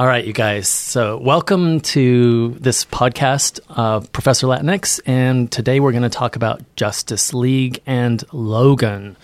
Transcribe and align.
All 0.00 0.06
right, 0.06 0.24
you 0.24 0.32
guys. 0.32 0.66
So, 0.66 1.18
welcome 1.18 1.80
to 1.80 2.56
this 2.58 2.86
podcast, 2.86 3.60
uh, 3.68 4.00
Professor 4.00 4.46
Latinx. 4.46 4.98
And 5.04 5.52
today 5.52 5.78
we're 5.78 5.92
going 5.92 6.04
to 6.04 6.08
talk 6.08 6.36
about 6.36 6.62
Justice 6.74 7.34
League 7.34 7.82
and 7.84 8.24
Logan, 8.32 9.18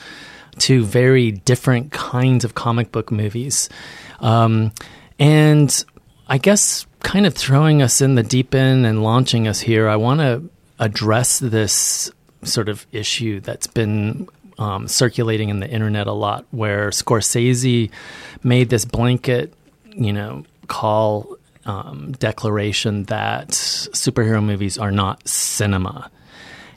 two 0.59 0.85
very 0.85 1.31
different 1.33 1.93
kinds 1.93 2.45
of 2.45 2.55
comic 2.55 2.93
book 2.93 3.11
movies. 3.11 3.71
Um, 4.21 4.71
and 5.19 5.83
I 6.29 6.37
guess, 6.37 6.85
kind 7.01 7.25
of 7.25 7.33
throwing 7.33 7.81
us 7.81 8.03
in 8.03 8.15
the 8.15 8.23
deep 8.23 8.55
end 8.55 8.85
and 8.85 9.03
launching 9.03 9.49
us 9.49 9.61
here, 9.61 9.89
I 9.89 9.97
want 9.97 10.21
to 10.21 10.47
address 10.79 11.39
this 11.39 12.13
sort 12.43 12.69
of 12.69 12.87
issue 12.93 13.41
that's 13.41 13.67
been 13.67 14.29
um, 14.59 14.89
circulating 14.89 15.49
in 15.49 15.61
the 15.61 15.71
internet 15.71 16.07
a 16.07 16.13
lot, 16.13 16.45
where 16.51 16.91
Scorsese 16.91 17.91
made 18.43 18.69
this 18.69 18.85
blanket, 18.85 19.55
you 19.95 20.13
know, 20.13 20.45
call 20.67 21.39
um, 21.65 22.13
declaration 22.13 23.05
that 23.05 23.49
superhero 23.49 24.43
movies 24.43 24.79
are 24.79 24.93
not 24.93 25.27
cinema. 25.29 26.11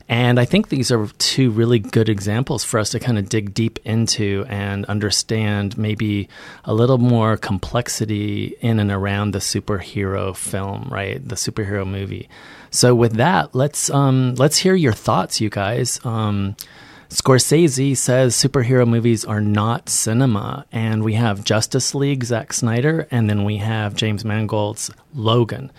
And 0.09 0.39
I 0.39 0.45
think 0.45 0.69
these 0.69 0.91
are 0.91 1.05
two 1.19 1.51
really 1.51 1.77
good 1.77 2.09
examples 2.09 2.63
for 2.63 2.79
us 2.79 2.89
to 2.89 2.99
kind 2.99 3.19
of 3.19 3.29
dig 3.29 3.53
deep 3.53 3.77
into 3.85 4.43
and 4.49 4.83
understand 4.85 5.77
maybe 5.77 6.29
a 6.65 6.73
little 6.73 6.97
more 6.97 7.37
complexity 7.37 8.55
in 8.59 8.79
and 8.79 8.89
around 8.89 9.31
the 9.31 9.39
superhero 9.39 10.35
film, 10.35 10.87
right? 10.89 11.23
The 11.23 11.35
superhero 11.35 11.85
movie. 11.85 12.27
So 12.71 12.95
with 12.95 13.13
that, 13.13 13.53
let's 13.53 13.91
um, 13.91 14.33
let's 14.35 14.57
hear 14.57 14.73
your 14.73 14.93
thoughts, 14.93 15.39
you 15.39 15.51
guys. 15.51 16.03
Um, 16.03 16.55
Scorsese 17.09 17.97
says 17.97 18.35
superhero 18.35 18.87
movies 18.87 19.25
are 19.25 19.41
not 19.41 19.89
cinema, 19.89 20.65
and 20.71 21.03
we 21.03 21.15
have 21.15 21.43
Justice 21.43 21.95
League, 21.95 22.23
Zack 22.23 22.53
Snyder, 22.53 23.07
and 23.09 23.27
then 23.27 23.43
we 23.43 23.57
have 23.57 23.95
James 23.95 24.23
Mangold's 24.23 24.91
Logan. 25.15 25.71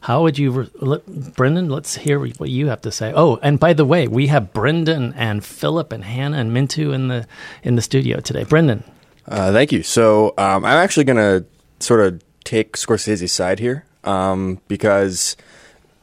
How 0.00 0.22
would 0.22 0.38
you, 0.38 0.50
re- 0.80 1.00
Brendan? 1.36 1.68
Let's 1.68 1.96
hear 1.96 2.18
what 2.18 2.48
you 2.48 2.68
have 2.68 2.80
to 2.82 2.90
say. 2.90 3.12
Oh, 3.14 3.38
and 3.42 3.60
by 3.60 3.74
the 3.74 3.84
way, 3.84 4.08
we 4.08 4.28
have 4.28 4.54
Brendan 4.54 5.12
and 5.12 5.44
Philip 5.44 5.92
and 5.92 6.02
Hannah 6.02 6.38
and 6.38 6.50
Mintu 6.50 6.94
in 6.94 7.08
the 7.08 7.26
in 7.62 7.76
the 7.76 7.82
studio 7.82 8.20
today. 8.20 8.44
Brendan, 8.44 8.82
uh, 9.28 9.52
thank 9.52 9.72
you. 9.72 9.82
So 9.82 10.32
um, 10.38 10.64
I'm 10.64 10.78
actually 10.78 11.04
going 11.04 11.18
to 11.18 11.44
sort 11.78 12.00
of 12.00 12.22
take 12.44 12.78
Scorsese's 12.78 13.32
side 13.32 13.58
here 13.58 13.84
um, 14.04 14.62
because 14.66 15.36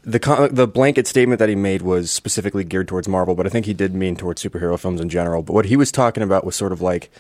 the 0.07 0.49
the 0.51 0.67
blanket 0.67 1.05
statement 1.05 1.39
that 1.39 1.49
he 1.49 1.55
made 1.55 1.81
was 1.81 2.09
specifically 2.09 2.63
geared 2.63 2.87
towards 2.87 3.09
Marvel, 3.09 3.35
but 3.35 3.45
I 3.45 3.49
think 3.49 3.65
he 3.65 3.73
did 3.73 3.93
mean 3.93 4.15
towards 4.15 4.41
superhero 4.41 4.79
films 4.79 5.01
in 5.01 5.09
general. 5.09 5.43
But 5.43 5.53
what 5.53 5.65
he 5.65 5.75
was 5.75 5.91
talking 5.91 6.23
about 6.23 6.45
was 6.45 6.55
sort 6.55 6.71
of 6.71 6.81
like 6.81 7.11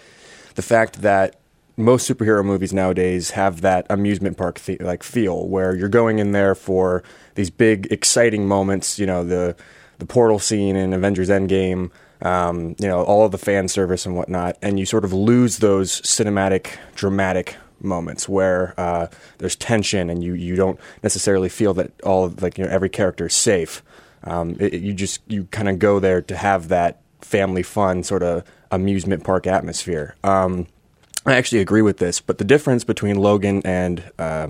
the 0.55 0.61
fact 0.61 1.01
that 1.01 1.35
most 1.75 2.09
superhero 2.09 2.43
movies 2.43 2.73
nowadays 2.73 3.31
have 3.31 3.59
that 3.61 3.85
amusement 3.89 4.37
park 4.37 4.59
the- 4.61 4.77
like 4.79 5.03
feel 5.03 5.47
where 5.47 5.75
you're 5.75 5.89
going 5.89 6.19
in 6.19 6.31
there 6.31 6.55
for 6.55 7.03
these 7.35 7.49
big 7.49 7.91
exciting 7.91 8.47
moments. 8.47 8.97
You 8.97 9.05
know 9.05 9.25
the 9.25 9.57
the 9.97 10.05
portal 10.05 10.39
scene 10.39 10.77
in 10.77 10.93
Avengers 10.93 11.29
Endgame. 11.29 11.91
Um, 12.21 12.75
you 12.79 12.87
know 12.87 13.03
all 13.03 13.25
of 13.25 13.33
the 13.33 13.37
fan 13.37 13.67
service 13.67 14.05
and 14.05 14.15
whatnot, 14.15 14.57
and 14.61 14.79
you 14.79 14.85
sort 14.85 15.03
of 15.03 15.11
lose 15.11 15.57
those 15.57 16.01
cinematic, 16.01 16.77
dramatic 16.95 17.57
moments 17.81 18.27
where 18.27 18.73
uh, 18.77 19.07
there's 19.37 19.55
tension 19.55 20.09
and 20.09 20.23
you, 20.23 20.33
you 20.33 20.55
don't 20.55 20.79
necessarily 21.03 21.49
feel 21.49 21.73
that 21.75 21.91
all 22.01 22.33
like 22.39 22.57
you 22.57 22.63
know 22.63 22.69
every 22.69 22.89
character 22.89 23.27
is 23.27 23.33
safe. 23.33 23.83
Um, 24.23 24.57
it, 24.59 24.73
you 24.73 24.93
just 24.93 25.21
you 25.27 25.45
kind 25.45 25.69
of 25.69 25.79
go 25.79 25.99
there 25.99 26.21
to 26.21 26.35
have 26.35 26.69
that 26.69 27.01
family 27.21 27.63
fun 27.63 28.03
sort 28.03 28.23
of 28.23 28.43
amusement 28.71 29.23
park 29.23 29.47
atmosphere. 29.47 30.15
Um, 30.23 30.67
I 31.25 31.35
actually 31.35 31.59
agree 31.59 31.81
with 31.81 31.97
this, 31.97 32.21
but 32.21 32.37
the 32.37 32.43
difference 32.43 32.83
between 32.83 33.17
Logan 33.17 33.61
and 33.65 34.11
uh, 34.17 34.47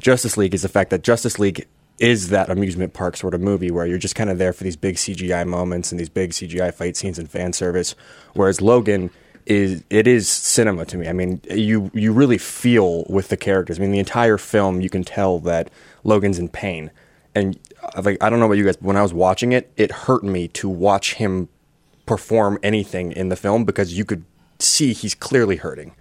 Justice 0.00 0.36
League 0.36 0.54
is 0.54 0.62
the 0.62 0.68
fact 0.68 0.90
that 0.90 1.02
Justice 1.02 1.38
League 1.38 1.66
is 1.98 2.28
that 2.28 2.50
amusement 2.50 2.92
park 2.92 3.16
sort 3.16 3.34
of 3.34 3.40
movie 3.40 3.70
where 3.70 3.86
you're 3.86 3.98
just 3.98 4.14
kind 4.16 4.28
of 4.28 4.36
there 4.36 4.52
for 4.52 4.64
these 4.64 4.76
big 4.76 4.96
CGI 4.96 5.46
moments 5.46 5.92
and 5.92 6.00
these 6.00 6.08
big 6.08 6.30
CGI 6.32 6.74
fight 6.74 6.96
scenes 6.96 7.18
and 7.18 7.30
fan 7.30 7.52
service, 7.52 7.94
whereas 8.34 8.60
Logan 8.60 9.10
is 9.46 9.84
it 9.90 10.06
is 10.06 10.28
cinema 10.28 10.84
to 10.86 10.96
me. 10.96 11.08
I 11.08 11.12
mean, 11.12 11.40
you 11.50 11.90
you 11.94 12.12
really 12.12 12.38
feel 12.38 13.04
with 13.08 13.28
the 13.28 13.36
characters. 13.36 13.78
I 13.78 13.82
mean, 13.82 13.92
the 13.92 13.98
entire 13.98 14.38
film 14.38 14.80
you 14.80 14.90
can 14.90 15.04
tell 15.04 15.38
that 15.40 15.70
Logan's 16.02 16.38
in 16.38 16.48
pain, 16.48 16.90
and 17.34 17.58
uh, 17.82 18.02
like 18.02 18.22
I 18.22 18.30
don't 18.30 18.40
know 18.40 18.46
about 18.46 18.56
you 18.56 18.64
guys, 18.64 18.76
but 18.76 18.86
when 18.86 18.96
I 18.96 19.02
was 19.02 19.12
watching 19.12 19.52
it, 19.52 19.70
it 19.76 19.90
hurt 19.90 20.24
me 20.24 20.48
to 20.48 20.68
watch 20.68 21.14
him 21.14 21.48
perform 22.06 22.58
anything 22.62 23.12
in 23.12 23.28
the 23.28 23.36
film 23.36 23.64
because 23.64 23.96
you 23.96 24.04
could 24.04 24.24
see 24.58 24.92
he's 24.92 25.14
clearly 25.14 25.56
hurting. 25.56 25.94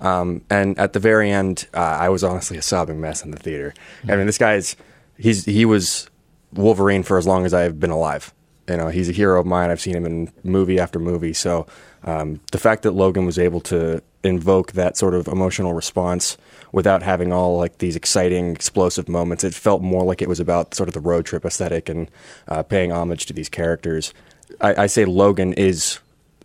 Um, 0.00 0.42
and 0.50 0.78
at 0.78 0.92
the 0.92 0.98
very 0.98 1.30
end, 1.30 1.66
uh, 1.72 1.78
I 1.78 2.08
was 2.08 2.24
honestly 2.24 2.58
a 2.58 2.62
sobbing 2.62 3.00
mess 3.00 3.24
in 3.24 3.30
the 3.30 3.38
theater. 3.38 3.74
Mm-hmm. 4.00 4.10
I 4.10 4.16
mean, 4.16 4.26
this 4.26 4.38
guy's 4.38 4.76
he's 5.18 5.44
he 5.44 5.64
was 5.64 6.08
Wolverine 6.52 7.02
for 7.02 7.18
as 7.18 7.26
long 7.26 7.44
as 7.44 7.54
I've 7.54 7.80
been 7.80 7.90
alive. 7.90 8.32
You 8.68 8.78
know, 8.78 8.88
he's 8.88 9.08
a 9.08 9.12
hero 9.12 9.40
of 9.40 9.46
mine. 9.46 9.70
I've 9.70 9.80
seen 9.80 9.94
him 9.94 10.06
in 10.06 10.32
movie 10.42 10.78
after 10.78 10.98
movie. 10.98 11.34
So 11.34 11.66
um, 12.04 12.40
the 12.52 12.58
fact 12.58 12.82
that 12.82 12.92
Logan 12.92 13.24
was 13.24 13.38
able 13.38 13.60
to 13.62 14.02
invoke 14.22 14.72
that 14.72 14.96
sort 14.96 15.14
of 15.14 15.28
emotional 15.28 15.74
response 15.74 16.36
without 16.72 17.02
having 17.02 17.32
all 17.32 17.58
like 17.58 17.78
these 17.78 17.96
exciting, 17.96 18.52
explosive 18.52 19.08
moments, 19.08 19.44
it 19.44 19.54
felt 19.54 19.82
more 19.82 20.02
like 20.04 20.20
it 20.20 20.28
was 20.28 20.40
about 20.40 20.74
sort 20.74 20.88
of 20.88 20.94
the 20.94 21.00
road 21.00 21.24
trip 21.24 21.44
aesthetic 21.44 21.88
and 21.88 22.10
uh, 22.48 22.62
paying 22.62 22.92
homage 22.92 23.26
to 23.26 23.32
these 23.32 23.48
characters. 23.48 24.12
I, 24.60 24.84
I 24.84 24.86
say 24.86 25.04
Logan 25.04 25.52
is 25.54 25.98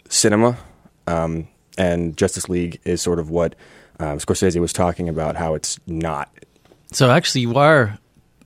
cinema, 0.07 0.57
um, 1.07 1.47
and 1.77 2.15
Justice 2.15 2.49
League 2.49 2.79
is 2.83 3.01
sort 3.01 3.19
of 3.19 3.29
what 3.29 3.55
um, 3.99 4.17
Scorsese 4.19 4.59
was 4.59 4.73
talking 4.73 5.09
about, 5.09 5.35
how 5.35 5.55
it's 5.55 5.79
not. 5.87 6.29
So 6.91 7.09
actually, 7.09 7.41
you 7.41 7.55
are 7.57 7.97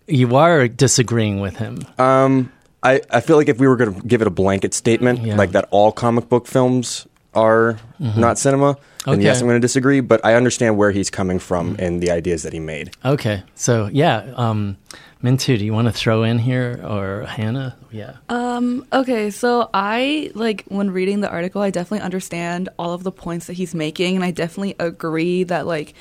you 0.07 0.35
are 0.35 0.67
disagreeing 0.67 1.39
with 1.39 1.57
him. 1.57 1.79
Um, 1.97 2.51
I, 2.83 3.01
I 3.09 3.21
feel 3.21 3.37
like 3.37 3.47
if 3.47 3.59
we 3.59 3.67
were 3.67 3.77
going 3.77 3.93
to 3.93 4.07
give 4.07 4.21
it 4.21 4.27
a 4.27 4.31
blanket 4.31 4.73
statement, 4.73 5.21
yeah. 5.21 5.35
like 5.35 5.51
that 5.51 5.67
all 5.71 5.91
comic 5.91 6.29
book 6.29 6.45
films 6.45 7.07
are 7.33 7.79
mm-hmm. 7.99 8.19
not 8.19 8.37
cinema, 8.37 8.77
then 9.05 9.15
okay. 9.15 9.23
yes, 9.23 9.41
I'm 9.41 9.47
going 9.47 9.59
to 9.59 9.65
disagree. 9.65 10.01
But 10.01 10.23
I 10.23 10.35
understand 10.35 10.77
where 10.77 10.91
he's 10.91 11.09
coming 11.09 11.39
from 11.39 11.73
mm-hmm. 11.73 11.81
and 11.83 12.01
the 12.01 12.11
ideas 12.11 12.43
that 12.43 12.53
he 12.53 12.59
made. 12.59 12.91
Okay, 13.03 13.43
so 13.55 13.89
yeah, 13.91 14.33
um, 14.35 14.77
Mintu, 15.23 15.57
do 15.57 15.65
you 15.65 15.73
want 15.73 15.87
to 15.87 15.93
throw 15.93 16.23
in 16.23 16.37
here 16.37 16.81
or 16.83 17.25
Hannah? 17.25 17.77
Yeah. 17.91 18.17
Um, 18.29 18.85
okay, 18.91 19.29
so 19.31 19.69
I 19.73 20.31
like 20.35 20.65
when 20.67 20.91
reading 20.91 21.21
the 21.21 21.29
article, 21.29 21.61
I 21.61 21.69
definitely 21.69 22.03
understand 22.03 22.69
all 22.77 22.93
of 22.93 23.03
the 23.03 23.11
points 23.11 23.47
that 23.47 23.53
he's 23.53 23.73
making, 23.73 24.15
and 24.15 24.25
I 24.25 24.31
definitely 24.31 24.75
agree 24.79 25.43
that 25.45 25.65
like, 25.65 25.93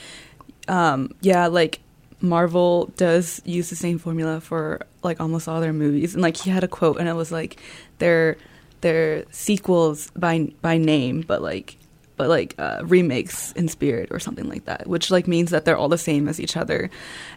um, 0.69 1.15
yeah, 1.21 1.47
like 1.47 1.81
Marvel 2.23 2.87
does 2.97 3.43
use 3.45 3.71
the 3.71 3.77
same 3.77 3.99
formula 3.99 4.41
for 4.41 4.81
like 5.03 5.21
almost 5.21 5.49
all 5.49 5.61
their 5.61 5.73
movies. 5.73 6.15
And 6.15 6.23
like 6.23 6.37
he 6.37 6.51
had 6.51 6.65
a 6.65 6.69
quote 6.69 6.99
and 6.99 7.09
it 7.09 7.15
was 7.15 7.33
like 7.33 7.61
they're 7.99 8.37
they're 8.81 9.25
sequels 9.31 10.11
by 10.17 10.53
by 10.61 10.79
name, 10.79 11.23
but 11.23 11.43
like 11.43 11.77
but 12.17 12.29
like 12.29 12.55
uh, 12.59 12.83
remakes 12.85 13.53
in 13.53 13.69
spirit 13.69 14.09
or 14.13 14.21
something 14.21 14.49
like 14.49 14.67
that, 14.67 14.87
which 14.87 15.11
like 15.11 15.27
means 15.27 15.51
that 15.51 15.65
they're 15.65 15.77
all 15.77 15.89
the 15.89 15.99
same 15.99 16.29
as 16.29 16.39
each 16.39 16.57
other. 16.57 16.91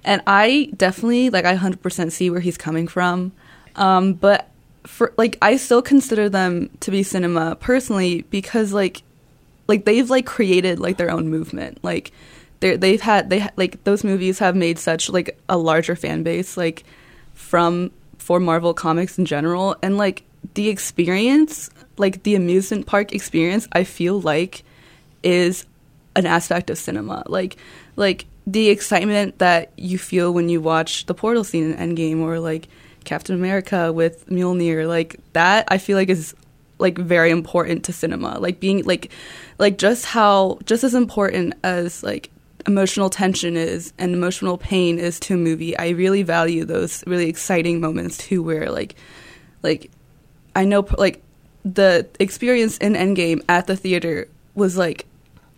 And 0.04 0.22
I 0.28 0.70
definitely 0.76 1.30
like 1.30 1.46
I 1.46 1.56
100% 1.56 2.12
see 2.12 2.30
where 2.30 2.42
he's 2.42 2.58
coming 2.58 2.88
from. 2.88 3.32
Um, 3.76 4.14
but 4.14 4.50
for 4.84 5.14
like 5.18 5.38
I 5.42 5.58
still 5.58 5.82
consider 5.82 6.30
them 6.30 6.70
to 6.82 6.92
be 6.92 7.02
cinema 7.02 7.56
personally 7.56 8.22
because 8.30 8.74
like 8.74 9.02
like 9.68 9.86
they've 9.86 10.10
like 10.10 10.26
created 10.26 10.80
like 10.80 10.98
their 10.98 11.10
own 11.10 11.30
movement. 11.30 11.84
Like 11.84 12.12
they've 12.74 13.02
had 13.02 13.30
they 13.30 13.48
like 13.56 13.84
those 13.84 14.04
movies 14.04 14.40
have 14.40 14.56
made 14.56 14.80
such 14.80 15.10
like 15.10 15.40
a 15.48 15.58
larger 15.58 15.96
fan 15.96 16.24
base 16.24 16.58
like 16.58 16.84
from 17.34 17.92
for 18.18 18.40
Marvel 18.40 18.74
comics 18.74 19.20
in 19.20 19.26
general. 19.26 19.76
And 19.84 19.98
like 19.98 20.24
the 20.56 20.70
experience 20.70 21.70
like 21.98 22.24
the 22.24 22.36
amusement 22.36 22.88
park 22.88 23.14
experience 23.14 23.68
I 23.72 23.84
feel 23.84 24.20
like 24.20 24.64
is 25.24 25.66
an 26.16 26.26
aspect 26.26 26.70
of 26.70 26.78
cinema. 26.78 27.24
Like 27.28 27.58
like 27.96 28.26
the 28.48 28.70
excitement 28.70 29.40
that 29.40 29.72
you 29.76 29.98
feel 29.98 30.34
when 30.34 30.50
you 30.50 30.62
watch 30.62 31.06
the 31.06 31.14
portal 31.14 31.44
scene 31.44 31.72
in 31.72 31.96
Endgame 31.96 32.20
or 32.20 32.40
like 32.40 32.68
Captain 33.04 33.36
America 33.36 33.94
with 33.94 34.26
Mjolnir 34.28 34.88
like 34.88 35.20
that 35.34 35.68
I 35.70 35.78
feel 35.78 35.98
like 35.98 36.10
is 36.10 36.34
like 36.80 36.98
very 36.98 37.32
important 37.32 37.84
to 37.86 37.94
cinema. 37.94 38.40
Like 38.40 38.60
being 38.60 38.84
like 38.84 39.12
like 39.60 39.78
just 39.78 40.06
how 40.06 40.60
just 40.66 40.84
as 40.84 40.96
important 40.96 41.54
as 41.64 42.04
like 42.04 42.32
emotional 42.68 43.10
tension 43.10 43.56
is 43.56 43.94
and 43.98 44.14
emotional 44.14 44.58
pain 44.58 44.98
is 45.00 45.20
to 45.22 45.36
a 45.36 45.38
movie. 45.38 45.78
I 45.78 45.90
really 45.90 46.24
value 46.24 46.66
those 46.66 47.04
really 47.06 47.30
exciting 47.30 47.80
moments 47.80 48.18
too, 48.18 48.42
where 48.42 48.72
like, 48.72 48.96
like, 49.64 49.92
I 50.56 50.66
know 50.66 50.88
like 50.98 51.22
the 51.64 52.08
experience 52.20 52.78
in 52.78 52.94
Endgame 52.94 53.44
at 53.50 53.68
the 53.68 53.76
theater 53.76 54.28
was 54.54 54.78
like 54.78 55.06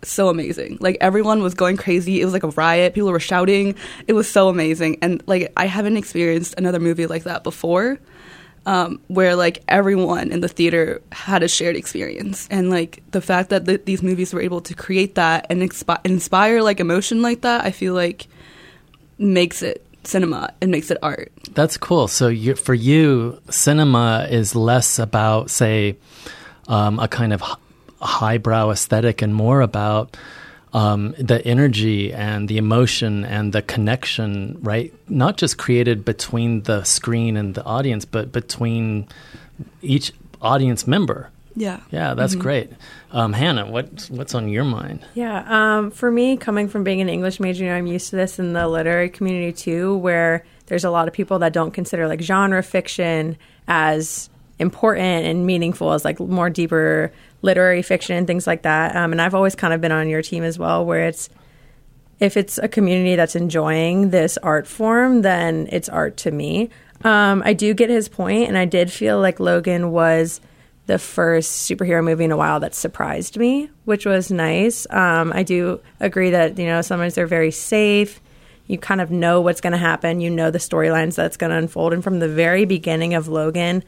so 0.02 0.28
amazing. 0.28 0.78
Like 0.80 0.96
everyone 1.00 1.42
was 1.42 1.54
going 1.54 1.76
crazy. 1.76 2.20
It 2.20 2.24
was 2.24 2.32
like 2.32 2.44
a 2.44 2.50
riot. 2.50 2.94
People 2.94 3.10
were 3.10 3.20
shouting. 3.20 3.74
It 4.06 4.12
was 4.12 4.30
so 4.30 4.48
amazing. 4.48 4.98
And 5.02 5.22
like 5.26 5.52
I 5.56 5.66
haven't 5.66 5.96
experienced 5.96 6.54
another 6.58 6.80
movie 6.80 7.06
like 7.06 7.24
that 7.24 7.42
before 7.44 7.98
um, 8.68 9.00
where 9.08 9.34
like 9.34 9.62
everyone 9.66 10.30
in 10.30 10.42
the 10.42 10.48
theater 10.48 11.00
had 11.10 11.42
a 11.42 11.48
shared 11.48 11.74
experience, 11.74 12.46
and 12.50 12.68
like 12.68 13.02
the 13.12 13.22
fact 13.22 13.48
that 13.48 13.64
these 13.86 14.02
movies 14.02 14.34
were 14.34 14.42
able 14.42 14.60
to 14.60 14.74
create 14.74 15.14
that 15.14 15.46
and 15.48 15.62
expi- 15.62 16.04
inspire 16.04 16.60
like 16.60 16.78
emotion 16.78 17.22
like 17.22 17.40
that, 17.40 17.64
I 17.64 17.70
feel 17.70 17.94
like 17.94 18.26
makes 19.16 19.62
it 19.62 19.82
cinema 20.04 20.52
and 20.60 20.70
makes 20.70 20.90
it 20.90 20.98
art. 21.02 21.32
That's 21.52 21.78
cool. 21.78 22.08
So 22.08 22.28
you, 22.28 22.54
for 22.56 22.74
you, 22.74 23.40
cinema 23.48 24.28
is 24.30 24.54
less 24.54 24.98
about, 24.98 25.48
say, 25.48 25.96
um, 26.66 26.98
a 26.98 27.08
kind 27.08 27.32
of 27.32 27.42
h- 27.42 27.56
highbrow 28.02 28.70
aesthetic 28.70 29.22
and 29.22 29.34
more 29.34 29.62
about 29.62 30.14
um, 30.72 31.14
the 31.18 31.44
energy 31.46 32.12
and 32.12 32.48
the 32.48 32.58
emotion 32.58 33.24
and 33.24 33.52
the 33.52 33.62
connection, 33.62 34.58
right? 34.60 34.92
Not 35.08 35.36
just 35.36 35.58
created 35.58 36.04
between 36.04 36.62
the 36.62 36.84
screen 36.84 37.36
and 37.36 37.54
the 37.54 37.64
audience, 37.64 38.04
but 38.04 38.32
between 38.32 39.08
each 39.82 40.12
audience 40.40 40.86
member. 40.86 41.30
Yeah. 41.56 41.80
Yeah, 41.90 42.14
that's 42.14 42.36
great. 42.36 42.70
Um, 43.10 43.32
Hannah, 43.32 43.68
what 43.68 44.06
what's 44.10 44.34
on 44.34 44.48
your 44.48 44.64
mind? 44.64 45.04
Yeah, 45.14 45.44
um, 45.48 45.90
for 45.90 46.10
me, 46.10 46.36
coming 46.36 46.68
from 46.68 46.84
being 46.84 47.00
an 47.00 47.08
English 47.08 47.40
major, 47.40 47.64
you 47.64 47.70
know, 47.70 47.76
I'm 47.76 47.86
used 47.86 48.10
to 48.10 48.16
this 48.16 48.38
in 48.38 48.52
the 48.52 48.68
literary 48.68 49.08
community 49.08 49.52
too, 49.52 49.96
where 49.96 50.44
there's 50.66 50.84
a 50.84 50.90
lot 50.90 51.08
of 51.08 51.14
people 51.14 51.40
that 51.40 51.52
don't 51.52 51.72
consider 51.72 52.06
like 52.06 52.20
genre 52.20 52.62
fiction 52.62 53.36
as 53.66 54.30
important 54.58 55.26
and 55.26 55.46
meaningful 55.46 55.92
as 55.92 56.04
like 56.04 56.20
more 56.20 56.50
deeper 56.50 57.12
literary 57.42 57.82
fiction 57.82 58.16
and 58.16 58.26
things 58.26 58.46
like 58.46 58.62
that. 58.62 58.96
Um, 58.96 59.12
and 59.12 59.20
I've 59.20 59.34
always 59.34 59.54
kind 59.54 59.72
of 59.72 59.80
been 59.80 59.92
on 59.92 60.08
your 60.08 60.22
team 60.22 60.44
as 60.44 60.58
well, 60.58 60.84
where 60.84 61.06
it's 61.06 61.28
if 62.20 62.36
it's 62.36 62.58
a 62.58 62.68
community 62.68 63.14
that's 63.14 63.36
enjoying 63.36 64.10
this 64.10 64.38
art 64.38 64.66
form, 64.66 65.22
then 65.22 65.68
it's 65.70 65.88
art 65.88 66.16
to 66.18 66.30
me. 66.30 66.70
Um, 67.04 67.42
I 67.44 67.52
do 67.52 67.74
get 67.74 67.90
his 67.90 68.08
point, 68.08 68.48
and 68.48 68.58
I 68.58 68.64
did 68.64 68.90
feel 68.90 69.20
like 69.20 69.38
Logan 69.38 69.92
was 69.92 70.40
the 70.86 70.98
first 70.98 71.70
superhero 71.70 72.02
movie 72.02 72.24
in 72.24 72.32
a 72.32 72.36
while 72.36 72.60
that 72.60 72.74
surprised 72.74 73.36
me, 73.36 73.70
which 73.84 74.04
was 74.04 74.32
nice. 74.32 74.86
Um, 74.90 75.32
I 75.34 75.42
do 75.42 75.80
agree 76.00 76.30
that 76.30 76.58
you 76.58 76.66
know 76.66 76.82
sometimes 76.82 77.14
they're 77.14 77.26
very 77.26 77.52
safe. 77.52 78.20
You 78.66 78.78
kind 78.78 79.00
of 79.00 79.10
know 79.10 79.40
what's 79.40 79.60
going 79.60 79.72
to 79.72 79.78
happen. 79.78 80.20
You 80.20 80.30
know 80.30 80.50
the 80.50 80.58
storylines 80.58 81.14
that's 81.14 81.36
going 81.36 81.50
to 81.50 81.56
unfold, 81.56 81.92
and 81.92 82.02
from 82.02 82.18
the 82.18 82.28
very 82.28 82.64
beginning 82.64 83.14
of 83.14 83.28
Logan, 83.28 83.84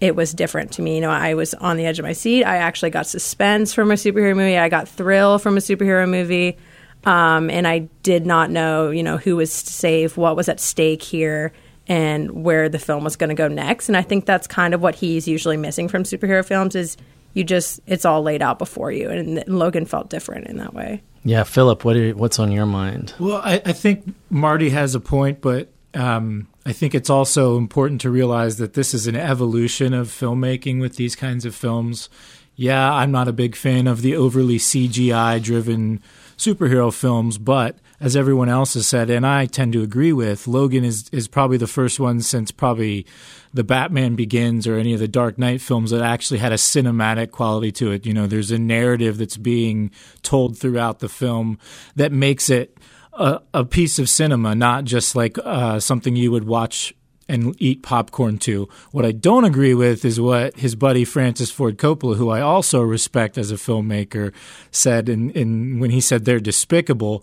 it 0.00 0.16
was 0.16 0.32
different 0.32 0.72
to 0.72 0.82
me. 0.82 0.94
You 0.96 1.00
know, 1.02 1.10
I 1.10 1.34
was 1.34 1.54
on 1.54 1.76
the 1.76 1.86
edge 1.86 1.98
of 1.98 2.04
my 2.04 2.12
seat. 2.12 2.44
I 2.44 2.56
actually 2.56 2.90
got 2.90 3.06
suspense 3.06 3.74
from 3.74 3.90
a 3.90 3.94
superhero 3.94 4.34
movie. 4.34 4.56
I 4.56 4.68
got 4.68 4.88
thrill 4.88 5.38
from 5.38 5.56
a 5.56 5.60
superhero 5.60 6.08
movie. 6.08 6.56
Um, 7.04 7.50
and 7.50 7.66
I 7.66 7.88
did 8.02 8.26
not 8.26 8.50
know, 8.50 8.90
you 8.90 9.02
know, 9.02 9.16
who 9.16 9.36
was 9.36 9.52
safe, 9.52 10.16
what 10.16 10.36
was 10.36 10.48
at 10.48 10.60
stake 10.60 11.02
here, 11.02 11.52
and 11.86 12.44
where 12.44 12.68
the 12.68 12.78
film 12.78 13.04
was 13.04 13.16
going 13.16 13.28
to 13.28 13.34
go 13.34 13.48
next. 13.48 13.88
And 13.88 13.96
I 13.96 14.02
think 14.02 14.26
that's 14.26 14.46
kind 14.46 14.74
of 14.74 14.82
what 14.82 14.94
he's 14.94 15.26
usually 15.26 15.56
missing 15.56 15.88
from 15.88 16.04
superhero 16.04 16.44
films 16.44 16.74
is 16.74 16.96
you 17.32 17.44
just 17.44 17.80
it's 17.86 18.04
all 18.04 18.22
laid 18.22 18.42
out 18.42 18.58
before 18.58 18.92
you. 18.92 19.08
And, 19.10 19.38
and 19.38 19.58
Logan 19.58 19.86
felt 19.86 20.10
different 20.10 20.46
in 20.46 20.58
that 20.58 20.74
way. 20.74 21.02
Yeah, 21.24 21.44
Philip, 21.44 21.84
what 21.84 21.96
are, 21.96 22.10
what's 22.12 22.38
on 22.38 22.52
your 22.52 22.66
mind? 22.66 23.14
Well, 23.18 23.40
I, 23.42 23.60
I 23.64 23.72
think 23.72 24.14
Marty 24.30 24.70
has 24.70 24.94
a 24.94 25.00
point, 25.00 25.40
but 25.40 25.68
um, 25.94 26.46
I 26.64 26.72
think 26.72 26.94
it's 26.94 27.10
also 27.10 27.56
important 27.56 28.00
to 28.02 28.10
realize 28.10 28.58
that 28.58 28.74
this 28.74 28.92
is 28.92 29.06
an 29.06 29.16
evolution 29.16 29.94
of 29.94 30.08
filmmaking 30.08 30.80
with 30.80 30.96
these 30.96 31.16
kinds 31.16 31.44
of 31.44 31.54
films. 31.54 32.08
Yeah, 32.54 32.92
I'm 32.92 33.10
not 33.10 33.28
a 33.28 33.32
big 33.32 33.56
fan 33.56 33.86
of 33.86 34.02
the 34.02 34.14
overly 34.14 34.58
CGI 34.58 35.42
driven 35.42 36.02
superhero 36.36 36.92
films, 36.92 37.38
but 37.38 37.78
as 38.00 38.16
everyone 38.16 38.48
else 38.48 38.74
has 38.74 38.86
said, 38.86 39.08
and 39.10 39.26
I 39.26 39.46
tend 39.46 39.72
to 39.74 39.82
agree 39.82 40.12
with, 40.12 40.46
Logan 40.46 40.84
is, 40.84 41.08
is 41.10 41.28
probably 41.28 41.56
the 41.56 41.66
first 41.66 42.00
one 42.00 42.20
since 42.20 42.50
probably 42.50 43.06
the 43.52 43.64
Batman 43.64 44.14
Begins 44.14 44.66
or 44.66 44.76
any 44.76 44.94
of 44.94 45.00
the 45.00 45.08
Dark 45.08 45.38
Knight 45.38 45.60
films 45.60 45.90
that 45.90 46.02
actually 46.02 46.38
had 46.38 46.52
a 46.52 46.56
cinematic 46.56 47.30
quality 47.30 47.72
to 47.72 47.92
it. 47.92 48.06
You 48.06 48.14
know, 48.14 48.26
there's 48.26 48.50
a 48.50 48.58
narrative 48.58 49.18
that's 49.18 49.36
being 49.36 49.90
told 50.22 50.58
throughout 50.58 51.00
the 51.00 51.08
film 51.08 51.58
that 51.96 52.12
makes 52.12 52.48
it 52.48 52.76
a, 53.20 53.64
piece 53.64 53.98
of 53.98 54.08
cinema, 54.08 54.54
not 54.54 54.84
just 54.84 55.14
like 55.14 55.36
uh, 55.44 55.78
something 55.78 56.16
you 56.16 56.30
would 56.32 56.44
watch 56.44 56.94
and 57.30 57.54
eat 57.58 57.82
popcorn 57.82 58.38
to. 58.38 58.68
What 58.90 59.04
I 59.04 59.12
don't 59.12 59.44
agree 59.44 59.74
with 59.74 60.04
is 60.04 60.20
what 60.20 60.56
his 60.56 60.74
buddy 60.74 61.04
Francis 61.04 61.50
Ford 61.50 61.78
Coppola, 61.78 62.16
who 62.16 62.28
I 62.28 62.40
also 62.40 62.82
respect 62.82 63.38
as 63.38 63.50
a 63.50 63.54
filmmaker, 63.54 64.32
said 64.70 65.08
in, 65.08 65.30
in 65.30 65.78
when 65.78 65.90
he 65.90 66.00
said 66.00 66.24
they're 66.24 66.40
despicable. 66.40 67.22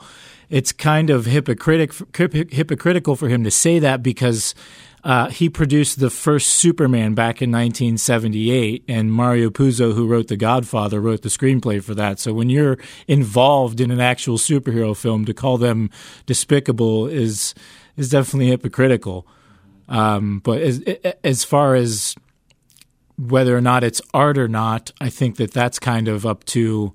It's 0.50 0.72
kind 0.72 1.10
of 1.10 1.26
hypocritic, 1.26 1.92
hypocritical 2.16 3.18
for 3.18 3.28
him 3.28 3.44
to 3.44 3.52
say 3.52 3.80
that 3.80 4.02
because 4.02 4.56
uh, 5.04 5.30
he 5.30 5.50
produced 5.50 6.00
the 6.00 6.10
first 6.10 6.54
Superman 6.54 7.14
back 7.14 7.42
in 7.42 7.52
1978, 7.52 8.84
and 8.88 9.12
Mario 9.12 9.50
Puzo, 9.50 9.94
who 9.94 10.08
wrote 10.08 10.28
The 10.28 10.38
Godfather, 10.38 11.00
wrote 11.00 11.22
the 11.22 11.30
screenplay 11.30 11.84
for 11.84 11.94
that. 11.96 12.20
So 12.20 12.34
when 12.34 12.50
you're 12.50 12.78
involved 13.08 13.80
in 13.80 13.92
an 13.92 14.00
actual 14.00 14.38
superhero 14.38 14.96
film, 14.96 15.26
to 15.26 15.34
call 15.34 15.58
them 15.58 15.90
despicable 16.26 17.08
is 17.08 17.54
is 17.96 18.10
definitely 18.10 18.48
hypocritical. 18.48 19.28
Um, 19.88 20.40
but 20.40 20.62
as 20.62 20.84
as 21.24 21.44
far 21.44 21.76
as 21.76 22.16
whether 23.18 23.58
or 23.58 23.62
not 23.62 23.84
it's 23.84 24.02
art 24.14 24.38
or 24.38 24.48
not, 24.48 24.92
I 25.02 25.10
think 25.10 25.38
that 25.38 25.52
that's 25.52 25.80
kind 25.80 26.08
of 26.08 26.26
up 26.26 26.44
to 26.46 26.94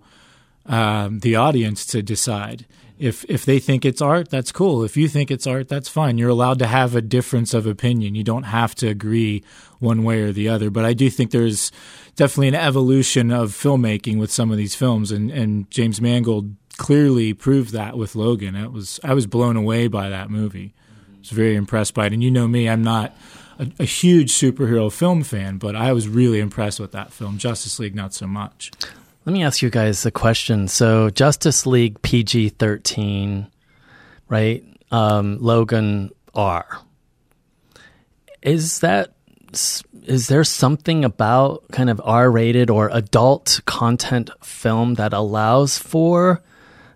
um, 0.66 1.20
the 1.20 1.36
audience 1.36 1.84
to 1.86 2.02
decide. 2.02 2.66
If 2.98 3.24
if 3.28 3.44
they 3.44 3.58
think 3.58 3.84
it's 3.84 4.00
art, 4.00 4.30
that's 4.30 4.52
cool. 4.52 4.84
If 4.84 4.96
you 4.96 5.08
think 5.08 5.30
it's 5.30 5.46
art, 5.46 5.68
that's 5.68 5.88
fine. 5.88 6.18
You're 6.18 6.30
allowed 6.30 6.60
to 6.60 6.66
have 6.66 6.94
a 6.94 7.02
difference 7.02 7.52
of 7.52 7.66
opinion. 7.66 8.14
You 8.14 8.22
don't 8.22 8.44
have 8.44 8.74
to 8.76 8.88
agree 8.88 9.42
one 9.80 10.04
way 10.04 10.22
or 10.22 10.32
the 10.32 10.48
other. 10.48 10.70
But 10.70 10.84
I 10.84 10.92
do 10.92 11.10
think 11.10 11.32
there's 11.32 11.72
definitely 12.14 12.48
an 12.48 12.54
evolution 12.54 13.32
of 13.32 13.50
filmmaking 13.50 14.18
with 14.20 14.30
some 14.30 14.52
of 14.52 14.56
these 14.56 14.76
films, 14.76 15.10
and 15.10 15.30
and 15.32 15.68
James 15.70 16.00
Mangold 16.00 16.54
clearly 16.76 17.34
proved 17.34 17.72
that 17.72 17.96
with 17.96 18.14
Logan. 18.14 18.54
It 18.54 18.70
was 18.70 19.00
I 19.02 19.14
was 19.14 19.26
blown 19.26 19.56
away 19.56 19.88
by 19.88 20.08
that 20.08 20.30
movie. 20.30 20.74
Was 21.22 21.30
very 21.30 21.54
impressed 21.54 21.94
by 21.94 22.06
it. 22.06 22.12
And 22.12 22.22
you 22.22 22.30
know 22.30 22.48
me, 22.48 22.69
I'm 22.69 22.82
not 22.82 23.16
a, 23.58 23.69
a 23.78 23.84
huge 23.84 24.32
superhero 24.32 24.92
film 24.92 25.22
fan, 25.22 25.58
but 25.58 25.76
I 25.76 25.92
was 25.92 26.08
really 26.08 26.40
impressed 26.40 26.80
with 26.80 26.92
that 26.92 27.12
film. 27.12 27.38
Justice 27.38 27.78
League, 27.78 27.94
not 27.94 28.12
so 28.12 28.26
much. 28.26 28.72
Let 29.24 29.32
me 29.32 29.44
ask 29.44 29.62
you 29.62 29.70
guys 29.70 30.04
a 30.04 30.10
question. 30.10 30.66
So, 30.66 31.10
Justice 31.10 31.64
League 31.64 32.02
PG 32.02 32.50
13, 32.50 33.46
right? 34.28 34.64
Um, 34.90 35.38
Logan 35.40 36.10
R. 36.34 36.80
Is 38.42 38.80
that 38.80 39.12
is 40.04 40.26
there 40.26 40.44
something 40.44 41.04
about 41.04 41.68
kind 41.70 41.90
of 41.90 42.00
R-rated 42.02 42.70
or 42.70 42.90
adult 42.92 43.60
content 43.66 44.30
film 44.42 44.94
that 44.94 45.12
allows 45.12 45.78
for 45.78 46.42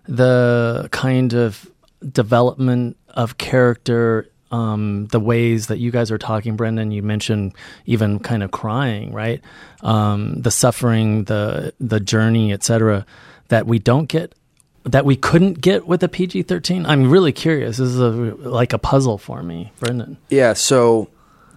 the 0.07 0.89
kind 0.91 1.33
of 1.33 1.69
development 2.11 2.97
of 3.17 3.37
character 3.37 4.29
um, 4.51 5.07
the 5.07 5.19
ways 5.19 5.67
that 5.67 5.79
you 5.79 5.91
guys 5.91 6.09
are 6.09 6.17
talking, 6.17 6.55
Brendan. 6.55 6.91
You 6.91 7.03
mentioned 7.03 7.53
even 7.85 8.19
kind 8.19 8.43
of 8.43 8.51
crying, 8.51 9.11
right? 9.11 9.41
Um, 9.81 10.41
the 10.41 10.51
suffering, 10.51 11.25
the 11.25 11.73
the 11.79 11.99
journey, 11.99 12.53
etc. 12.53 13.05
That 13.49 13.67
we 13.67 13.79
don't 13.79 14.07
get, 14.07 14.35
that 14.83 15.03
we 15.03 15.15
couldn't 15.15 15.59
get 15.59 15.85
with 15.87 16.01
a 16.03 16.07
PG 16.07 16.43
thirteen. 16.43 16.85
I'm 16.85 17.09
really 17.09 17.33
curious. 17.33 17.77
This 17.77 17.89
is 17.89 17.99
a, 17.99 18.09
like 18.09 18.71
a 18.71 18.77
puzzle 18.77 19.17
for 19.17 19.43
me, 19.43 19.73
Brendan. 19.79 20.17
Yeah, 20.29 20.53
so 20.53 21.09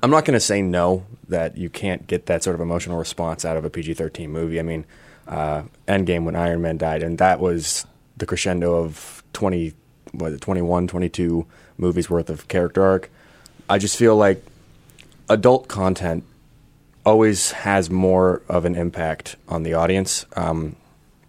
I'm 0.02 0.10
not 0.10 0.24
going 0.24 0.34
to 0.34 0.40
say 0.40 0.62
no 0.62 1.06
that 1.28 1.56
you 1.56 1.70
can't 1.70 2.06
get 2.08 2.26
that 2.26 2.42
sort 2.42 2.54
of 2.54 2.60
emotional 2.60 2.98
response 2.98 3.44
out 3.44 3.56
of 3.56 3.64
a 3.64 3.70
PG-13 3.70 4.28
movie. 4.28 4.58
I 4.58 4.64
mean, 4.64 4.84
uh, 5.28 5.62
Endgame 5.86 6.24
when 6.24 6.34
Iron 6.34 6.60
Man 6.60 6.76
died, 6.76 7.04
and 7.04 7.18
that 7.18 7.38
was 7.38 7.86
the 8.16 8.26
crescendo 8.26 8.74
of 8.74 9.22
20, 9.32 9.74
it 10.14 10.40
21, 10.40 10.88
22 10.88 11.46
movies 11.78 12.10
worth 12.10 12.30
of 12.30 12.48
character 12.48 12.82
arc. 12.82 13.10
I 13.68 13.78
just 13.78 13.96
feel 13.96 14.16
like 14.16 14.44
adult 15.28 15.68
content 15.68 16.24
always 17.04 17.52
has 17.52 17.90
more 17.90 18.42
of 18.48 18.64
an 18.64 18.74
impact 18.74 19.36
on 19.48 19.62
the 19.62 19.74
audience. 19.74 20.26
Um, 20.36 20.76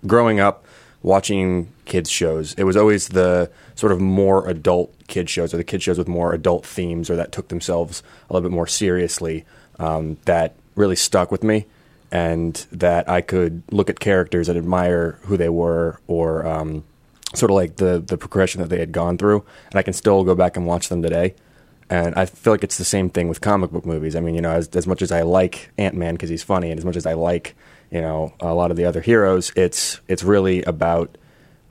growing 0.06 0.40
up, 0.40 0.66
watching 1.04 1.72
kids 1.86 2.10
shows, 2.10 2.54
it 2.56 2.64
was 2.64 2.76
always 2.76 3.10
the 3.10 3.52
sort 3.76 3.92
of 3.92 4.02
more 4.02 4.48
adult 4.50 4.94
kid 5.08 5.30
shows 5.30 5.54
or 5.54 5.58
the 5.58 5.64
kid 5.64 5.82
shows 5.82 5.98
with 5.98 6.08
more 6.08 6.34
adult 6.34 6.66
themes 6.66 7.10
or 7.10 7.16
that 7.16 7.32
took 7.32 7.48
themselves 7.48 8.04
a 8.30 8.34
little 8.34 8.50
bit 8.50 8.54
more 8.54 8.68
seriously 8.68 9.46
um, 9.80 10.18
that 10.26 10.56
really 10.76 10.96
stuck 10.96 11.32
with 11.32 11.44
me 11.44 11.66
and 12.12 12.66
that 12.72 13.10
I 13.10 13.22
could 13.22 13.64
look 13.72 13.90
at 13.90 14.00
characters 14.00 14.50
and 14.50 14.58
admire 14.58 15.18
who 15.24 15.38
they 15.38 15.50
were 15.50 16.00
or 16.08 16.46
um, 16.46 16.84
sort 17.34 17.52
of 17.52 17.56
like 17.56 17.78
the 17.78 18.04
the 18.06 18.18
progression 18.18 18.62
that 18.62 18.70
they 18.70 18.80
had 18.80 18.92
gone 18.92 19.18
through 19.18 19.46
and 19.70 19.76
I 19.80 19.82
can 19.84 19.94
still 19.94 20.24
go 20.24 20.36
back 20.36 20.58
and 20.58 20.66
watch 20.66 20.90
them 20.90 21.02
today. 21.02 21.36
And 21.90 22.16
I 22.16 22.26
feel 22.26 22.54
like 22.54 22.64
it's 22.64 22.78
the 22.78 22.86
same 22.86 23.10
thing 23.10 23.28
with 23.28 23.42
comic 23.42 23.72
book 23.72 23.86
movies. 23.86 24.16
I 24.16 24.22
mean, 24.22 24.34
you 24.34 24.42
know, 24.42 24.52
as, 24.52 24.70
as 24.70 24.88
much 24.88 25.02
as 25.02 25.12
I 25.12 25.24
like 25.24 25.72
Ant 25.78 25.94
Man 25.94 26.14
because 26.14 26.30
he's 26.30 26.42
funny, 26.42 26.72
and 26.72 26.80
as 26.80 26.86
much 26.86 26.96
as 26.96 27.06
I 27.06 27.14
like, 27.14 27.54
you 27.92 28.00
know, 28.00 28.34
a 28.40 28.54
lot 28.54 28.72
of 28.72 28.78
the 28.78 28.86
other 28.86 29.02
heroes, 29.02 29.52
it's 29.58 30.00
it's 30.08 30.24
really 30.24 30.64
about 30.64 31.18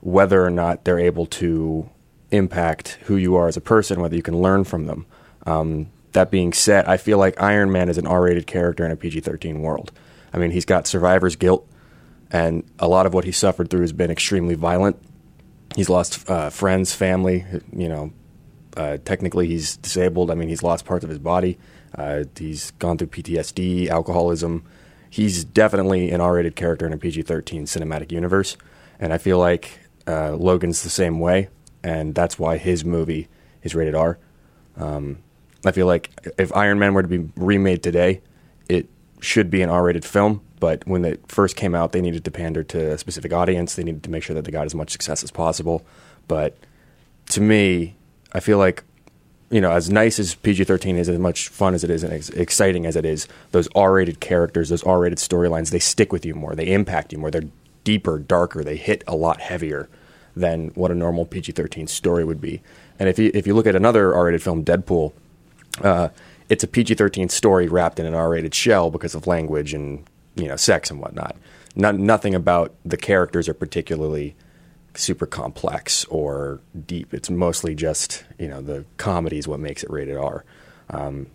whether 0.01 0.45
or 0.45 0.51
not 0.51 0.85
they're 0.85 0.99
able 0.99 1.25
to 1.25 1.89
impact 2.29 2.99
who 3.03 3.15
you 3.15 3.35
are 3.35 3.47
as 3.47 3.57
a 3.57 3.61
person, 3.61 3.99
whether 3.99 4.15
you 4.15 4.21
can 4.21 4.39
learn 4.39 4.63
from 4.63 4.85
them. 4.85 5.05
Um, 5.47 5.89
that 6.11 6.29
being 6.29 6.53
said, 6.53 6.85
I 6.85 6.97
feel 6.97 7.17
like 7.17 7.41
Iron 7.41 7.71
Man 7.71 7.89
is 7.89 7.97
an 7.97 8.05
R-rated 8.05 8.45
character 8.45 8.85
in 8.85 8.91
a 8.91 8.95
PG-13 8.95 9.59
world. 9.59 9.91
I 10.33 10.37
mean, 10.37 10.51
he's 10.51 10.65
got 10.65 10.87
survivor's 10.87 11.35
guilt, 11.35 11.67
and 12.29 12.63
a 12.79 12.87
lot 12.87 13.05
of 13.05 13.13
what 13.13 13.25
he 13.25 13.31
suffered 13.31 13.69
through 13.69 13.81
has 13.81 13.93
been 13.93 14.11
extremely 14.11 14.55
violent. 14.55 14.97
He's 15.75 15.89
lost 15.89 16.29
uh, 16.29 16.49
friends, 16.49 16.93
family, 16.93 17.45
you 17.75 17.89
know, 17.89 18.11
Uh, 18.77 18.97
technically, 19.03 19.47
he's 19.47 19.75
disabled. 19.77 20.31
I 20.31 20.35
mean, 20.35 20.47
he's 20.47 20.63
lost 20.63 20.85
parts 20.85 21.03
of 21.03 21.09
his 21.09 21.19
body. 21.19 21.57
Uh, 21.93 22.23
he's 22.37 22.71
gone 22.79 22.97
through 22.97 23.07
PTSD, 23.09 23.89
alcoholism. 23.89 24.63
He's 25.09 25.43
definitely 25.43 26.09
an 26.11 26.21
R-rated 26.21 26.55
character 26.55 26.87
in 26.87 26.93
a 26.93 26.97
PG-13 26.97 27.63
cinematic 27.63 28.13
universe, 28.13 28.55
and 28.97 29.11
I 29.11 29.17
feel 29.17 29.37
like 29.39 29.79
uh, 30.07 30.37
Logan's 30.37 30.83
the 30.83 30.89
same 30.89 31.19
way, 31.19 31.49
and 31.83 32.15
that's 32.15 32.39
why 32.39 32.55
his 32.57 32.85
movie 32.85 33.27
is 33.61 33.75
rated 33.75 33.93
R. 33.93 34.17
Um, 34.77 35.17
I 35.65 35.71
feel 35.71 35.85
like 35.85 36.09
if 36.37 36.55
Iron 36.55 36.79
Man 36.79 36.93
were 36.93 37.01
to 37.01 37.09
be 37.09 37.29
remade 37.35 37.83
today, 37.83 38.21
it 38.69 38.87
should 39.19 39.49
be 39.49 39.61
an 39.61 39.69
R-rated 39.69 40.05
film. 40.05 40.39
But 40.61 40.87
when 40.87 41.03
it 41.03 41.19
first 41.27 41.57
came 41.57 41.75
out, 41.75 41.91
they 41.91 42.01
needed 42.01 42.23
to 42.23 42.31
pander 42.31 42.63
to 42.63 42.93
a 42.93 42.97
specific 42.97 43.33
audience. 43.33 43.75
They 43.75 43.83
needed 43.83 44.03
to 44.03 44.11
make 44.11 44.23
sure 44.23 44.35
that 44.35 44.45
they 44.45 44.51
got 44.51 44.67
as 44.67 44.75
much 44.75 44.91
success 44.91 45.23
as 45.23 45.31
possible. 45.31 45.83
But 46.29 46.55
to 47.31 47.41
me, 47.41 47.95
I 48.31 48.39
feel 48.39 48.59
like 48.59 48.83
you 49.49 49.59
know, 49.59 49.71
as 49.71 49.89
nice 49.89 50.17
as 50.17 50.35
PG 50.35 50.63
13 50.63 50.95
is, 50.95 51.09
as 51.09 51.19
much 51.19 51.49
fun 51.49 51.73
as 51.73 51.83
it 51.83 51.89
is, 51.89 52.03
and 52.03 52.13
as 52.13 52.29
exciting 52.29 52.85
as 52.85 52.95
it 52.95 53.05
is, 53.05 53.27
those 53.51 53.67
R 53.75 53.91
rated 53.91 54.21
characters, 54.21 54.69
those 54.69 54.83
R 54.83 54.99
rated 54.99 55.17
storylines, 55.17 55.71
they 55.71 55.79
stick 55.79 56.13
with 56.13 56.25
you 56.25 56.33
more. 56.33 56.55
They 56.55 56.71
impact 56.71 57.11
you 57.11 57.17
more. 57.17 57.29
They're 57.31 57.49
deeper, 57.83 58.17
darker. 58.17 58.63
They 58.63 58.77
hit 58.77 59.03
a 59.07 59.15
lot 59.15 59.41
heavier 59.41 59.89
than 60.37 60.69
what 60.69 60.89
a 60.89 60.95
normal 60.95 61.25
PG 61.25 61.51
13 61.51 61.87
story 61.87 62.23
would 62.23 62.39
be. 62.39 62.61
And 62.97 63.09
if 63.09 63.19
you, 63.19 63.29
if 63.33 63.45
you 63.45 63.53
look 63.53 63.67
at 63.67 63.75
another 63.75 64.15
R 64.15 64.25
rated 64.25 64.41
film, 64.41 64.63
Deadpool, 64.63 65.11
uh, 65.81 66.09
it's 66.47 66.63
a 66.63 66.67
PG 66.67 66.93
13 66.93 67.27
story 67.27 67.67
wrapped 67.67 67.99
in 67.99 68.05
an 68.05 68.13
R 68.13 68.29
rated 68.29 68.55
shell 68.55 68.89
because 68.89 69.15
of 69.15 69.27
language 69.27 69.73
and, 69.73 70.05
you 70.35 70.47
know, 70.47 70.55
sex 70.55 70.89
and 70.91 70.99
whatnot. 70.99 71.35
Not, 71.75 71.95
nothing 71.95 72.35
about 72.35 72.73
the 72.83 72.97
characters 72.97 73.47
are 73.47 73.53
particularly 73.53 74.35
super 74.95 75.25
complex 75.25 76.05
or 76.05 76.59
deep. 76.85 77.13
It's 77.13 77.29
mostly 77.29 77.75
just 77.75 78.23
you 78.37 78.47
know 78.47 78.61
the 78.61 78.85
comedy 78.97 79.37
is 79.37 79.47
what 79.47 79.59
makes 79.59 79.83
it 79.83 79.89
rated 79.89 80.17
R. 80.17 80.43
Um, 80.89 81.27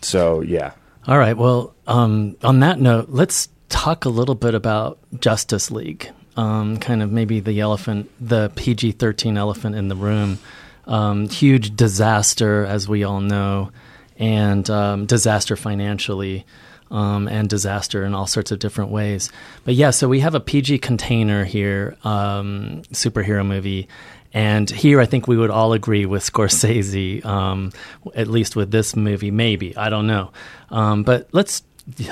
so 0.00 0.40
yeah. 0.40 0.72
All 1.06 1.18
right. 1.18 1.36
Well, 1.36 1.74
um, 1.86 2.36
on 2.42 2.60
that 2.60 2.78
note, 2.78 3.08
let's 3.10 3.48
talk 3.68 4.04
a 4.04 4.08
little 4.08 4.34
bit 4.34 4.54
about 4.54 4.98
Justice 5.18 5.70
League. 5.70 6.10
Um, 6.36 6.78
kind 6.78 7.02
of 7.02 7.12
maybe 7.12 7.40
the 7.40 7.60
elephant, 7.60 8.10
the 8.20 8.50
PG 8.56 8.92
thirteen 8.92 9.36
elephant 9.36 9.76
in 9.76 9.88
the 9.88 9.96
room. 9.96 10.38
Um, 10.86 11.28
huge 11.28 11.76
disaster, 11.76 12.64
as 12.64 12.88
we 12.88 13.04
all 13.04 13.20
know, 13.20 13.70
and 14.16 14.68
um, 14.70 15.06
disaster 15.06 15.54
financially 15.54 16.44
um, 16.92 17.26
and 17.26 17.48
disaster 17.48 18.04
in 18.04 18.14
all 18.14 18.26
sorts 18.26 18.52
of 18.52 18.60
different 18.60 18.90
ways. 18.90 19.32
But 19.64 19.74
yeah, 19.74 19.90
so 19.90 20.08
we 20.08 20.20
have 20.20 20.34
a 20.34 20.40
PG 20.40 20.78
container 20.78 21.44
here, 21.44 21.96
um, 22.04 22.82
superhero 22.92 23.44
movie. 23.44 23.88
And 24.34 24.70
here, 24.70 25.00
I 25.00 25.06
think 25.06 25.26
we 25.26 25.36
would 25.36 25.50
all 25.50 25.72
agree 25.72 26.06
with 26.06 26.22
Scorsese, 26.32 27.24
um, 27.24 27.72
at 28.14 28.28
least 28.28 28.54
with 28.54 28.70
this 28.70 28.94
movie. 28.94 29.30
Maybe 29.30 29.76
I 29.76 29.88
don't 29.90 30.06
know, 30.06 30.30
um, 30.70 31.02
but 31.02 31.28
let's 31.32 31.62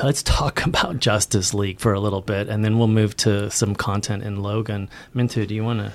let's 0.02 0.22
talk 0.22 0.64
about 0.66 0.98
Justice 0.98 1.54
League 1.54 1.80
for 1.80 1.94
a 1.94 2.00
little 2.00 2.20
bit, 2.20 2.48
and 2.48 2.64
then 2.64 2.78
we'll 2.78 2.88
move 2.88 3.16
to 3.18 3.50
some 3.50 3.74
content 3.74 4.22
in 4.22 4.42
Logan. 4.42 4.88
Mintu, 5.14 5.46
do 5.46 5.54
you 5.54 5.64
want 5.64 5.80
to? 5.80 5.92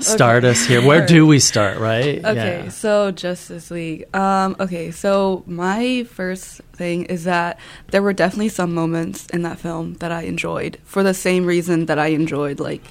Start 0.00 0.44
Okay. 0.44 0.50
us 0.50 0.64
here. 0.66 0.84
Where 0.84 1.06
do 1.06 1.26
we 1.26 1.38
start, 1.38 1.78
right? 1.78 2.24
Okay, 2.24 2.64
Yeah. 2.64 2.68
so 2.70 3.10
Justice 3.10 3.70
League. 3.70 4.04
Um, 4.14 4.56
okay, 4.60 4.90
so 4.90 5.42
my 5.46 6.04
first 6.04 6.60
thing 6.72 7.04
is 7.04 7.24
that 7.24 7.58
there 7.90 8.02
were 8.02 8.12
definitely 8.12 8.48
some 8.48 8.74
moments 8.74 9.26
in 9.26 9.42
that 9.42 9.58
film 9.58 9.94
that 9.94 10.10
I 10.12 10.22
enjoyed 10.22 10.78
for 10.84 11.02
the 11.02 11.14
same 11.14 11.44
reason 11.46 11.86
that 11.86 11.98
I 11.98 12.08
enjoyed 12.08 12.60
like 12.60 12.82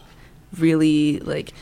really 0.57 1.19
like 1.19 1.53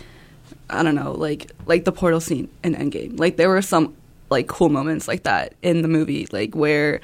I 0.70 0.84
don't 0.84 0.96
know, 0.96 1.12
like 1.14 1.52
like 1.66 1.86
the 1.86 1.92
portal 1.92 2.20
scene 2.20 2.50
in 2.64 2.76
Endgame. 2.76 3.20
Like 3.20 3.38
there 3.38 3.50
were 3.50 3.62
some 3.62 3.96
like 4.30 4.48
cool 4.48 4.70
moments 4.70 5.08
like 5.08 5.24
that 5.24 5.54
in 5.62 5.82
the 5.82 5.88
movie, 5.88 6.28
like 6.32 6.56
where 6.56 7.00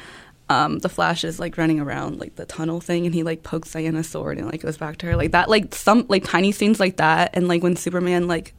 um, 0.50 0.80
the 0.80 0.90
Flash 0.90 1.24
is 1.24 1.40
like 1.40 1.58
running 1.58 1.80
around 1.80 2.20
like 2.20 2.36
the 2.36 2.46
tunnel 2.46 2.82
thing, 2.82 3.06
and 3.06 3.16
he 3.16 3.24
like 3.24 3.44
pokes 3.44 3.72
Diana's 3.72 4.10
sword 4.10 4.38
and 4.38 4.48
like 4.48 4.62
goes 4.62 4.78
back 4.78 4.98
to 4.98 5.06
her, 5.08 5.16
like 5.16 5.32
that, 5.32 5.50
like 5.50 5.74
some 5.74 6.06
like 6.10 6.24
tiny 6.26 6.52
scenes 6.52 6.80
like 6.80 6.98
that, 6.98 7.32
and 7.34 7.48
like 7.48 7.64
when 7.64 7.76
Superman 7.76 8.28
like 8.28 8.54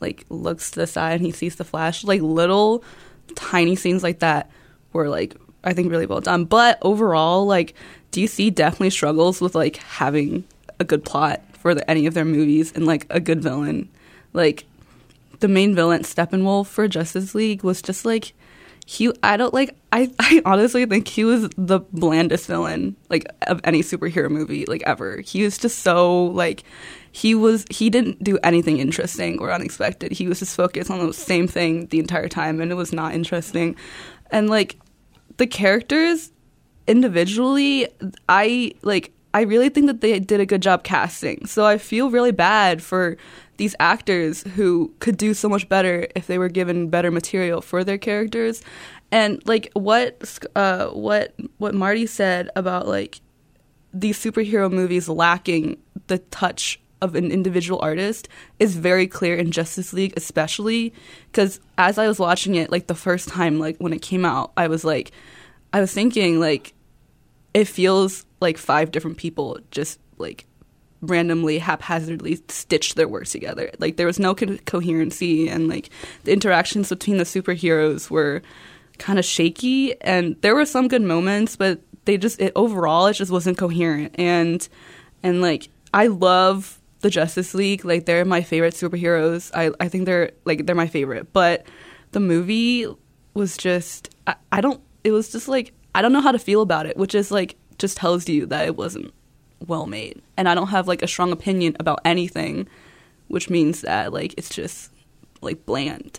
like 0.00 0.26
looks 0.28 0.72
to 0.72 0.80
the 0.80 0.86
side 0.86 1.14
and 1.14 1.26
he 1.26 1.32
sees 1.32 1.56
the 1.56 1.64
Flash, 1.64 2.04
like 2.04 2.20
little 2.20 2.84
tiny 3.34 3.76
scenes 3.76 4.02
like 4.02 4.18
that 4.18 4.50
were 4.92 5.08
like 5.08 5.36
I 5.64 5.72
think 5.72 5.90
really 5.90 6.06
well 6.06 6.20
done. 6.20 6.44
But 6.44 6.78
overall, 6.82 7.46
like 7.46 7.74
DC 8.12 8.54
definitely 8.54 8.90
struggles 8.90 9.40
with 9.40 9.54
like 9.54 9.76
having 9.76 10.44
a 10.78 10.84
good 10.84 11.04
plot 11.04 11.42
for 11.58 11.74
the, 11.74 11.88
any 11.90 12.06
of 12.06 12.14
their 12.14 12.24
movies 12.24 12.72
and 12.72 12.84
like 12.84 13.06
a 13.10 13.20
good 13.20 13.42
villain. 13.42 13.88
Like 14.32 14.64
the 15.40 15.48
main 15.48 15.74
villain 15.74 16.02
Steppenwolf 16.02 16.66
for 16.66 16.88
Justice 16.88 17.34
League 17.34 17.62
was 17.62 17.80
just 17.80 18.04
like 18.04 18.32
he 18.92 19.10
I 19.22 19.38
don't 19.38 19.54
like 19.54 19.74
I, 19.90 20.10
I 20.18 20.42
honestly 20.44 20.84
think 20.84 21.08
he 21.08 21.24
was 21.24 21.48
the 21.56 21.80
blandest 21.92 22.46
villain 22.46 22.94
like 23.08 23.26
of 23.46 23.60
any 23.64 23.82
superhero 23.82 24.30
movie 24.30 24.66
like 24.66 24.82
ever. 24.84 25.20
He 25.20 25.42
was 25.42 25.56
just 25.56 25.78
so 25.78 26.26
like 26.26 26.62
he 27.10 27.34
was 27.34 27.64
he 27.70 27.88
didn't 27.88 28.22
do 28.22 28.38
anything 28.42 28.78
interesting 28.78 29.38
or 29.38 29.50
unexpected. 29.50 30.12
He 30.12 30.28
was 30.28 30.40
just 30.40 30.54
focused 30.54 30.90
on 30.90 31.06
the 31.06 31.14
same 31.14 31.48
thing 31.48 31.86
the 31.86 32.00
entire 32.00 32.28
time 32.28 32.60
and 32.60 32.70
it 32.70 32.74
was 32.74 32.92
not 32.92 33.14
interesting. 33.14 33.76
And 34.30 34.50
like 34.50 34.78
the 35.38 35.46
characters 35.46 36.30
individually 36.86 37.88
I 38.28 38.72
like 38.82 39.12
I 39.32 39.42
really 39.42 39.70
think 39.70 39.86
that 39.86 40.02
they 40.02 40.18
did 40.20 40.40
a 40.40 40.46
good 40.46 40.60
job 40.60 40.84
casting. 40.84 41.46
So 41.46 41.64
I 41.64 41.78
feel 41.78 42.10
really 42.10 42.32
bad 42.32 42.82
for 42.82 43.16
these 43.62 43.76
actors 43.78 44.42
who 44.56 44.92
could 44.98 45.16
do 45.16 45.32
so 45.32 45.48
much 45.48 45.68
better 45.68 46.08
if 46.16 46.26
they 46.26 46.36
were 46.36 46.48
given 46.48 46.90
better 46.90 47.12
material 47.12 47.60
for 47.60 47.84
their 47.84 47.96
characters. 47.96 48.60
And 49.12 49.40
like 49.46 49.70
what 49.74 50.36
uh, 50.56 50.88
what 50.88 51.32
what 51.58 51.72
Marty 51.72 52.06
said 52.06 52.50
about 52.56 52.88
like 52.88 53.20
these 53.94 54.18
superhero 54.18 54.68
movies 54.68 55.08
lacking 55.08 55.80
the 56.08 56.18
touch 56.18 56.80
of 57.00 57.14
an 57.14 57.30
individual 57.30 57.78
artist 57.80 58.28
is 58.58 58.74
very 58.74 59.06
clear 59.06 59.36
in 59.36 59.52
Justice 59.52 59.92
League, 59.92 60.14
especially 60.16 60.92
because 61.30 61.60
as 61.78 61.98
I 61.98 62.08
was 62.08 62.18
watching 62.18 62.56
it, 62.56 62.72
like 62.72 62.88
the 62.88 62.96
first 62.96 63.28
time, 63.28 63.60
like 63.60 63.76
when 63.78 63.92
it 63.92 64.02
came 64.02 64.24
out, 64.24 64.50
I 64.56 64.66
was 64.66 64.82
like, 64.82 65.12
I 65.72 65.80
was 65.80 65.92
thinking 65.92 66.40
like 66.40 66.74
it 67.54 67.66
feels 67.66 68.26
like 68.40 68.58
five 68.58 68.90
different 68.90 69.18
people 69.18 69.60
just 69.70 70.00
like 70.18 70.46
randomly 71.02 71.58
haphazardly 71.58 72.40
stitched 72.48 72.96
their 72.96 73.08
work 73.08 73.26
together. 73.26 73.70
Like 73.78 73.96
there 73.96 74.06
was 74.06 74.18
no 74.18 74.34
co- 74.34 74.58
coherency 74.64 75.48
and 75.48 75.68
like 75.68 75.90
the 76.24 76.32
interactions 76.32 76.88
between 76.88 77.18
the 77.18 77.24
superheroes 77.24 78.10
were 78.10 78.42
kind 78.98 79.18
of 79.18 79.24
shaky 79.24 80.00
and 80.02 80.36
there 80.42 80.54
were 80.54 80.66
some 80.66 80.86
good 80.86 81.02
moments 81.02 81.56
but 81.56 81.80
they 82.04 82.16
just 82.16 82.40
it 82.40 82.52
overall 82.54 83.06
it 83.06 83.14
just 83.14 83.32
wasn't 83.32 83.58
coherent. 83.58 84.14
And 84.18 84.66
and 85.22 85.42
like 85.42 85.68
i 85.92 86.06
love 86.06 86.78
the 87.00 87.10
justice 87.10 87.52
league. 87.52 87.84
Like 87.84 88.06
they're 88.06 88.24
my 88.24 88.42
favorite 88.42 88.74
superheroes. 88.74 89.50
I 89.54 89.72
i 89.80 89.88
think 89.88 90.06
they're 90.06 90.30
like 90.44 90.66
they're 90.66 90.74
my 90.74 90.86
favorite. 90.86 91.32
But 91.32 91.66
the 92.12 92.20
movie 92.20 92.86
was 93.34 93.56
just 93.56 94.14
I, 94.26 94.36
I 94.50 94.60
don't 94.60 94.80
it 95.04 95.12
was 95.12 95.32
just 95.32 95.48
like 95.48 95.72
i 95.94 96.02
don't 96.02 96.12
know 96.12 96.20
how 96.20 96.32
to 96.32 96.38
feel 96.38 96.62
about 96.62 96.86
it 96.86 96.96
which 96.96 97.14
is 97.14 97.30
like 97.30 97.56
just 97.78 97.96
tells 97.96 98.28
you 98.28 98.46
that 98.46 98.66
it 98.66 98.76
wasn't 98.76 99.12
well 99.68 99.86
made. 99.86 100.20
And 100.36 100.48
i 100.48 100.54
don't 100.54 100.68
have 100.68 100.88
like 100.88 101.02
a 101.02 101.08
strong 101.08 101.32
opinion 101.32 101.76
about 101.78 102.00
anything 102.04 102.66
which 103.28 103.48
means 103.48 103.82
that 103.82 104.12
like 104.12 104.34
it's 104.36 104.50
just 104.50 104.90
like 105.40 105.64
bland 105.66 106.18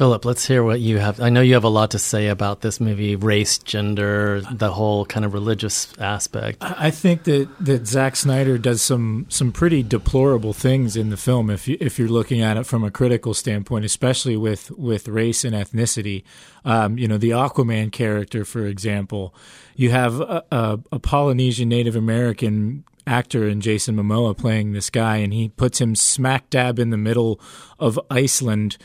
Philip, 0.00 0.24
let's 0.24 0.46
hear 0.46 0.64
what 0.64 0.80
you 0.80 0.96
have. 0.96 1.20
I 1.20 1.28
know 1.28 1.42
you 1.42 1.52
have 1.52 1.64
a 1.64 1.68
lot 1.68 1.90
to 1.90 1.98
say 1.98 2.28
about 2.28 2.62
this 2.62 2.80
movie, 2.80 3.16
race, 3.16 3.58
gender, 3.58 4.40
the 4.50 4.70
whole 4.72 5.04
kind 5.04 5.26
of 5.26 5.34
religious 5.34 5.92
aspect. 5.98 6.56
I 6.62 6.90
think 6.90 7.24
that, 7.24 7.50
that 7.60 7.86
Zack 7.86 8.16
Snyder 8.16 8.56
does 8.56 8.80
some 8.80 9.26
some 9.28 9.52
pretty 9.52 9.82
deplorable 9.82 10.54
things 10.54 10.96
in 10.96 11.10
the 11.10 11.18
film 11.18 11.50
if 11.50 11.68
you, 11.68 11.76
if 11.82 11.98
you're 11.98 12.08
looking 12.08 12.40
at 12.40 12.56
it 12.56 12.64
from 12.64 12.82
a 12.82 12.90
critical 12.90 13.34
standpoint, 13.34 13.84
especially 13.84 14.38
with, 14.38 14.70
with 14.70 15.06
race 15.06 15.44
and 15.44 15.54
ethnicity. 15.54 16.22
Um, 16.64 16.96
you 16.96 17.06
know, 17.06 17.18
the 17.18 17.32
Aquaman 17.32 17.92
character, 17.92 18.46
for 18.46 18.64
example, 18.64 19.34
you 19.76 19.90
have 19.90 20.18
a, 20.18 20.42
a, 20.50 20.78
a 20.92 20.98
Polynesian 20.98 21.68
Native 21.68 21.94
American 21.94 22.84
actor 23.06 23.46
in 23.46 23.60
Jason 23.60 23.96
Momoa 23.96 24.34
playing 24.34 24.72
this 24.72 24.88
guy, 24.88 25.18
and 25.18 25.34
he 25.34 25.50
puts 25.50 25.78
him 25.78 25.94
smack 25.94 26.48
dab 26.48 26.78
in 26.78 26.88
the 26.88 26.96
middle 26.96 27.38
of 27.78 28.00
Iceland, 28.10 28.78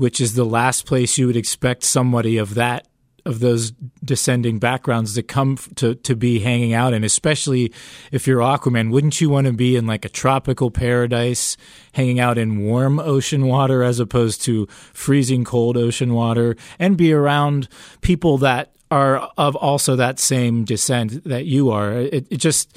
which 0.00 0.18
is 0.18 0.32
the 0.32 0.44
last 0.44 0.86
place 0.86 1.18
you 1.18 1.26
would 1.26 1.36
expect 1.36 1.84
somebody 1.84 2.38
of 2.38 2.54
that 2.54 2.88
of 3.26 3.40
those 3.40 3.72
descending 4.02 4.58
backgrounds 4.58 5.14
to 5.14 5.22
come 5.22 5.58
to 5.74 5.94
to 5.94 6.16
be 6.16 6.38
hanging 6.38 6.72
out 6.72 6.94
in, 6.94 7.04
especially 7.04 7.70
if 8.10 8.26
you're 8.26 8.40
Aquaman. 8.40 8.90
Wouldn't 8.90 9.20
you 9.20 9.28
want 9.28 9.46
to 9.46 9.52
be 9.52 9.76
in 9.76 9.86
like 9.86 10.06
a 10.06 10.08
tropical 10.08 10.70
paradise, 10.70 11.58
hanging 11.92 12.18
out 12.18 12.38
in 12.38 12.64
warm 12.64 12.98
ocean 12.98 13.44
water 13.44 13.82
as 13.82 14.00
opposed 14.00 14.40
to 14.44 14.66
freezing 14.94 15.44
cold 15.44 15.76
ocean 15.76 16.14
water, 16.14 16.56
and 16.78 16.96
be 16.96 17.12
around 17.12 17.68
people 18.00 18.38
that 18.38 18.72
are 18.90 19.30
of 19.36 19.54
also 19.54 19.96
that 19.96 20.18
same 20.18 20.64
descent 20.64 21.22
that 21.24 21.44
you 21.44 21.70
are? 21.70 21.92
It, 21.92 22.26
it 22.30 22.38
just 22.38 22.74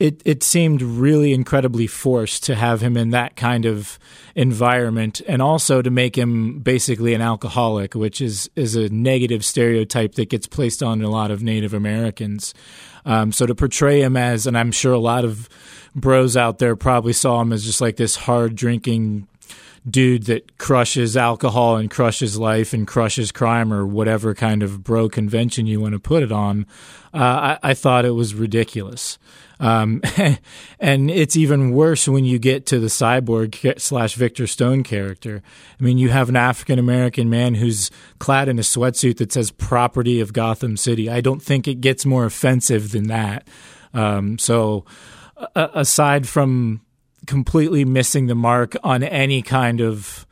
it 0.00 0.22
it 0.24 0.42
seemed 0.42 0.80
really 0.80 1.32
incredibly 1.32 1.86
forced 1.86 2.42
to 2.44 2.54
have 2.54 2.80
him 2.80 2.96
in 2.96 3.10
that 3.10 3.36
kind 3.36 3.66
of 3.66 3.98
environment, 4.34 5.20
and 5.28 5.42
also 5.42 5.82
to 5.82 5.90
make 5.90 6.16
him 6.16 6.60
basically 6.60 7.12
an 7.14 7.20
alcoholic, 7.20 7.94
which 7.94 8.20
is 8.20 8.50
is 8.56 8.74
a 8.74 8.88
negative 8.88 9.44
stereotype 9.44 10.14
that 10.14 10.30
gets 10.30 10.46
placed 10.46 10.82
on 10.82 11.02
a 11.02 11.10
lot 11.10 11.30
of 11.30 11.42
Native 11.42 11.74
Americans. 11.74 12.54
Um, 13.04 13.30
so 13.30 13.46
to 13.46 13.54
portray 13.54 14.00
him 14.02 14.16
as, 14.16 14.46
and 14.46 14.56
I'm 14.56 14.72
sure 14.72 14.92
a 14.92 14.98
lot 14.98 15.24
of 15.24 15.48
bros 15.94 16.36
out 16.36 16.58
there 16.58 16.76
probably 16.76 17.12
saw 17.12 17.40
him 17.40 17.52
as 17.52 17.64
just 17.64 17.80
like 17.80 17.96
this 17.96 18.16
hard 18.16 18.54
drinking 18.56 19.28
dude 19.88 20.24
that 20.24 20.58
crushes 20.58 21.16
alcohol 21.16 21.76
and 21.76 21.90
crushes 21.90 22.38
life 22.38 22.72
and 22.72 22.86
crushes 22.86 23.32
crime 23.32 23.72
or 23.72 23.86
whatever 23.86 24.34
kind 24.34 24.62
of 24.62 24.84
bro 24.84 25.08
convention 25.08 25.66
you 25.66 25.80
want 25.80 25.92
to 25.92 25.98
put 25.98 26.22
it 26.22 26.32
on. 26.32 26.66
Uh, 27.14 27.56
I, 27.62 27.70
I, 27.70 27.74
thought 27.74 28.04
it 28.04 28.10
was 28.10 28.34
ridiculous. 28.34 29.18
Um, 29.60 30.00
and 30.80 31.10
it's 31.10 31.36
even 31.36 31.70
worse 31.70 32.08
when 32.08 32.24
you 32.24 32.38
get 32.38 32.66
to 32.66 32.80
the 32.80 32.88
cyborg 32.88 33.80
slash 33.80 34.14
Victor 34.14 34.46
Stone 34.46 34.82
character. 34.82 35.42
I 35.78 35.84
mean, 35.84 35.98
you 35.98 36.08
have 36.08 36.28
an 36.30 36.36
African 36.36 36.78
American 36.78 37.30
man 37.30 37.54
who's 37.54 37.90
clad 38.18 38.48
in 38.48 38.58
a 38.58 38.62
sweatsuit 38.62 39.18
that 39.18 39.32
says 39.32 39.50
property 39.50 40.18
of 40.20 40.32
Gotham 40.32 40.76
City. 40.76 41.08
I 41.08 41.20
don't 41.20 41.42
think 41.42 41.68
it 41.68 41.80
gets 41.80 42.06
more 42.06 42.24
offensive 42.24 42.90
than 42.90 43.08
that. 43.08 43.46
Um, 43.92 44.38
so, 44.38 44.86
uh, 45.54 45.68
aside 45.74 46.26
from 46.26 46.80
completely 47.26 47.84
missing 47.84 48.26
the 48.26 48.34
mark 48.34 48.74
on 48.82 49.02
any 49.02 49.42
kind 49.42 49.80
of 49.80 50.26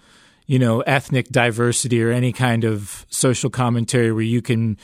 you 0.47 0.59
know 0.59 0.81
ethnic 0.81 1.29
diversity 1.29 2.03
or 2.03 2.11
any 2.11 2.33
kind 2.33 2.65
of 2.65 3.05
social 3.11 3.51
commentary 3.51 4.11
where 4.11 4.23
you 4.23 4.41
can 4.41 4.79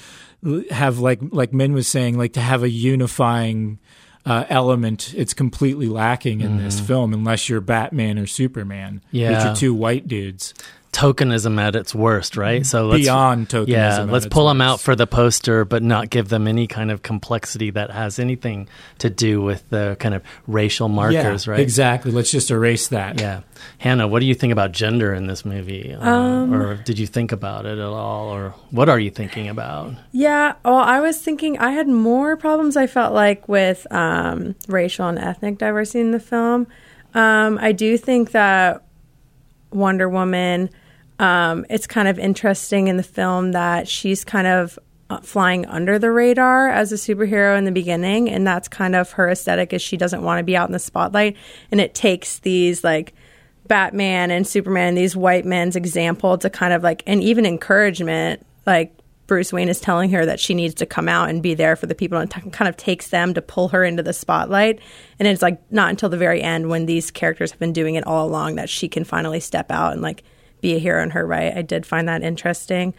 have 0.70 0.98
like 0.98 1.20
like 1.30 1.54
Min 1.54 1.72
was 1.72 1.88
saying 1.88 2.18
like 2.18 2.34
to 2.34 2.40
have 2.40 2.62
a 2.62 2.68
unifying 2.68 3.78
uh, 4.26 4.44
element 4.48 5.12
it's 5.14 5.34
completely 5.34 5.86
lacking 5.86 6.40
in 6.40 6.52
mm-hmm. 6.52 6.64
this 6.64 6.80
film 6.80 7.12
unless 7.12 7.48
you're 7.48 7.60
Batman 7.60 8.18
or 8.18 8.26
Superman 8.26 9.02
yeah. 9.10 9.30
which 9.30 9.46
are 9.46 9.56
two 9.56 9.74
white 9.74 10.08
dudes 10.08 10.54
tokenism 10.94 11.60
at 11.60 11.74
its 11.74 11.94
worst, 11.94 12.36
right? 12.36 12.64
So 12.64 12.86
let's, 12.86 13.02
beyond 13.02 13.48
tokenism. 13.48 13.68
Yeah, 13.68 14.02
let's 14.04 14.26
pull 14.26 14.46
them 14.46 14.60
out 14.60 14.80
for 14.80 14.94
the 14.94 15.06
poster, 15.06 15.64
but 15.64 15.82
not 15.82 16.08
give 16.08 16.28
them 16.28 16.46
any 16.46 16.66
kind 16.66 16.90
of 16.90 17.02
complexity 17.02 17.70
that 17.70 17.90
has 17.90 18.18
anything 18.18 18.68
to 18.98 19.10
do 19.10 19.42
with 19.42 19.68
the 19.70 19.96
kind 19.98 20.14
of 20.14 20.22
racial 20.46 20.88
markers, 20.88 21.46
yeah, 21.46 21.52
right? 21.52 21.60
Exactly. 21.60 22.12
Let's 22.12 22.30
just 22.30 22.50
erase 22.50 22.88
that. 22.88 23.20
Yeah, 23.20 23.40
Hannah, 23.78 24.06
what 24.06 24.20
do 24.20 24.26
you 24.26 24.34
think 24.34 24.52
about 24.52 24.72
gender 24.72 25.12
in 25.12 25.26
this 25.26 25.44
movie, 25.44 25.92
uh, 25.92 26.08
um, 26.08 26.54
or 26.54 26.76
did 26.76 26.98
you 26.98 27.06
think 27.06 27.32
about 27.32 27.66
it 27.66 27.78
at 27.78 27.84
all, 27.84 28.28
or 28.28 28.54
what 28.70 28.88
are 28.88 28.98
you 28.98 29.10
thinking 29.10 29.48
about? 29.48 29.92
Yeah, 30.12 30.54
well, 30.64 30.76
I 30.76 31.00
was 31.00 31.20
thinking 31.20 31.58
I 31.58 31.72
had 31.72 31.88
more 31.88 32.36
problems. 32.36 32.76
I 32.76 32.86
felt 32.86 33.12
like 33.12 33.48
with 33.48 33.86
um, 33.90 34.54
racial 34.68 35.08
and 35.08 35.18
ethnic 35.18 35.58
diversity 35.58 36.00
in 36.00 36.12
the 36.12 36.20
film. 36.20 36.68
Um, 37.14 37.58
I 37.60 37.72
do 37.72 37.96
think 37.98 38.30
that 38.30 38.84
Wonder 39.70 40.08
Woman 40.08 40.70
um, 41.18 41.64
it's 41.70 41.86
kind 41.86 42.08
of 42.08 42.18
interesting 42.18 42.88
in 42.88 42.96
the 42.96 43.02
film 43.02 43.52
that 43.52 43.88
she's 43.88 44.24
kind 44.24 44.46
of 44.46 44.78
uh, 45.10 45.20
flying 45.20 45.66
under 45.66 45.98
the 45.98 46.10
radar 46.10 46.68
as 46.68 46.92
a 46.92 46.96
superhero 46.96 47.56
in 47.56 47.64
the 47.64 47.72
beginning, 47.72 48.30
and 48.30 48.46
that's 48.46 48.68
kind 48.68 48.96
of 48.96 49.12
her 49.12 49.28
aesthetic. 49.28 49.72
Is 49.72 49.82
she 49.82 49.96
doesn't 49.96 50.22
want 50.22 50.38
to 50.38 50.44
be 50.44 50.56
out 50.56 50.68
in 50.68 50.72
the 50.72 50.78
spotlight, 50.78 51.36
and 51.70 51.80
it 51.80 51.94
takes 51.94 52.38
these 52.40 52.82
like 52.82 53.14
Batman 53.66 54.30
and 54.30 54.46
Superman, 54.46 54.94
these 54.94 55.16
white 55.16 55.44
men's 55.44 55.76
example 55.76 56.36
to 56.38 56.50
kind 56.50 56.72
of 56.72 56.82
like, 56.82 57.02
and 57.06 57.22
even 57.22 57.46
encouragement, 57.46 58.44
like 58.66 58.94
Bruce 59.26 59.52
Wayne 59.52 59.68
is 59.68 59.80
telling 59.80 60.10
her 60.10 60.26
that 60.26 60.38
she 60.38 60.54
needs 60.54 60.74
to 60.74 60.86
come 60.86 61.08
out 61.08 61.30
and 61.30 61.42
be 61.42 61.54
there 61.54 61.76
for 61.76 61.86
the 61.86 61.94
people 61.94 62.18
and 62.18 62.30
t- 62.30 62.50
kind 62.50 62.68
of 62.68 62.76
takes 62.76 63.08
them 63.08 63.32
to 63.34 63.40
pull 63.40 63.68
her 63.68 63.82
into 63.84 64.02
the 64.02 64.12
spotlight. 64.12 64.80
And 65.18 65.26
it's 65.26 65.40
like 65.40 65.60
not 65.72 65.90
until 65.90 66.10
the 66.10 66.18
very 66.18 66.42
end 66.42 66.68
when 66.68 66.86
these 66.86 67.10
characters 67.10 67.50
have 67.52 67.60
been 67.60 67.72
doing 67.72 67.94
it 67.94 68.06
all 68.06 68.26
along 68.26 68.56
that 68.56 68.68
she 68.68 68.88
can 68.88 69.04
finally 69.04 69.40
step 69.40 69.70
out 69.70 69.92
and 69.92 70.02
like 70.02 70.24
be 70.64 70.74
a 70.74 70.78
hero 70.78 71.02
in 71.02 71.10
her 71.10 71.26
right. 71.26 71.54
I 71.54 71.60
did 71.60 71.84
find 71.84 72.08
that 72.08 72.22
interesting. 72.22 72.94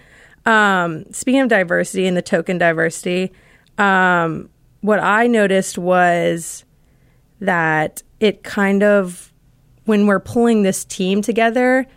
Um, 0.46 1.12
speaking 1.12 1.42
of 1.42 1.50
diversity 1.50 2.06
and 2.06 2.16
the 2.16 2.22
token 2.22 2.60
diversity, 2.60 3.32
um, 3.80 4.50
what 4.82 5.00
I 5.00 5.26
noticed 5.26 5.80
was 5.80 6.64
that 7.42 8.04
it 8.20 8.44
kind 8.44 8.84
of, 8.84 9.34
when 9.86 10.06
we're 10.06 10.20
pulling 10.20 10.62
this 10.62 10.86
team 10.86 11.24
together, 11.24 11.88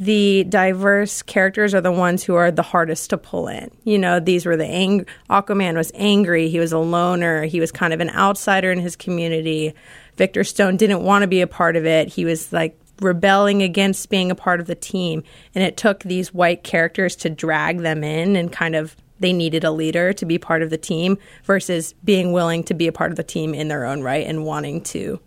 the 0.00 0.44
diverse 0.48 1.22
characters 1.22 1.74
are 1.74 1.80
the 1.80 1.92
ones 1.92 2.24
who 2.24 2.34
are 2.34 2.50
the 2.50 2.62
hardest 2.62 3.10
to 3.10 3.18
pull 3.18 3.46
in. 3.46 3.70
You 3.84 3.98
know, 3.98 4.18
these 4.18 4.46
were 4.46 4.56
the 4.56 4.66
ang- 4.66 5.06
Aquaman 5.30 5.76
was 5.76 5.92
angry. 5.94 6.48
He 6.48 6.58
was 6.58 6.72
a 6.72 6.78
loner. 6.78 7.44
He 7.44 7.60
was 7.60 7.70
kind 7.70 7.92
of 7.92 8.00
an 8.00 8.10
outsider 8.10 8.72
in 8.72 8.80
his 8.80 8.96
community. 8.96 9.74
Victor 10.16 10.42
Stone 10.42 10.76
didn't 10.76 11.02
want 11.02 11.22
to 11.22 11.28
be 11.28 11.40
a 11.40 11.46
part 11.46 11.76
of 11.76 11.86
it. 11.86 12.08
He 12.08 12.24
was 12.24 12.52
like 12.52 12.76
rebelling 13.00 13.62
against 13.62 14.10
being 14.10 14.30
a 14.30 14.34
part 14.34 14.60
of 14.60 14.66
the 14.66 14.74
team. 14.74 15.22
And 15.54 15.64
it 15.64 15.76
took 15.76 16.00
these 16.00 16.32
white 16.34 16.64
characters 16.64 17.16
to 17.16 17.30
drag 17.30 17.78
them 17.78 18.04
in 18.04 18.36
and 18.36 18.52
kind 18.52 18.74
of 18.74 18.96
they 19.20 19.32
needed 19.32 19.64
a 19.64 19.70
leader 19.70 20.12
to 20.12 20.24
be 20.24 20.38
part 20.38 20.62
of 20.62 20.70
the 20.70 20.78
team 20.78 21.18
versus 21.44 21.94
being 22.04 22.32
willing 22.32 22.62
to 22.64 22.74
be 22.74 22.86
a 22.86 22.92
part 22.92 23.10
of 23.10 23.16
the 23.16 23.24
team 23.24 23.54
in 23.54 23.68
their 23.68 23.84
own 23.84 24.02
right 24.02 24.26
and 24.26 24.44
wanting 24.44 24.82
to 24.82 25.20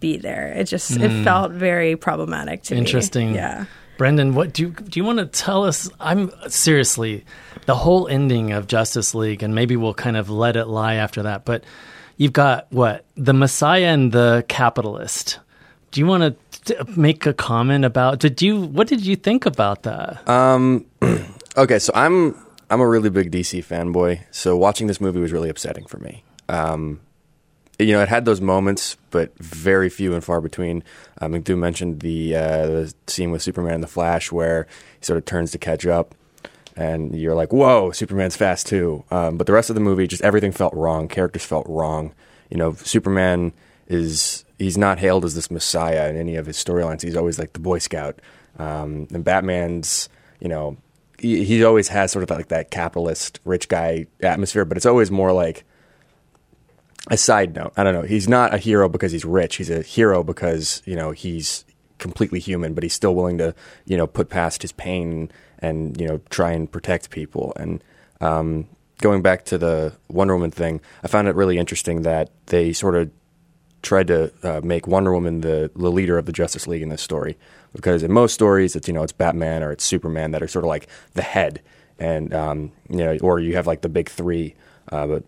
be 0.00 0.16
there. 0.18 0.52
It 0.52 0.64
just 0.64 0.92
mm. 0.92 1.02
it 1.02 1.10
hmm. 1.10 1.24
felt 1.24 1.52
very 1.52 1.96
problematic 1.96 2.62
to 2.64 2.74
Interesting. 2.74 3.32
me. 3.32 3.38
Interesting. 3.38 3.66
Yeah. 3.66 3.66
Brendan, 3.96 4.34
what 4.34 4.52
do 4.52 4.64
you, 4.64 4.70
do 4.70 4.98
you 4.98 5.04
want 5.04 5.18
to 5.20 5.26
tell 5.26 5.64
us? 5.64 5.88
I'm 6.00 6.32
seriously 6.48 7.24
the 7.66 7.76
whole 7.76 8.08
ending 8.08 8.52
of 8.52 8.66
Justice 8.66 9.14
League, 9.14 9.42
and 9.42 9.54
maybe 9.54 9.76
we'll 9.76 9.94
kind 9.94 10.16
of 10.16 10.28
let 10.28 10.56
it 10.56 10.66
lie 10.66 10.94
after 10.94 11.22
that. 11.22 11.44
But 11.44 11.64
you've 12.16 12.32
got 12.32 12.66
what 12.72 13.04
the 13.16 13.32
Messiah 13.32 13.86
and 13.86 14.10
the 14.10 14.44
capitalist. 14.48 15.38
Do 15.92 16.00
you 16.00 16.06
want 16.06 16.22
to 16.22 16.36
make 16.96 17.26
a 17.26 17.34
comment 17.34 17.84
about? 17.84 18.18
Did 18.18 18.40
you? 18.42 18.60
What 18.60 18.88
did 18.88 19.04
you 19.04 19.16
think 19.16 19.46
about 19.46 19.82
that? 19.84 20.26
Um. 20.28 20.86
okay, 21.56 21.78
so 21.78 21.92
I'm 21.94 22.34
I'm 22.70 22.80
a 22.80 22.88
really 22.88 23.10
big 23.10 23.30
DC 23.30 23.64
fanboy. 23.64 24.20
So 24.30 24.56
watching 24.56 24.86
this 24.86 25.00
movie 25.00 25.20
was 25.20 25.32
really 25.32 25.48
upsetting 25.48 25.86
for 25.86 25.98
me. 25.98 26.24
Um, 26.48 27.00
you 27.78 27.92
know, 27.92 28.02
it 28.02 28.08
had 28.08 28.24
those 28.24 28.40
moments, 28.40 28.96
but 29.10 29.36
very 29.38 29.88
few 29.88 30.14
and 30.14 30.22
far 30.22 30.40
between. 30.40 30.84
Um, 31.20 31.42
mentioned 31.48 32.00
the, 32.00 32.36
uh, 32.36 32.66
the 32.66 32.94
scene 33.06 33.30
with 33.30 33.42
Superman 33.42 33.74
and 33.74 33.82
the 33.82 33.88
Flash 33.88 34.30
where 34.30 34.66
he 34.98 35.04
sort 35.04 35.16
of 35.16 35.24
turns 35.24 35.50
to 35.52 35.58
catch 35.58 35.86
up, 35.86 36.14
and 36.76 37.14
you're 37.14 37.34
like, 37.34 37.52
"Whoa, 37.52 37.90
Superman's 37.90 38.36
fast 38.36 38.66
too." 38.66 39.04
Um, 39.10 39.36
but 39.36 39.46
the 39.46 39.52
rest 39.52 39.70
of 39.70 39.74
the 39.74 39.80
movie, 39.80 40.06
just 40.06 40.22
everything 40.22 40.52
felt 40.52 40.74
wrong. 40.74 41.08
Characters 41.08 41.44
felt 41.44 41.66
wrong. 41.68 42.14
You 42.50 42.56
know, 42.56 42.74
Superman 42.74 43.52
is 43.88 44.43
he's 44.58 44.78
not 44.78 44.98
hailed 44.98 45.24
as 45.24 45.34
this 45.34 45.50
messiah 45.50 46.08
in 46.08 46.16
any 46.16 46.36
of 46.36 46.46
his 46.46 46.56
storylines. 46.56 47.02
He's 47.02 47.16
always 47.16 47.38
like 47.38 47.52
the 47.52 47.60
Boy 47.60 47.78
Scout. 47.78 48.20
Um, 48.58 49.08
and 49.12 49.24
Batman's, 49.24 50.08
you 50.40 50.48
know, 50.48 50.76
he, 51.18 51.44
he, 51.44 51.64
always 51.64 51.88
has 51.88 52.12
sort 52.12 52.22
of 52.22 52.30
like 52.30 52.48
that 52.48 52.70
capitalist 52.70 53.40
rich 53.44 53.68
guy 53.68 54.06
atmosphere, 54.22 54.64
but 54.64 54.76
it's 54.76 54.86
always 54.86 55.10
more 55.10 55.32
like 55.32 55.64
a 57.10 57.16
side 57.16 57.54
note. 57.54 57.72
I 57.76 57.84
don't 57.84 57.94
know. 57.94 58.02
He's 58.02 58.28
not 58.28 58.54
a 58.54 58.58
hero 58.58 58.88
because 58.88 59.12
he's 59.12 59.24
rich. 59.24 59.56
He's 59.56 59.70
a 59.70 59.82
hero 59.82 60.22
because 60.22 60.82
you 60.84 60.96
know 60.96 61.10
he's 61.10 61.64
completely 61.98 62.40
human, 62.40 62.74
but 62.74 62.82
he's 62.82 62.94
still 62.94 63.14
willing 63.14 63.38
to 63.38 63.54
you 63.86 63.96
know 63.96 64.06
put 64.06 64.28
past 64.28 64.62
his 64.62 64.72
pain 64.72 65.30
and 65.58 66.00
you 66.00 66.06
know 66.06 66.20
try 66.30 66.52
and 66.52 66.70
protect 66.70 67.10
people. 67.10 67.52
And 67.56 67.82
um, 68.20 68.68
going 69.00 69.22
back 69.22 69.44
to 69.46 69.58
the 69.58 69.96
Wonder 70.08 70.34
Woman 70.34 70.50
thing, 70.50 70.80
I 71.02 71.08
found 71.08 71.28
it 71.28 71.34
really 71.34 71.58
interesting 71.58 72.02
that 72.02 72.30
they 72.46 72.72
sort 72.72 72.94
of 72.94 73.10
tried 73.84 74.08
to 74.08 74.32
uh, 74.42 74.60
make 74.64 74.86
Wonder 74.86 75.12
Woman 75.12 75.40
the, 75.40 75.70
the 75.76 75.90
leader 75.90 76.18
of 76.18 76.26
the 76.26 76.32
Justice 76.32 76.66
League 76.66 76.82
in 76.82 76.88
this 76.88 77.02
story 77.02 77.36
because 77.72 78.02
in 78.02 78.12
most 78.12 78.34
stories 78.34 78.74
it's 78.74 78.88
you 78.88 78.94
know 78.94 79.02
it's 79.02 79.12
Batman 79.12 79.62
or 79.62 79.70
it's 79.70 79.84
Superman 79.84 80.32
that 80.32 80.42
are 80.42 80.48
sort 80.48 80.64
of 80.64 80.68
like 80.68 80.88
the 81.14 81.22
head 81.22 81.60
and 81.98 82.34
um, 82.34 82.72
you 82.88 82.96
know 82.96 83.16
or 83.20 83.38
you 83.38 83.54
have 83.54 83.66
like 83.66 83.82
the 83.82 83.88
big 83.88 84.08
three 84.08 84.54
uh, 84.90 85.06
but 85.06 85.24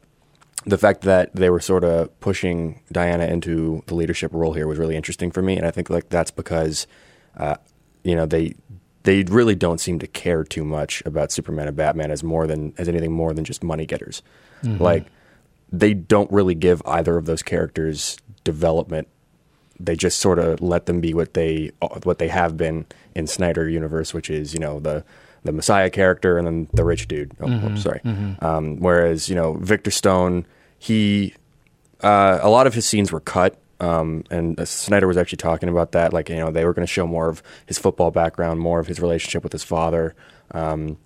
the 0.66 0.76
fact 0.76 1.02
that 1.02 1.34
they 1.34 1.48
were 1.48 1.60
sort 1.60 1.84
of 1.84 2.18
pushing 2.20 2.80
Diana 2.90 3.26
into 3.26 3.82
the 3.86 3.94
leadership 3.94 4.32
role 4.34 4.52
here 4.52 4.66
was 4.66 4.78
really 4.78 4.96
interesting 4.96 5.30
for 5.30 5.40
me, 5.40 5.56
and 5.56 5.64
I 5.64 5.70
think 5.70 5.88
like 5.88 6.08
that's 6.08 6.32
because, 6.32 6.86
uh, 7.36 7.56
you 8.02 8.16
know, 8.16 8.26
they 8.26 8.54
they 9.04 9.22
really 9.22 9.54
don't 9.54 9.78
seem 9.78 10.00
to 10.00 10.06
care 10.08 10.42
too 10.42 10.64
much 10.64 11.02
about 11.06 11.30
Superman 11.30 11.68
and 11.68 11.76
Batman 11.76 12.10
as 12.10 12.24
more 12.24 12.48
than 12.48 12.74
as 12.78 12.88
anything 12.88 13.12
more 13.12 13.32
than 13.32 13.44
just 13.44 13.62
money 13.62 13.86
getters. 13.86 14.22
Mm-hmm. 14.64 14.82
Like 14.82 15.06
they 15.70 15.94
don't 15.94 16.30
really 16.32 16.54
give 16.54 16.82
either 16.84 17.16
of 17.16 17.26
those 17.26 17.42
characters 17.42 18.18
development. 18.46 19.08
They 19.78 19.94
just 19.94 20.20
sort 20.20 20.38
of 20.38 20.62
let 20.62 20.86
them 20.86 21.02
be 21.02 21.12
what 21.12 21.34
they 21.34 21.72
what 22.04 22.18
they 22.18 22.28
have 22.28 22.56
been 22.56 22.86
in 23.14 23.26
Snyder 23.26 23.68
universe, 23.68 24.14
which 24.14 24.30
is 24.30 24.54
you 24.54 24.60
know 24.60 24.80
the 24.80 25.04
the 25.44 25.52
Messiah 25.52 25.90
character 25.90 26.38
and 26.38 26.46
then 26.46 26.68
the 26.72 26.84
rich 26.84 27.08
dude. 27.08 27.32
Oh, 27.40 27.46
mm-hmm. 27.46 27.76
sorry. 27.76 28.00
Mm-hmm. 28.02 28.44
Um, 28.44 28.80
whereas 28.80 29.28
you 29.28 29.34
know 29.34 29.54
Victor 29.54 29.90
Stone 29.90 30.46
he 30.78 31.34
uh, 32.00 32.38
a 32.40 32.48
lot 32.48 32.66
of 32.66 32.74
his 32.74 32.86
scenes 32.86 33.12
were 33.12 33.20
cut. 33.20 33.58
Um, 33.78 34.24
and 34.30 34.58
uh, 34.58 34.64
Snyder 34.64 35.06
was 35.06 35.18
actually 35.18 35.36
talking 35.36 35.68
about 35.68 35.92
that, 35.92 36.14
like 36.14 36.30
you 36.30 36.36
know 36.36 36.50
they 36.50 36.64
were 36.64 36.72
going 36.72 36.86
to 36.86 36.92
show 36.92 37.06
more 37.06 37.28
of 37.28 37.42
his 37.66 37.78
football 37.78 38.10
background, 38.10 38.58
more 38.58 38.80
of 38.80 38.86
his 38.86 39.00
relationship 39.00 39.42
with 39.42 39.52
his 39.52 39.64
father, 39.64 40.14
um, 40.52 40.96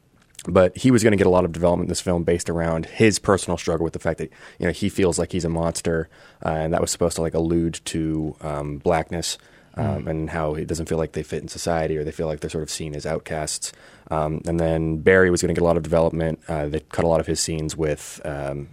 but 0.48 0.76
he 0.76 0.90
was 0.90 1.02
going 1.02 1.12
to 1.12 1.16
get 1.16 1.26
a 1.26 1.30
lot 1.30 1.44
of 1.44 1.52
development 1.52 1.86
in 1.86 1.90
this 1.90 2.00
film 2.00 2.24
based 2.24 2.48
around 2.48 2.86
his 2.86 3.18
personal 3.18 3.58
struggle 3.58 3.84
with 3.84 3.92
the 3.92 3.98
fact 3.98 4.18
that 4.18 4.30
you 4.58 4.66
know 4.66 4.72
he 4.72 4.88
feels 4.88 5.18
like 5.18 5.32
he's 5.32 5.44
a 5.44 5.48
monster, 5.48 6.08
uh, 6.44 6.50
and 6.50 6.72
that 6.72 6.80
was 6.80 6.90
supposed 6.90 7.16
to 7.16 7.22
like 7.22 7.34
allude 7.34 7.80
to 7.84 8.36
um, 8.40 8.78
blackness 8.78 9.38
um, 9.74 10.08
and 10.08 10.30
how 10.30 10.54
he 10.54 10.64
doesn't 10.64 10.86
feel 10.86 10.98
like 10.98 11.12
they 11.12 11.22
fit 11.22 11.42
in 11.42 11.48
society 11.48 11.96
or 11.96 12.04
they 12.04 12.10
feel 12.10 12.26
like 12.26 12.40
they're 12.40 12.50
sort 12.50 12.62
of 12.62 12.70
seen 12.70 12.94
as 12.94 13.06
outcasts. 13.06 13.72
Um, 14.10 14.42
and 14.46 14.58
then 14.58 14.98
Barry 14.98 15.30
was 15.30 15.42
going 15.42 15.54
to 15.54 15.58
get 15.58 15.62
a 15.62 15.66
lot 15.66 15.76
of 15.76 15.82
development. 15.82 16.40
Uh, 16.48 16.68
they 16.68 16.80
cut 16.80 17.04
a 17.04 17.08
lot 17.08 17.20
of 17.20 17.26
his 17.26 17.40
scenes 17.40 17.76
with 17.76 18.20
um, 18.24 18.68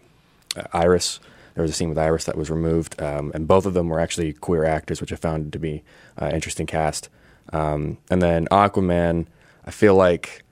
uh, 0.56 0.64
Iris. 0.74 1.20
There 1.54 1.62
was 1.62 1.72
a 1.72 1.74
scene 1.74 1.90
with 1.90 1.98
Iris 1.98 2.26
that 2.26 2.38
was 2.38 2.50
removed, 2.50 3.02
um, 3.02 3.32
and 3.34 3.48
both 3.48 3.66
of 3.66 3.74
them 3.74 3.90
were 3.90 4.00
actually 4.00 4.34
queer 4.34 4.64
actors, 4.64 5.02
which 5.02 5.12
I 5.12 5.16
found 5.16 5.54
to 5.54 5.60
be 5.60 5.84
uh, 6.22 6.30
interesting 6.32 6.68
cast. 6.68 7.10
Um, 7.52 7.98
and 8.12 8.22
then 8.22 8.48
Aquaman, 8.48 9.28
I 9.66 9.72
feel 9.72 9.96
like 9.96 10.44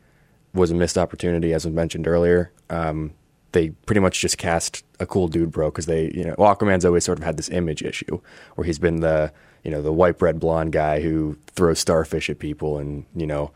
was 0.56 0.72
a 0.72 0.76
missed 0.76 0.98
opportunity, 0.98 1.54
as 1.54 1.66
was 1.66 1.74
mentioned 1.74 2.08
earlier. 2.08 2.52
Um, 2.70 3.14
they 3.52 3.70
pretty 3.70 4.02
much 4.02 4.20
just 4.20 4.38
cast 4.38 4.84
a 5.00 5.06
cool 5.06 5.28
dude, 5.28 5.52
bro, 5.52 5.70
because 5.70 5.86
they, 5.86 6.12
you 6.14 6.26
know, 6.26 6.36
well, 6.38 6.54
Aquaman's 6.54 6.86
always 6.86 7.06
sort 7.06 7.18
of 7.18 7.24
had 7.24 7.38
this 7.38 7.50
image 7.50 7.82
issue 7.84 8.20
where 8.56 8.66
he's 8.66 8.80
been 8.80 9.00
the, 9.00 9.32
you 9.64 9.72
know, 9.72 9.82
the 9.82 9.94
white 9.94 10.18
bread 10.18 10.40
blonde 10.40 10.74
guy 10.74 11.00
who 11.00 11.38
throws 11.48 11.80
starfish 11.80 12.30
at 12.30 12.40
people 12.40 12.78
and, 12.78 13.06
you 13.16 13.26
know, 13.26 13.52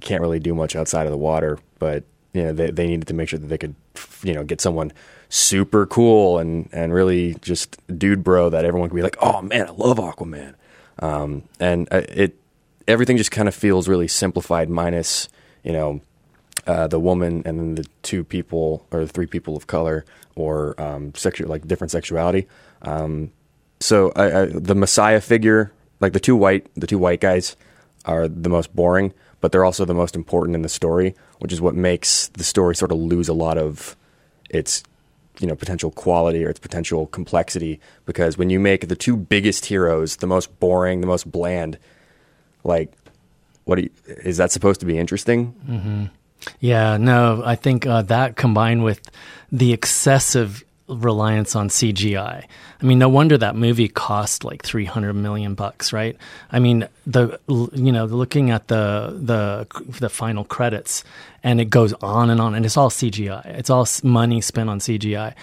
can't 0.00 0.20
really 0.20 0.38
do 0.38 0.54
much 0.54 0.76
outside 0.76 1.06
of 1.06 1.10
the 1.12 1.18
water. 1.18 1.58
But, 1.78 2.04
you 2.32 2.42
know, 2.44 2.52
they, 2.52 2.70
they 2.70 2.86
needed 2.86 3.08
to 3.08 3.14
make 3.14 3.28
sure 3.28 3.38
that 3.38 3.48
they 3.48 3.58
could, 3.58 3.74
you 4.22 4.32
know, 4.32 4.44
get 4.44 4.60
someone 4.60 4.92
super 5.28 5.86
cool 5.86 6.38
and, 6.38 6.68
and 6.72 6.94
really 6.94 7.34
just 7.40 7.76
dude 7.98 8.22
bro 8.22 8.48
that 8.50 8.64
everyone 8.64 8.88
could 8.88 8.96
be 8.96 9.02
like, 9.02 9.16
oh 9.20 9.42
man, 9.42 9.66
I 9.66 9.70
love 9.70 9.98
Aquaman. 9.98 10.54
Um, 11.00 11.42
and 11.58 11.88
uh, 11.92 12.02
it, 12.08 12.36
everything 12.86 13.16
just 13.16 13.32
kind 13.32 13.48
of 13.48 13.54
feels 13.54 13.88
really 13.88 14.08
simplified 14.08 14.70
minus, 14.70 15.28
you 15.64 15.72
know, 15.72 16.00
uh, 16.66 16.86
the 16.86 17.00
woman 17.00 17.42
and 17.44 17.58
then 17.58 17.74
the 17.76 17.86
two 18.02 18.24
people 18.24 18.86
or 18.90 19.00
the 19.00 19.12
three 19.12 19.26
people 19.26 19.56
of 19.56 19.66
color 19.66 20.04
or 20.34 20.80
um, 20.80 21.12
like 21.40 21.66
different 21.66 21.90
sexuality. 21.90 22.46
Um, 22.82 23.32
so 23.80 24.12
I, 24.16 24.42
I, 24.42 24.46
the 24.46 24.74
Messiah 24.74 25.20
figure, 25.20 25.72
like 26.00 26.12
the 26.12 26.20
two 26.20 26.36
white 26.36 26.66
the 26.74 26.86
two 26.86 26.98
white 26.98 27.20
guys, 27.20 27.56
are 28.04 28.28
the 28.28 28.48
most 28.48 28.74
boring, 28.74 29.12
but 29.40 29.52
they're 29.52 29.64
also 29.64 29.84
the 29.84 29.94
most 29.94 30.14
important 30.14 30.54
in 30.54 30.62
the 30.62 30.68
story, 30.68 31.14
which 31.38 31.52
is 31.52 31.60
what 31.60 31.74
makes 31.74 32.28
the 32.28 32.44
story 32.44 32.74
sort 32.74 32.92
of 32.92 32.98
lose 32.98 33.28
a 33.28 33.34
lot 33.34 33.58
of 33.58 33.96
its 34.50 34.82
you 35.40 35.46
know 35.46 35.54
potential 35.54 35.90
quality 35.90 36.44
or 36.44 36.48
its 36.48 36.60
potential 36.60 37.06
complexity 37.08 37.78
because 38.06 38.38
when 38.38 38.48
you 38.48 38.58
make 38.58 38.88
the 38.88 38.96
two 38.96 39.16
biggest 39.16 39.66
heroes 39.66 40.16
the 40.16 40.26
most 40.26 40.58
boring, 40.60 41.00
the 41.00 41.06
most 41.06 41.30
bland, 41.30 41.78
like 42.64 42.92
what 43.64 43.82
you, 43.82 43.90
is 44.06 44.36
that 44.36 44.50
supposed 44.52 44.80
to 44.80 44.86
be 44.86 44.96
interesting? 44.98 45.54
Yeah, 46.60 46.96
no, 46.96 47.42
I 47.44 47.56
think 47.56 47.86
uh, 47.86 48.02
that 48.02 48.36
combined 48.36 48.84
with 48.84 49.00
the 49.50 49.72
excessive 49.72 50.64
reliance 50.88 51.56
on 51.56 51.68
CGI. 51.68 52.44
I 52.80 52.84
mean, 52.84 52.98
no 52.98 53.08
wonder 53.08 53.36
that 53.38 53.56
movie 53.56 53.88
cost 53.88 54.44
like 54.44 54.62
300 54.62 55.14
million 55.14 55.54
bucks, 55.54 55.92
right? 55.92 56.16
I 56.52 56.58
mean, 56.58 56.86
the 57.06 57.38
you 57.48 57.92
know, 57.92 58.04
looking 58.04 58.50
at 58.50 58.68
the 58.68 59.16
the 59.20 59.66
the 59.98 60.08
final 60.08 60.44
credits 60.44 61.02
and 61.42 61.60
it 61.60 61.70
goes 61.70 61.92
on 61.94 62.30
and 62.30 62.40
on 62.40 62.54
and 62.54 62.64
it's 62.64 62.76
all 62.76 62.90
CGI. 62.90 63.44
It's 63.46 63.70
all 63.70 63.86
money 64.02 64.40
spent 64.40 64.70
on 64.70 64.78
CGI. 64.78 65.34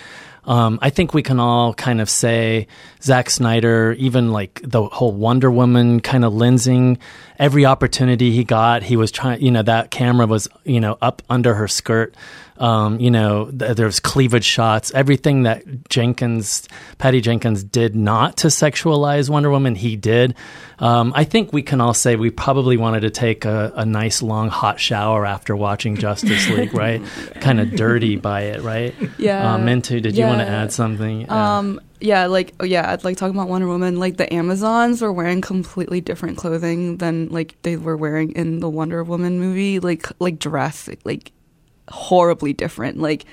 Um, 0.45 0.79
I 0.81 0.89
think 0.89 1.13
we 1.13 1.23
can 1.23 1.39
all 1.39 1.73
kind 1.73 2.01
of 2.01 2.09
say 2.09 2.67
Zack 3.01 3.29
Snyder, 3.29 3.93
even 3.97 4.31
like 4.31 4.59
the 4.63 4.83
whole 4.83 5.13
Wonder 5.13 5.49
Woman 5.49 6.01
kind 6.01 6.25
of 6.25 6.33
lensing, 6.33 6.97
every 7.39 7.65
opportunity 7.65 8.31
he 8.31 8.43
got, 8.43 8.83
he 8.83 8.97
was 8.97 9.11
trying, 9.11 9.41
you 9.41 9.51
know, 9.51 9.61
that 9.63 9.89
camera 9.89 10.27
was, 10.27 10.47
you 10.65 10.79
know, 10.79 10.97
up 11.01 11.21
under 11.29 11.53
her 11.53 11.67
skirt. 11.67 12.13
Um, 12.57 12.99
you 12.99 13.09
know, 13.09 13.49
th- 13.49 13.75
there 13.75 13.85
was 13.85 13.99
cleavage 13.99 14.45
shots, 14.45 14.91
everything 14.93 15.43
that 15.43 15.89
Jenkins, 15.89 16.67
Patty 16.97 17.19
Jenkins 17.21 17.63
did 17.63 17.95
not 17.95 18.37
to 18.37 18.47
sexualize 18.47 19.29
Wonder 19.29 19.49
Woman, 19.49 19.75
he 19.75 19.95
did. 19.95 20.35
Um, 20.79 21.13
I 21.15 21.23
think 21.23 21.53
we 21.53 21.63
can 21.63 21.81
all 21.81 21.93
say 21.93 22.15
we 22.15 22.29
probably 22.29 22.77
wanted 22.77 23.01
to 23.01 23.09
take 23.09 23.45
a, 23.45 23.71
a 23.75 23.85
nice 23.85 24.21
long 24.21 24.49
hot 24.49 24.79
shower 24.79 25.25
after 25.25 25.55
watching 25.55 25.95
Justice 25.95 26.49
League, 26.49 26.73
right? 26.75 27.01
kind 27.41 27.59
of 27.59 27.71
dirty 27.71 28.15
by 28.17 28.41
it, 28.41 28.61
right? 28.61 28.93
Yeah. 29.17 29.53
Um, 29.53 29.65
Mintu, 29.65 30.01
did 30.01 30.15
you 30.15 30.25
want 30.25 30.39
to 30.39 30.47
add 30.47 30.71
something? 30.71 31.21
Yeah. 31.21 31.57
Um, 31.57 31.79
yeah, 31.99 32.25
like 32.25 32.53
oh, 32.59 32.65
yeah, 32.65 32.97
like 33.03 33.15
talking 33.15 33.35
about 33.35 33.47
Wonder 33.47 33.67
Woman, 33.67 33.97
like 33.97 34.17
the 34.17 34.31
Amazons 34.33 35.01
were 35.01 35.13
wearing 35.13 35.39
completely 35.39 36.01
different 36.01 36.37
clothing 36.37 36.97
than 36.97 37.29
like 37.29 37.55
they 37.61 37.77
were 37.77 37.95
wearing 37.95 38.33
in 38.33 38.59
the 38.59 38.69
Wonder 38.69 39.03
Woman 39.05 39.39
movie, 39.39 39.79
like 39.79 40.07
like 40.19 40.37
drastic, 40.37 40.99
like 41.05 41.31
horribly 41.93 42.53
different. 42.53 42.99
Like 42.99 43.25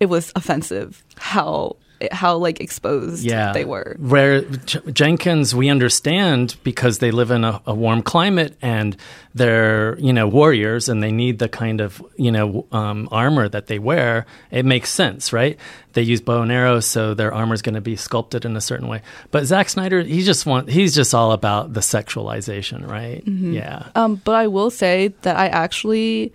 it 0.00 0.06
was 0.06 0.32
offensive 0.36 1.04
how 1.16 1.76
how 2.10 2.36
like 2.36 2.60
exposed 2.60 3.24
yeah, 3.24 3.52
they 3.52 3.64
were. 3.64 3.96
Where 3.98 4.42
J- 4.42 4.80
Jenkins, 4.92 5.54
we 5.54 5.68
understand 5.70 6.56
because 6.62 6.98
they 6.98 7.10
live 7.10 7.30
in 7.30 7.44
a, 7.44 7.62
a 7.66 7.74
warm 7.74 8.02
climate 8.02 8.56
and 8.60 8.96
they're 9.34 9.98
you 9.98 10.12
know 10.12 10.28
warriors 10.28 10.88
and 10.88 11.02
they 11.02 11.12
need 11.12 11.38
the 11.38 11.48
kind 11.48 11.80
of 11.80 12.04
you 12.16 12.30
know 12.32 12.66
um, 12.72 13.08
armor 13.10 13.48
that 13.48 13.66
they 13.68 13.78
wear. 13.78 14.26
It 14.50 14.64
makes 14.64 14.90
sense, 14.90 15.32
right? 15.32 15.58
They 15.92 16.02
use 16.02 16.20
bow 16.20 16.42
and 16.42 16.50
arrows, 16.50 16.86
so 16.86 17.14
their 17.14 17.32
armor 17.32 17.54
is 17.54 17.62
going 17.62 17.76
to 17.76 17.80
be 17.80 17.96
sculpted 17.96 18.44
in 18.44 18.56
a 18.56 18.60
certain 18.60 18.88
way. 18.88 19.00
But 19.30 19.46
Zack 19.46 19.68
Snyder, 19.68 20.02
he 20.02 20.22
just 20.22 20.44
want 20.46 20.68
he's 20.68 20.94
just 20.94 21.14
all 21.14 21.32
about 21.32 21.72
the 21.72 21.80
sexualization, 21.80 22.86
right? 22.86 23.22
Yeah. 23.26 23.88
Um, 23.94 24.16
but 24.16 24.34
I 24.34 24.48
will 24.48 24.70
say 24.70 25.14
that 25.22 25.36
I 25.36 25.46
actually, 25.48 26.32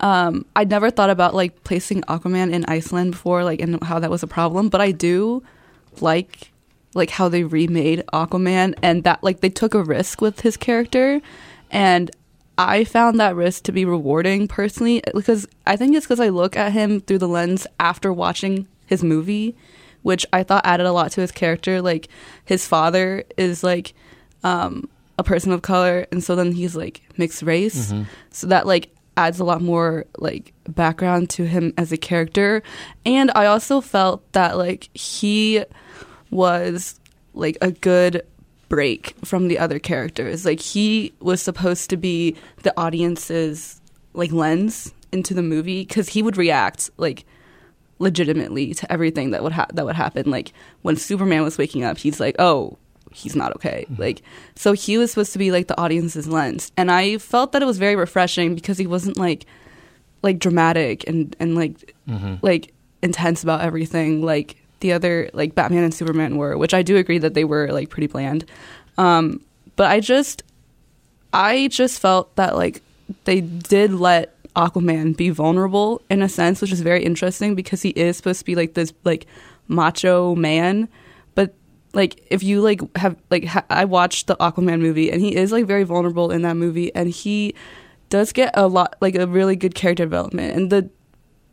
um, 0.00 0.46
I 0.56 0.64
never 0.64 0.90
thought 0.90 1.10
about 1.10 1.34
like 1.34 1.62
placing 1.64 2.02
Aquaman 2.02 2.52
in 2.52 2.64
Iceland 2.66 3.12
before, 3.12 3.44
like, 3.44 3.60
and 3.60 3.82
how 3.82 3.98
that 3.98 4.10
was 4.10 4.22
a 4.22 4.26
problem. 4.26 4.68
But 4.68 4.80
I 4.80 4.92
do 4.92 5.42
like, 6.00 6.50
like 6.94 7.10
how 7.10 7.28
they 7.28 7.44
remade 7.44 8.02
Aquaman 8.12 8.74
and 8.82 9.04
that 9.04 9.22
like 9.22 9.40
they 9.40 9.50
took 9.50 9.74
a 9.74 9.82
risk 9.82 10.20
with 10.20 10.40
his 10.40 10.56
character, 10.56 11.20
and 11.70 12.10
I 12.58 12.84
found 12.84 13.20
that 13.20 13.36
risk 13.36 13.62
to 13.64 13.72
be 13.72 13.84
rewarding 13.84 14.48
personally 14.48 15.02
because 15.14 15.46
I 15.66 15.76
think 15.76 15.94
it's 15.96 16.06
because 16.06 16.20
I 16.20 16.28
look 16.28 16.56
at 16.56 16.72
him 16.72 17.00
through 17.00 17.18
the 17.18 17.28
lens 17.28 17.66
after 17.78 18.12
watching 18.12 18.66
his 18.86 19.02
movie, 19.04 19.54
which 20.02 20.26
I 20.32 20.42
thought 20.42 20.66
added 20.66 20.86
a 20.86 20.92
lot 20.92 21.12
to 21.12 21.20
his 21.20 21.32
character. 21.32 21.80
Like 21.80 22.08
his 22.44 22.66
father 22.66 23.24
is 23.36 23.62
like 23.62 23.94
um, 24.42 24.88
a 25.18 25.22
person 25.22 25.52
of 25.52 25.62
color, 25.62 26.06
and 26.10 26.24
so 26.24 26.36
then 26.36 26.52
he's 26.52 26.74
like 26.74 27.02
mixed 27.18 27.42
race, 27.42 27.92
so 28.30 28.46
that 28.48 28.66
like 28.66 28.90
adds 29.16 29.38
a 29.38 29.44
lot 29.44 29.60
more 29.60 30.06
like 30.18 30.52
background 30.68 31.30
to 31.30 31.46
him 31.46 31.72
as 31.76 31.92
a 31.92 31.96
character. 31.96 32.62
And 33.04 33.30
I 33.34 33.46
also 33.46 33.80
felt 33.80 34.30
that 34.32 34.56
like 34.56 34.88
he 34.94 35.64
was 36.30 36.98
like 37.34 37.58
a 37.60 37.70
good 37.70 38.22
break 38.68 39.14
from 39.24 39.48
the 39.48 39.58
other 39.58 39.78
characters. 39.78 40.44
Like 40.44 40.60
he 40.60 41.12
was 41.20 41.42
supposed 41.42 41.90
to 41.90 41.96
be 41.96 42.36
the 42.62 42.72
audience's 42.80 43.80
like 44.14 44.32
lens 44.32 44.92
into 45.12 45.34
the 45.34 45.42
movie 45.42 45.84
because 45.84 46.08
he 46.08 46.22
would 46.22 46.36
react 46.36 46.90
like 46.96 47.24
legitimately 47.98 48.72
to 48.74 48.90
everything 48.90 49.30
that 49.30 49.42
would 49.42 49.52
ha- 49.52 49.66
that 49.74 49.84
would 49.84 49.96
happen. 49.96 50.30
Like 50.30 50.52
when 50.82 50.96
Superman 50.96 51.42
was 51.42 51.58
waking 51.58 51.84
up, 51.84 51.98
he's 51.98 52.20
like, 52.20 52.36
"Oh, 52.38 52.78
he's 53.12 53.36
not 53.36 53.54
okay." 53.56 53.86
Like 53.98 54.22
so 54.54 54.72
he 54.72 54.98
was 54.98 55.10
supposed 55.10 55.32
to 55.32 55.38
be 55.38 55.50
like 55.50 55.68
the 55.68 55.80
audience's 55.80 56.26
lens, 56.26 56.72
and 56.76 56.90
I 56.90 57.18
felt 57.18 57.52
that 57.52 57.62
it 57.62 57.66
was 57.66 57.78
very 57.78 57.96
refreshing 57.96 58.54
because 58.54 58.78
he 58.78 58.86
wasn't 58.86 59.16
like 59.16 59.46
like 60.22 60.38
dramatic 60.38 61.08
and 61.08 61.34
and 61.40 61.54
like 61.54 61.94
like 62.42 62.72
intense 63.02 63.42
about 63.42 63.62
everything 63.62 64.22
like 64.22 64.56
the 64.80 64.92
other 64.92 65.30
like 65.32 65.54
Batman 65.54 65.84
and 65.84 65.94
Superman 65.94 66.36
were, 66.36 66.56
which 66.56 66.74
I 66.74 66.82
do 66.82 66.96
agree 66.96 67.18
that 67.18 67.34
they 67.34 67.44
were 67.44 67.68
like 67.72 67.90
pretty 67.90 68.06
bland. 68.06 68.44
Um, 68.98 69.40
but 69.76 69.90
I 69.90 70.00
just 70.00 70.42
I 71.32 71.68
just 71.68 72.00
felt 72.00 72.34
that 72.36 72.56
like 72.56 72.82
they 73.24 73.40
did 73.40 73.92
let 73.92 74.34
Aquaman 74.54 75.16
be 75.16 75.30
vulnerable 75.30 76.02
in 76.10 76.22
a 76.22 76.28
sense, 76.28 76.60
which 76.60 76.72
is 76.72 76.80
very 76.80 77.04
interesting 77.04 77.54
because 77.54 77.82
he 77.82 77.90
is 77.90 78.16
supposed 78.16 78.40
to 78.40 78.44
be 78.44 78.54
like 78.54 78.74
this 78.74 78.92
like 79.04 79.26
macho 79.68 80.34
man, 80.34 80.88
like 81.92 82.22
if 82.30 82.42
you 82.42 82.60
like 82.60 82.80
have 82.96 83.16
like 83.30 83.44
ha- 83.44 83.64
I 83.70 83.84
watched 83.84 84.26
the 84.26 84.36
Aquaman 84.36 84.80
movie 84.80 85.10
and 85.10 85.20
he 85.20 85.34
is 85.36 85.50
like 85.52 85.66
very 85.66 85.82
vulnerable 85.84 86.30
in 86.30 86.42
that 86.42 86.54
movie 86.56 86.94
and 86.94 87.08
he 87.10 87.54
does 88.08 88.32
get 88.32 88.50
a 88.54 88.66
lot 88.68 88.96
like 89.00 89.14
a 89.14 89.26
really 89.26 89.56
good 89.56 89.74
character 89.74 90.04
development 90.04 90.56
and 90.56 90.70
the 90.70 90.88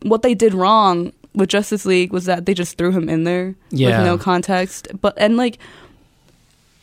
what 0.03 0.21
they 0.21 0.35
did 0.35 0.53
wrong 0.53 1.11
with 1.33 1.49
Justice 1.49 1.85
League 1.85 2.11
was 2.11 2.25
that 2.25 2.45
they 2.45 2.53
just 2.53 2.77
threw 2.77 2.91
him 2.91 3.09
in 3.09 3.23
there 3.23 3.55
Yeah. 3.69 3.97
with 3.99 4.05
no 4.07 4.17
context. 4.17 4.87
But 5.01 5.13
and 5.17 5.37
like 5.37 5.57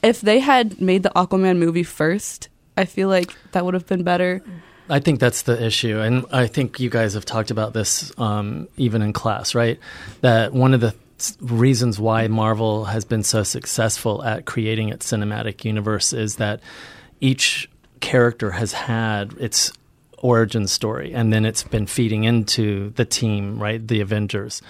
if 0.02 0.20
they 0.20 0.38
had 0.40 0.80
made 0.80 1.02
the 1.02 1.10
Aquaman 1.16 1.58
movie 1.58 1.82
first, 1.82 2.48
I 2.76 2.84
feel 2.84 3.08
like 3.08 3.34
that 3.52 3.64
would 3.64 3.74
have 3.74 3.86
been 3.86 4.02
better. 4.02 4.42
I 4.88 5.00
think 5.00 5.18
that's 5.18 5.42
the 5.42 5.64
issue, 5.64 5.98
and 5.98 6.26
I 6.30 6.46
think 6.46 6.78
you 6.78 6.90
guys 6.90 7.14
have 7.14 7.24
talked 7.24 7.50
about 7.50 7.72
this 7.72 8.12
um, 8.18 8.68
even 8.76 9.00
in 9.00 9.14
class, 9.14 9.54
right? 9.54 9.80
That 10.20 10.52
one 10.52 10.74
of 10.74 10.80
the 10.82 10.94
reasons 11.40 11.98
why 11.98 12.28
Marvel 12.28 12.84
has 12.86 13.04
been 13.04 13.22
so 13.22 13.42
successful 13.42 14.24
at 14.24 14.44
creating 14.44 14.88
its 14.88 15.10
cinematic 15.10 15.64
universe 15.64 16.12
is 16.12 16.36
that 16.36 16.60
each 17.20 17.68
character 18.00 18.50
has 18.52 18.72
had 18.72 19.32
its 19.38 19.72
origin 20.18 20.66
story, 20.66 21.12
and 21.12 21.32
then 21.32 21.44
it's 21.44 21.62
been 21.62 21.86
feeding 21.86 22.24
into 22.24 22.90
the 22.96 23.04
team, 23.04 23.58
right? 23.58 23.86
The 23.86 24.00
Avengers. 24.00 24.62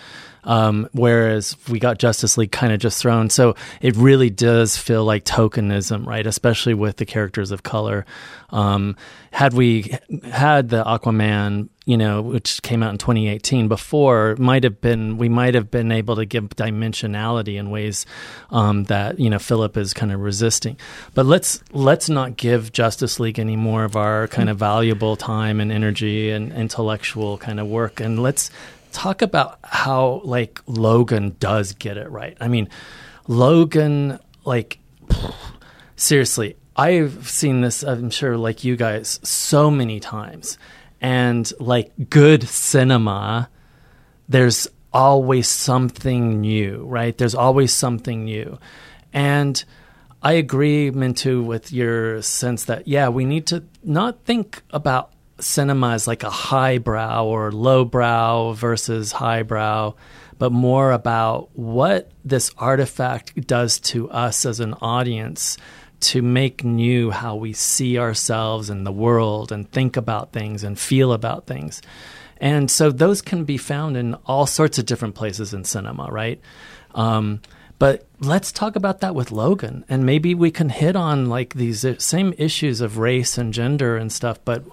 Um, 0.45 0.89
whereas 0.93 1.57
we 1.69 1.79
got 1.79 1.99
Justice 1.99 2.37
League 2.37 2.53
kind 2.53 2.73
of 2.73 2.81
just 2.81 3.01
thrown. 3.01 3.31
So 3.31 3.55
it 3.81 3.97
really 3.97 4.31
does 4.31 4.77
feel 4.77 5.05
like 5.05 5.25
tokenism, 5.25 6.07
right? 6.07 6.27
Especially 6.27 6.75
with 6.75 6.97
the 6.97 7.07
characters 7.07 7.51
of 7.51 7.63
color. 7.63 8.05
Um, 8.51 8.97
had 9.33 9.53
we 9.53 9.97
had 10.31 10.69
the 10.69 10.85
Aquaman, 10.85 11.69
you 11.87 11.97
know, 11.97 12.23
which 12.23 12.63
came 12.63 12.85
out 12.85 12.93
in 12.93 12.99
2018 12.99 13.67
before, 13.67 14.37
might 14.39 14.63
have 14.63 14.81
been, 14.81 15.19
we 15.19 15.29
might 15.29 15.55
have 15.55 15.73
been 15.73 15.91
able 15.91 16.15
to 16.17 16.25
give 16.25 16.51
dimensionality 16.51 17.57
in 17.57 17.71
ways 17.71 18.07
um, 18.51 18.85
that, 18.85 19.19
you 19.19 19.29
know, 19.29 19.41
Philip 19.41 19.77
is 19.77 19.93
kind 19.93 20.13
of 20.13 20.21
resisting. 20.21 20.79
But 21.15 21.27
let's, 21.27 21.61
let's 21.73 22.09
not 22.09 22.37
give 22.37 22.73
Justice 22.73 23.19
League 23.19 23.41
any 23.41 23.57
more 23.57 23.83
of 23.83 23.97
our 23.97 24.29
kind 24.29 24.49
of 24.49 24.57
valuable 24.59 25.17
time 25.17 25.61
and 25.61 25.73
energy 25.73 26.31
and 26.31 26.53
intellectual 26.53 27.37
kind 27.37 27.59
of 27.59 27.67
work. 27.67 27.99
And 27.99 28.23
let's, 28.23 28.53
talk 28.95 29.21
about 29.21 29.59
how 29.63 30.23
like 30.25 30.61
Logan 30.67 31.37
does 31.39 31.73
get 31.75 31.97
it 31.99 32.11
right. 32.11 32.37
I 32.41 32.49
mean, 32.49 32.71
Logan, 33.27 34.19
like, 34.45 34.79
seriously, 35.97 36.57
I've 36.77 37.29
seen 37.29 37.61
this, 37.61 37.83
I'm 37.83 38.11
sure, 38.11 38.37
like 38.37 38.65
you 38.65 38.77
guys, 38.77 39.21
so 39.23 39.71
many 39.71 40.01
times. 40.01 40.59
And 41.01 41.51
like 41.61 41.93
good 42.09 42.49
cinema, 42.49 43.51
there's 44.29 44.69
always 44.93 45.49
something 45.49 46.41
new, 46.41 46.85
right? 46.87 47.17
There's 47.17 47.35
always 47.35 47.73
something 47.73 48.25
new. 48.25 48.59
And 49.13 49.63
I 50.23 50.33
agree, 50.35 50.91
Mintu, 50.91 51.45
with 51.45 51.73
your 51.73 52.23
sense 52.23 52.65
that, 52.65 52.89
yeah, 52.89 53.09
we 53.09 53.25
need 53.25 53.47
to 53.49 53.65
not 53.83 54.25
think 54.25 54.63
about 54.71 55.13
cinema 55.45 55.95
is 55.95 56.07
like 56.07 56.23
a 56.23 56.31
highbrow 56.31 57.25
or 57.25 57.53
lowbrow 57.53 58.53
versus 58.53 59.13
highbrow, 59.13 59.95
but 60.39 60.53
more 60.53 60.93
about 60.93 61.51
what 61.57 62.11
this 62.25 62.51
artifact 62.59 63.47
does 63.47 63.79
to 63.81 64.11
us 64.11 64.45
as 64.47 64.61
an 64.61 64.75
audience 64.75 65.57
to 66.01 66.23
make 66.23 66.65
new 66.65 67.11
how 67.11 67.37
we 67.37 67.53
see 67.53 67.99
ourselves 67.99 68.69
and 68.69 68.87
the 68.87 68.93
world 68.93 69.53
and 69.53 69.71
think 69.71 69.97
about 69.97 70.33
things 70.33 70.65
and 70.65 70.79
feel 70.79 71.13
about 71.13 71.47
things. 71.47 71.81
And 72.39 72.71
so 72.71 72.91
those 72.91 73.23
can 73.23 73.45
be 73.45 73.57
found 73.57 73.97
in 73.97 74.15
all 74.27 74.47
sorts 74.47 74.79
of 74.79 74.87
different 74.87 75.15
places 75.15 75.55
in 75.55 75.65
cinema, 75.65 76.09
right? 76.11 76.41
Um, 76.95 77.41
but 77.79 78.07
let's 78.21 78.53
talk 78.53 78.77
about 78.77 79.01
that 79.01 79.15
with 79.15 79.33
Logan, 79.33 79.85
and 79.89 80.07
maybe 80.07 80.35
we 80.35 80.51
can 80.51 80.69
hit 80.69 80.95
on 80.95 81.27
like 81.27 81.55
these 81.55 81.85
same 81.99 82.35
issues 82.39 82.81
of 82.81 82.99
race 82.99 83.37
and 83.37 83.53
gender 83.53 83.97
and 83.97 84.13
stuff, 84.13 84.39
but 84.45 84.65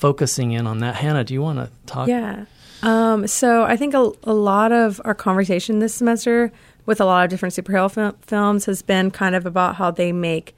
focusing 0.00 0.52
in 0.52 0.66
on 0.66 0.78
that. 0.78 0.94
Hannah, 0.96 1.24
do 1.24 1.34
you 1.34 1.42
want 1.42 1.58
to 1.58 1.70
talk? 1.84 2.08
Yeah. 2.08 2.46
Um, 2.82 3.26
so 3.26 3.64
I 3.64 3.76
think 3.76 3.92
a, 3.92 4.10
a, 4.24 4.32
lot 4.32 4.72
of 4.72 4.98
our 5.04 5.14
conversation 5.14 5.78
this 5.78 5.94
semester 5.94 6.50
with 6.86 7.02
a 7.02 7.04
lot 7.04 7.24
of 7.24 7.30
different 7.30 7.54
superhero 7.54 7.90
fil- 7.90 8.16
films 8.22 8.64
has 8.64 8.80
been 8.80 9.10
kind 9.10 9.34
of 9.34 9.44
about 9.44 9.76
how 9.76 9.90
they 9.90 10.10
make. 10.10 10.56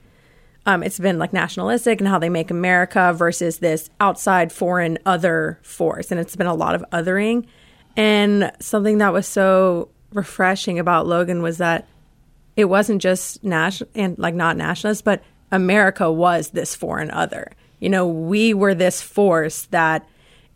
Um, 0.65 0.81
it's 0.81 0.97
been 0.97 1.19
like 1.19 1.33
nationalistic 1.33 1.99
and 1.99 2.07
how 2.07 2.19
they 2.19 2.29
make 2.29 2.49
America 2.49 3.11
versus 3.13 3.57
this 3.57 3.89
outside 3.99 4.53
foreign 4.53 4.97
other 5.05 5.59
force, 5.61 6.09
and 6.09 6.21
it's 6.21 6.37
been 6.37 6.47
a 6.47 6.55
lot 6.55 6.73
of 6.73 6.85
othering. 6.93 7.45
And 7.97 8.49
something 8.61 8.99
that 8.99 9.11
was 9.11 9.27
so 9.27 9.89
refreshing 10.13 10.79
about 10.79 11.05
Logan 11.05 11.41
was 11.41 11.57
that 11.57 11.85
it 12.55 12.65
wasn't 12.65 13.01
just 13.01 13.43
national 13.43 13.89
and 13.93 14.17
like 14.17 14.35
not 14.35 14.55
nationalist, 14.55 15.03
but 15.03 15.21
America 15.51 16.09
was 16.09 16.51
this 16.51 16.73
foreign 16.75 17.11
other 17.11 17.51
you 17.83 17.89
know, 17.89 18.07
we 18.07 18.53
were 18.53 18.73
this 18.73 19.01
force 19.01 19.63
that 19.71 20.07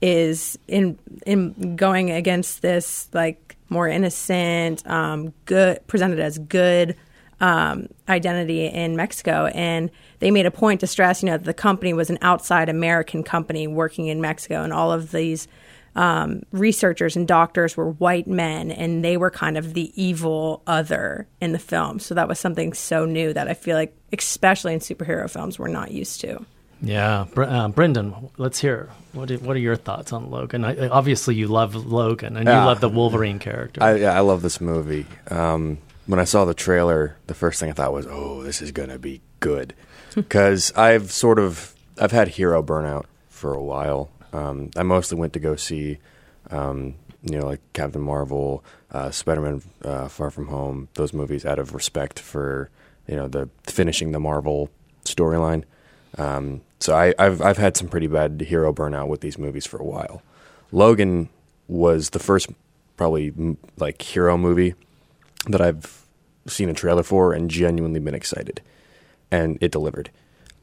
is 0.01 0.57
in 0.69 0.97
in 1.25 1.75
going 1.75 2.09
against 2.09 2.61
this 2.61 3.09
like 3.11 3.57
more 3.67 3.89
innocent, 3.89 4.87
um, 4.87 5.33
good 5.43 5.85
presented 5.87 6.21
as 6.21 6.37
good 6.37 6.95
um, 7.41 7.89
identity 8.07 8.67
in 8.67 8.95
Mexico, 8.95 9.47
and 9.47 9.91
they 10.19 10.31
made 10.31 10.45
a 10.45 10.51
point 10.51 10.79
to 10.79 10.87
stress, 10.87 11.21
you 11.21 11.27
know, 11.27 11.37
the 11.37 11.53
company 11.53 11.91
was 11.91 12.09
an 12.09 12.17
outside 12.21 12.69
American 12.69 13.23
company 13.23 13.67
working 13.67 14.07
in 14.07 14.21
Mexico, 14.21 14.63
and 14.63 14.71
all 14.71 14.93
of 14.93 15.11
these 15.11 15.49
um, 15.97 16.43
researchers 16.53 17.17
and 17.17 17.27
doctors 17.27 17.75
were 17.75 17.89
white 17.89 18.27
men, 18.27 18.71
and 18.71 19.03
they 19.03 19.17
were 19.17 19.31
kind 19.31 19.57
of 19.57 19.73
the 19.73 19.91
evil 20.01 20.61
other 20.65 21.27
in 21.41 21.51
the 21.51 21.59
film. 21.59 21.99
So 21.99 22.15
that 22.15 22.29
was 22.29 22.39
something 22.39 22.71
so 22.71 23.03
new 23.03 23.33
that 23.33 23.49
I 23.49 23.53
feel 23.53 23.75
like, 23.75 23.93
especially 24.13 24.73
in 24.73 24.79
superhero 24.79 25.29
films, 25.29 25.59
we're 25.59 25.67
not 25.67 25.91
used 25.91 26.21
to. 26.21 26.45
Yeah, 26.81 27.25
uh, 27.35 27.67
Brendan, 27.69 28.29
let's 28.37 28.59
hear. 28.59 28.89
What 29.13 29.31
are, 29.31 29.37
what 29.37 29.55
are 29.55 29.59
your 29.59 29.75
thoughts 29.75 30.13
on 30.13 30.29
Logan? 30.29 30.63
I, 30.63 30.89
obviously, 30.89 31.35
you 31.35 31.47
love 31.47 31.75
Logan 31.75 32.37
and 32.37 32.45
you 32.47 32.53
love 32.53 32.81
the 32.81 32.89
Wolverine 32.89 33.39
character. 33.39 33.81
I, 33.81 33.95
yeah, 33.95 34.15
I 34.15 34.19
love 34.19 34.41
this 34.43 34.61
movie. 34.61 35.05
Um, 35.29 35.79
when 36.05 36.19
I 36.19 36.23
saw 36.23 36.45
the 36.45 36.53
trailer, 36.53 37.17
the 37.25 37.33
first 37.33 37.59
thing 37.59 37.69
I 37.69 37.73
thought 37.73 37.93
was, 37.93 38.05
"Oh, 38.07 38.43
this 38.43 38.61
is 38.61 38.71
going 38.71 38.89
to 38.89 38.99
be 38.99 39.21
good," 39.39 39.73
because 40.15 40.71
I've 40.75 41.11
sort 41.11 41.39
of 41.39 41.75
I've 41.99 42.11
had 42.11 42.29
hero 42.29 42.61
burnout 42.61 43.05
for 43.29 43.53
a 43.53 43.61
while. 43.61 44.09
Um, 44.31 44.69
I 44.75 44.83
mostly 44.83 45.17
went 45.17 45.33
to 45.33 45.39
go 45.39 45.55
see, 45.55 45.97
um, 46.51 46.95
you 47.23 47.39
know, 47.39 47.45
like 47.45 47.61
Captain 47.73 48.01
Marvel, 48.01 48.63
uh, 48.91 49.09
Spider 49.09 49.41
Man, 49.41 49.61
uh, 49.83 50.07
Far 50.07 50.29
From 50.29 50.47
Home, 50.47 50.89
those 50.93 51.11
movies 51.13 51.45
out 51.45 51.59
of 51.59 51.73
respect 51.73 52.19
for 52.19 52.69
you 53.07 53.15
know 53.15 53.27
the 53.27 53.49
finishing 53.63 54.11
the 54.11 54.19
Marvel 54.19 54.69
storyline. 55.05 55.63
Um, 56.17 56.62
so 56.80 56.95
I, 56.95 57.13
have 57.17 57.41
I've 57.41 57.58
had 57.58 57.77
some 57.77 57.88
pretty 57.88 58.08
bad 58.08 58.41
hero 58.41 58.73
burnout 58.73 59.08
with 59.08 59.21
these 59.21 59.38
movies 59.38 59.65
for 59.65 59.77
a 59.77 59.84
while. 59.84 60.21
Logan 60.71 61.30
was 61.67 62.12
the 62.12 62.19
first 62.19 62.49
probably 62.95 63.34
like 63.77 64.01
hero 64.01 64.38
movie 64.38 64.73
that 65.47 65.62
I've 65.62 66.06
seen 66.47 66.69
a 66.69 66.73
trailer 66.73 67.03
for 67.03 67.34
and 67.34 67.49
genuinely 67.49 67.99
been 67.99 68.15
excited, 68.15 68.62
and 69.32 69.58
it 69.62 69.71
delivered. 69.71 70.10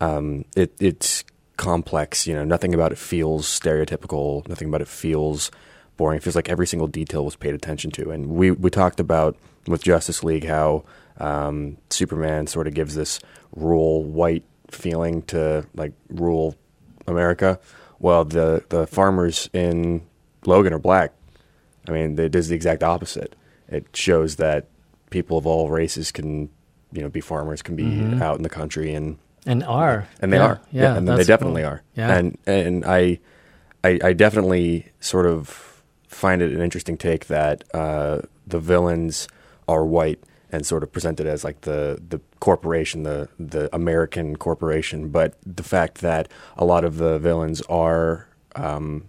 Um, 0.00 0.44
it, 0.56 0.74
it's 0.80 1.24
complex, 1.56 2.26
you 2.26 2.34
know. 2.34 2.44
Nothing 2.44 2.74
about 2.74 2.92
it 2.92 2.98
feels 2.98 3.46
stereotypical. 3.46 4.46
Nothing 4.48 4.68
about 4.68 4.82
it 4.82 4.88
feels 4.88 5.50
boring. 5.96 6.18
It 6.18 6.22
feels 6.22 6.36
like 6.36 6.48
every 6.48 6.66
single 6.66 6.88
detail 6.88 7.24
was 7.24 7.36
paid 7.36 7.54
attention 7.54 7.90
to. 7.92 8.10
And 8.10 8.28
we 8.28 8.50
we 8.50 8.70
talked 8.70 9.00
about 9.00 9.36
with 9.66 9.82
Justice 9.82 10.22
League 10.24 10.46
how 10.46 10.84
um, 11.18 11.76
Superman 11.90 12.46
sort 12.46 12.66
of 12.66 12.74
gives 12.74 12.94
this 12.94 13.20
rural 13.54 14.02
white 14.02 14.44
feeling 14.74 15.22
to 15.22 15.66
like 15.74 15.92
rural 16.08 16.56
America. 17.06 17.58
Well, 17.98 18.24
the 18.24 18.64
the 18.68 18.86
farmers 18.86 19.48
in 19.52 20.06
Logan 20.46 20.72
are 20.72 20.78
black. 20.78 21.12
I 21.88 21.92
mean, 21.92 22.18
it 22.18 22.30
does 22.30 22.48
the 22.48 22.54
exact 22.54 22.82
opposite. 22.82 23.36
It 23.68 23.86
shows 23.94 24.36
that 24.36 24.68
people 25.10 25.38
of 25.38 25.46
all 25.46 25.68
races 25.70 26.10
can, 26.12 26.50
you 26.92 27.02
know, 27.02 27.08
be 27.08 27.20
farmers, 27.20 27.62
can 27.62 27.76
be 27.76 27.84
mm-hmm. 27.84 28.22
out 28.22 28.36
in 28.36 28.42
the 28.42 28.48
country 28.48 28.94
and 28.94 29.18
and 29.46 29.62
are 29.64 30.08
and 30.20 30.32
they 30.32 30.38
yeah, 30.38 30.44
are 30.44 30.60
yeah, 30.72 30.82
yeah 30.82 30.96
and 30.96 31.08
they 31.08 31.24
definitely 31.24 31.62
cool. 31.62 31.72
are 31.72 31.82
yeah. 31.94 32.16
and 32.16 32.38
and 32.46 32.84
I, 32.84 33.20
I, 33.82 34.00
I 34.02 34.12
definitely 34.14 34.90
sort 35.00 35.26
of 35.26 35.82
find 36.08 36.40
it 36.40 36.52
an 36.52 36.62
interesting 36.62 36.96
take 36.96 37.26
that 37.26 37.64
uh, 37.74 38.20
the 38.46 38.58
villains 38.58 39.28
are 39.68 39.84
white 39.84 40.22
and 40.54 40.64
sort 40.64 40.84
of 40.84 40.92
presented 40.92 41.26
as 41.26 41.42
like 41.42 41.62
the 41.62 42.00
the 42.08 42.20
corporation, 42.38 43.02
the 43.02 43.28
the 43.40 43.68
American 43.74 44.36
corporation. 44.36 45.08
But 45.08 45.34
the 45.44 45.64
fact 45.64 46.00
that 46.00 46.28
a 46.56 46.64
lot 46.64 46.84
of 46.84 46.96
the 46.98 47.18
villains 47.18 47.60
are 47.62 48.28
um, 48.54 49.04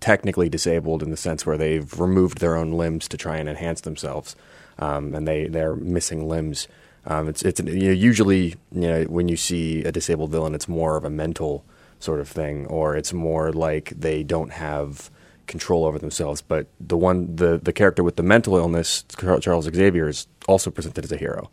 technically 0.00 0.48
disabled 0.48 1.04
in 1.04 1.10
the 1.10 1.16
sense 1.16 1.46
where 1.46 1.56
they've 1.56 2.00
removed 2.00 2.38
their 2.38 2.56
own 2.56 2.72
limbs 2.72 3.06
to 3.08 3.16
try 3.16 3.36
and 3.36 3.48
enhance 3.48 3.82
themselves, 3.82 4.34
um, 4.80 5.14
and 5.14 5.26
they 5.28 5.46
they're 5.46 5.76
missing 5.76 6.28
limbs. 6.28 6.66
Um, 7.06 7.28
it's 7.28 7.42
it's 7.42 7.60
you 7.60 7.88
know, 7.88 7.92
usually 7.92 8.56
you 8.72 8.88
know 8.88 9.04
when 9.04 9.28
you 9.28 9.36
see 9.36 9.84
a 9.84 9.92
disabled 9.92 10.32
villain, 10.32 10.56
it's 10.56 10.68
more 10.68 10.96
of 10.96 11.04
a 11.04 11.10
mental 11.10 11.64
sort 12.00 12.18
of 12.18 12.28
thing, 12.28 12.66
or 12.66 12.96
it's 12.96 13.12
more 13.12 13.52
like 13.52 13.90
they 13.90 14.24
don't 14.24 14.50
have 14.50 15.10
control 15.50 15.84
over 15.84 15.98
themselves. 15.98 16.40
But 16.40 16.68
the 16.80 16.96
one, 16.96 17.36
the 17.36 17.58
the 17.58 17.72
character 17.72 18.02
with 18.02 18.16
the 18.16 18.22
mental 18.22 18.56
illness, 18.56 19.04
Charles 19.40 19.64
Xavier, 19.66 20.08
is 20.08 20.26
also 20.48 20.70
presented 20.70 21.04
as 21.04 21.12
a 21.12 21.16
hero, 21.16 21.50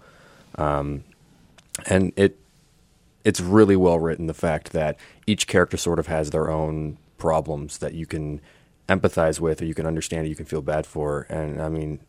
um, 0.56 1.04
and 1.88 2.14
it 2.16 2.40
it's 3.26 3.42
really 3.42 3.76
well 3.76 4.00
written. 4.00 4.28
The 4.28 4.34
fact 4.34 4.72
that 4.72 4.98
each 5.26 5.48
character 5.48 5.76
sort 5.76 6.00
of 6.00 6.08
has 6.08 6.30
their 6.30 6.50
own 6.50 6.98
problems 7.18 7.80
that 7.80 7.94
you 7.94 8.06
can 8.06 8.40
empathize 8.88 9.40
with, 9.42 9.62
or 9.62 9.66
you 9.66 9.74
can 9.74 9.86
understand, 9.86 10.26
or 10.26 10.30
you 10.30 10.36
can 10.36 10.46
feel 10.46 10.62
bad 10.62 10.86
for. 10.86 11.26
And 11.30 11.62
I 11.62 11.68
mean, 11.68 12.00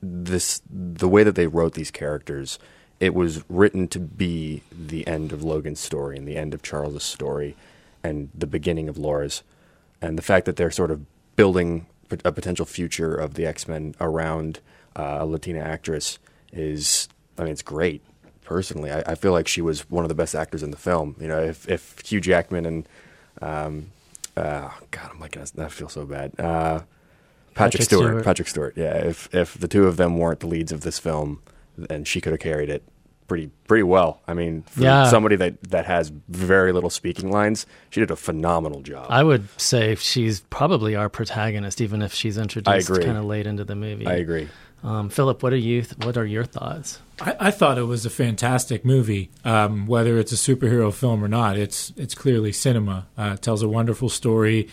this 0.00 0.62
the 0.70 1.08
way 1.08 1.24
that 1.24 1.34
they 1.34 1.46
wrote 1.46 1.74
these 1.74 1.90
characters. 1.90 2.58
It 3.00 3.12
was 3.12 3.42
written 3.50 3.88
to 3.88 3.98
be 3.98 4.62
the 4.70 5.06
end 5.06 5.32
of 5.32 5.42
Logan's 5.42 5.80
story 5.80 6.16
and 6.16 6.28
the 6.28 6.36
end 6.36 6.54
of 6.54 6.62
Charles's 6.62 7.02
story 7.02 7.56
and 8.04 8.30
the 8.32 8.46
beginning 8.46 8.88
of 8.88 8.96
Laura's 8.96 9.42
and 10.00 10.16
the 10.16 10.22
fact 10.22 10.46
that 10.46 10.56
they're 10.56 10.70
sort 10.70 10.90
of 10.90 11.04
building 11.36 11.86
a 12.24 12.32
potential 12.32 12.66
future 12.66 13.14
of 13.14 13.34
the 13.34 13.46
X 13.46 13.66
Men 13.66 13.94
around 14.00 14.60
uh, 14.96 15.18
a 15.20 15.26
Latina 15.26 15.60
actress 15.60 16.18
is, 16.52 17.08
I 17.38 17.42
mean, 17.42 17.52
it's 17.52 17.62
great. 17.62 18.02
Personally, 18.44 18.92
I, 18.92 19.02
I, 19.06 19.14
feel 19.14 19.32
like 19.32 19.48
she 19.48 19.62
was 19.62 19.88
one 19.90 20.04
of 20.04 20.10
the 20.10 20.14
best 20.14 20.34
actors 20.34 20.62
in 20.62 20.70
the 20.70 20.76
film. 20.76 21.16
You 21.18 21.28
know, 21.28 21.40
if, 21.40 21.66
if 21.68 21.98
Hugh 22.04 22.20
Jackman 22.20 22.66
and 22.66 22.88
um, 23.40 23.90
oh 24.36 24.74
God, 24.90 25.10
I'm 25.12 25.18
like 25.18 25.32
that 25.32 25.72
feels 25.72 25.94
so 25.94 26.04
bad. 26.04 26.38
Uh, 26.38 26.82
Patrick, 27.54 27.54
Patrick 27.54 27.82
Stewart, 27.84 28.04
Stewart. 28.04 28.24
Patrick 28.24 28.48
Stewart. 28.48 28.76
Yeah, 28.76 28.96
if 28.96 29.34
if 29.34 29.58
the 29.58 29.68
two 29.68 29.86
of 29.86 29.96
them 29.96 30.18
weren't 30.18 30.40
the 30.40 30.46
leads 30.46 30.72
of 30.72 30.82
this 30.82 30.98
film, 30.98 31.42
then 31.78 32.04
she 32.04 32.20
could 32.20 32.32
have 32.32 32.40
carried 32.40 32.68
it 32.68 32.82
pretty 33.26 33.50
pretty 33.66 33.82
well. 33.82 34.20
I 34.28 34.34
mean, 34.34 34.62
for 34.62 34.82
Yeah. 34.82 35.04
somebody 35.08 35.36
that 35.36 35.62
that 35.70 35.86
has 35.86 36.12
very 36.28 36.72
little 36.72 36.90
speaking 36.90 37.30
lines, 37.30 37.66
she 37.90 38.00
did 38.00 38.10
a 38.10 38.16
phenomenal 38.16 38.80
job. 38.82 39.06
I 39.08 39.22
would 39.22 39.48
say 39.60 39.94
she's 39.96 40.40
probably 40.50 40.94
our 40.94 41.08
protagonist, 41.08 41.80
even 41.80 42.02
if 42.02 42.12
she's 42.12 42.36
introduced 42.38 42.88
kind 42.88 43.16
of 43.18 43.24
late 43.24 43.46
into 43.46 43.64
the 43.64 43.74
movie. 43.74 44.06
I 44.06 44.14
agree. 44.14 44.48
Um, 44.82 45.08
Philip, 45.08 45.42
what 45.42 45.54
are 45.54 45.56
you? 45.56 45.84
What 46.02 46.18
are 46.18 46.26
your 46.26 46.44
thoughts? 46.44 47.00
I, 47.20 47.36
I 47.40 47.50
thought 47.50 47.78
it 47.78 47.84
was 47.84 48.04
a 48.04 48.10
fantastic 48.10 48.84
movie. 48.84 49.30
Um, 49.42 49.86
whether 49.86 50.18
it's 50.18 50.32
a 50.32 50.36
superhero 50.36 50.92
film 50.92 51.24
or 51.24 51.28
not, 51.28 51.56
it's 51.56 51.92
it's 51.96 52.14
clearly 52.14 52.52
cinema. 52.52 53.06
Uh, 53.16 53.32
it 53.34 53.42
tells 53.42 53.62
a 53.62 53.68
wonderful 53.68 54.10
story. 54.10 54.68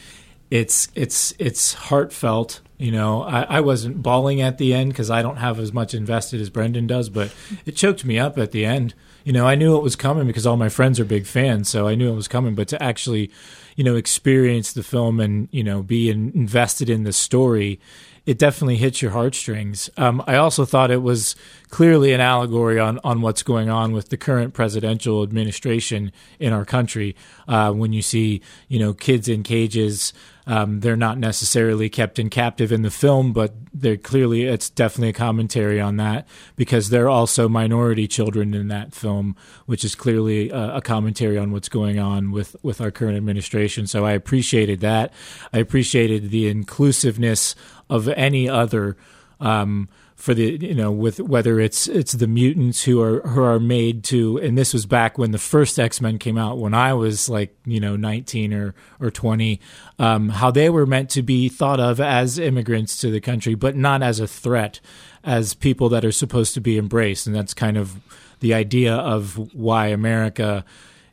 It's 0.50 0.90
it's 0.96 1.34
it's 1.40 1.74
heartfelt. 1.76 2.60
You 2.82 2.92
know, 2.92 3.22
I, 3.22 3.44
I 3.44 3.62
wasn't 3.62 4.02
bawling 4.02 4.42
at 4.42 4.58
the 4.58 4.74
end 4.74 4.92
because 4.92 5.12
I 5.12 5.22
don't 5.22 5.38
have 5.38 5.60
as 5.60 5.72
much 5.72 5.94
invested 5.94 6.42
as 6.42 6.50
Brendan 6.50 6.88
does, 6.88 7.10
but 7.10 7.32
it 7.64 7.76
choked 7.76 8.04
me 8.04 8.18
up 8.18 8.40
at 8.40 8.52
the 8.52 8.66
end. 8.66 8.96
You 9.24 9.34
know, 9.34 9.46
I 9.46 9.54
knew 9.54 9.78
it 9.78 9.84
was 9.84 9.96
coming 9.96 10.26
because 10.26 10.48
all 10.48 10.58
my 10.58 10.70
friends 10.70 11.00
are 11.00 11.06
big 11.06 11.28
fans, 11.28 11.70
so 11.70 11.88
I 11.88 11.94
knew 11.94 12.12
it 12.12 12.16
was 12.16 12.28
coming. 12.28 12.56
But 12.56 12.68
to 12.70 12.82
actually, 12.82 13.30
you 13.76 13.84
know, 13.84 13.96
experience 13.96 14.74
the 14.74 14.82
film 14.82 15.20
and 15.20 15.48
you 15.52 15.64
know 15.64 15.84
be 15.84 16.10
in, 16.10 16.32
invested 16.34 16.90
in 16.90 17.04
the 17.04 17.14
story, 17.14 17.80
it 18.26 18.40
definitely 18.40 18.78
hits 18.78 19.02
your 19.02 19.12
heartstrings. 19.12 19.90
Um, 19.98 20.24
I 20.26 20.36
also 20.36 20.64
thought 20.64 20.92
it 20.92 21.02
was 21.02 21.36
clearly 21.70 22.14
an 22.14 22.22
allegory 22.22 22.80
on, 22.80 23.00
on 23.04 23.22
what's 23.22 23.42
going 23.42 23.70
on 23.70 23.94
with 23.94 24.10
the 24.10 24.18
current 24.18 24.54
presidential 24.54 25.24
administration 25.24 26.12
in 26.40 26.54
our 26.54 26.66
country. 26.66 27.16
Uh, 27.48 27.72
when 27.72 27.94
you 27.94 28.02
see, 28.02 28.42
you 28.68 28.80
know, 28.80 28.94
kids 28.94 29.28
in 29.28 29.42
cages, 29.42 30.14
um, 30.48 30.80
they're 30.80 30.96
not 30.96 31.18
necessarily 31.18 31.90
kept 31.90 32.18
in 32.18 32.30
captive 32.30 32.72
in 32.72 32.82
the 32.82 32.90
film, 32.90 33.34
but 33.34 33.54
they're 33.74 33.98
clearly 33.98 34.44
it's 34.44 34.70
definitely 34.70 35.10
a 35.10 35.14
commentary 35.14 35.80
on 35.80 35.98
that 35.98 36.28
because 36.56 36.90
they're 36.90 37.10
also 37.10 37.48
minority 37.48 38.08
children 38.08 38.54
in 38.54 38.68
that 38.70 38.94
film, 38.94 39.36
which 39.66 39.84
is 39.84 39.96
clearly 39.96 40.50
a, 40.50 40.78
a 40.78 40.82
commentary 40.82 41.38
on 41.38 41.52
what's 41.52 41.70
going 41.70 42.00
on 42.00 42.32
with 42.32 42.56
with 42.64 42.82
our 42.82 42.92
current 42.92 43.18
administration. 43.18 43.88
So 43.88 44.06
I 44.06 44.14
appreciated 44.14 44.80
that. 44.82 45.14
I 45.54 45.60
appreciated 45.60 46.32
the 46.32 46.48
inclusiveness 46.48 47.56
of 47.90 48.08
any 48.10 48.50
other. 48.50 48.98
Um, 49.40 49.90
for 50.22 50.34
the 50.34 50.58
you 50.62 50.76
know 50.76 50.92
with 50.92 51.20
whether 51.20 51.60
it's 51.60 51.88
it's 51.88 52.14
the 52.14 52.28
mutants 52.28 52.84
who 52.84 53.02
are 53.02 53.22
who 53.22 53.42
are 53.42 53.60
made 53.60 54.04
to 54.04 54.38
and 54.38 54.58
this 54.58 54.74
was 54.74 54.86
back 54.86 55.18
when 55.18 55.32
the 55.32 55.38
first 55.38 55.80
X-Men 55.80 56.20
came 56.20 56.38
out 56.38 56.60
when 56.60 56.74
I 56.74 56.94
was 56.94 57.28
like 57.28 57.56
you 57.66 57.80
know 57.80 57.96
19 57.96 58.54
or 58.54 58.76
or 59.00 59.10
20 59.10 59.60
um, 59.98 60.30
how 60.30 60.52
they 60.52 60.70
were 60.70 60.86
meant 60.86 61.10
to 61.12 61.22
be 61.22 61.50
thought 61.50 61.80
of 61.80 62.00
as 62.00 62.38
immigrants 62.38 62.98
to 62.98 63.10
the 63.10 63.20
country 63.20 63.56
but 63.56 63.76
not 63.76 64.04
as 64.04 64.20
a 64.20 64.28
threat 64.28 64.80
as 65.24 65.54
people 65.54 65.90
that 65.90 66.06
are 66.06 66.12
supposed 66.12 66.54
to 66.54 66.62
be 66.62 66.78
embraced. 66.78 67.28
And 67.28 67.36
that's 67.36 67.54
kind 67.54 67.78
of 67.78 68.00
the 68.40 68.54
idea 68.54 68.96
of 68.96 69.38
why 69.54 69.88
America 69.88 70.66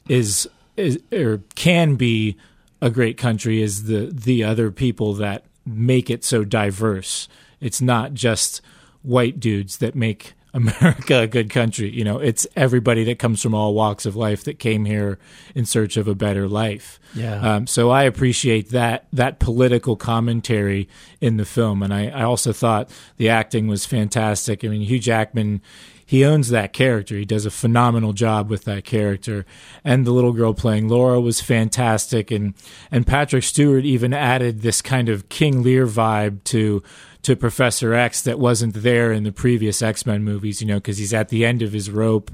is 0.09 0.49
is 0.77 0.99
or 1.13 1.43
can 1.55 1.97
be 1.97 2.37
a 2.81 2.91
great 2.91 3.19
country 3.19 3.61
is 3.61 3.85
the 3.85 4.07
the 4.13 4.45
other 4.45 4.71
people 4.71 5.15
that 5.15 5.45
make 5.67 6.09
it 6.09 6.25
so 6.25 6.45
diverse. 6.45 7.29
It's 7.61 7.83
not 7.83 8.15
just 8.15 8.63
white 9.03 9.41
dudes 9.41 9.79
that 9.79 9.95
make 9.95 10.35
America 10.55 11.21
a 11.21 11.27
good 11.27 11.51
country. 11.51 11.91
You 11.91 12.05
know, 12.05 12.19
it's 12.19 12.47
everybody 12.57 13.05
that 13.05 13.19
comes 13.19 13.43
from 13.43 13.55
all 13.55 13.75
walks 13.75 14.07
of 14.07 14.17
life 14.17 14.45
that 14.45 14.59
came 14.59 14.85
here 14.85 15.19
in 15.55 15.67
search 15.67 15.97
of 15.97 16.09
a 16.09 16.15
better 16.15 16.49
life. 16.49 16.99
Yeah. 17.15 17.41
Um, 17.41 17.67
so 17.67 17.91
I 17.91 18.05
appreciate 18.05 18.71
that 18.71 19.07
that 19.13 19.39
political 19.39 19.97
commentary 19.97 20.89
in 21.21 21.37
the 21.37 21.45
film, 21.45 21.83
and 21.83 21.93
I, 21.93 22.09
I 22.09 22.23
also 22.23 22.53
thought 22.53 22.91
the 23.17 23.29
acting 23.29 23.69
was 23.69 23.87
fantastic. 23.87 24.65
I 24.65 24.69
mean, 24.69 24.83
Hugh 24.83 24.99
Jackman. 24.99 25.63
He 26.09 26.25
owns 26.25 26.49
that 26.49 26.73
character. 26.73 27.17
He 27.17 27.27
does 27.27 27.45
a 27.45 27.51
phenomenal 27.51 28.15
job 28.15 28.49
with 28.49 28.65
that 28.65 28.87
character. 28.87 29.45
And 29.85 30.07
the 30.07 30.11
little 30.11 30.33
girl 30.33 30.55
playing 30.55 30.89
Laura 30.89 31.21
was 31.21 31.43
fantastic. 31.43 32.31
And, 32.31 32.55
and 32.91 33.07
Patrick 33.07 33.43
Stewart 33.43 33.85
even 33.85 34.15
added 34.15 34.63
this 34.63 34.81
kind 34.81 35.11
of 35.11 35.29
King 35.29 35.63
Lear 35.63 35.87
vibe 35.87 36.43
to 36.45 36.83
to 37.21 37.37
Professor 37.37 37.93
X 37.93 38.23
that 38.23 38.39
wasn't 38.39 38.73
there 38.73 39.13
in 39.13 39.25
the 39.25 39.33
previous 39.33 39.83
X 39.83 40.07
Men 40.07 40.25
movies, 40.25 40.63
you 40.63 40.67
know, 40.67 40.77
because 40.77 40.97
he's 40.97 41.13
at 41.13 41.29
the 41.29 41.45
end 41.45 41.61
of 41.61 41.75
his 41.75 41.91
rope. 41.91 42.31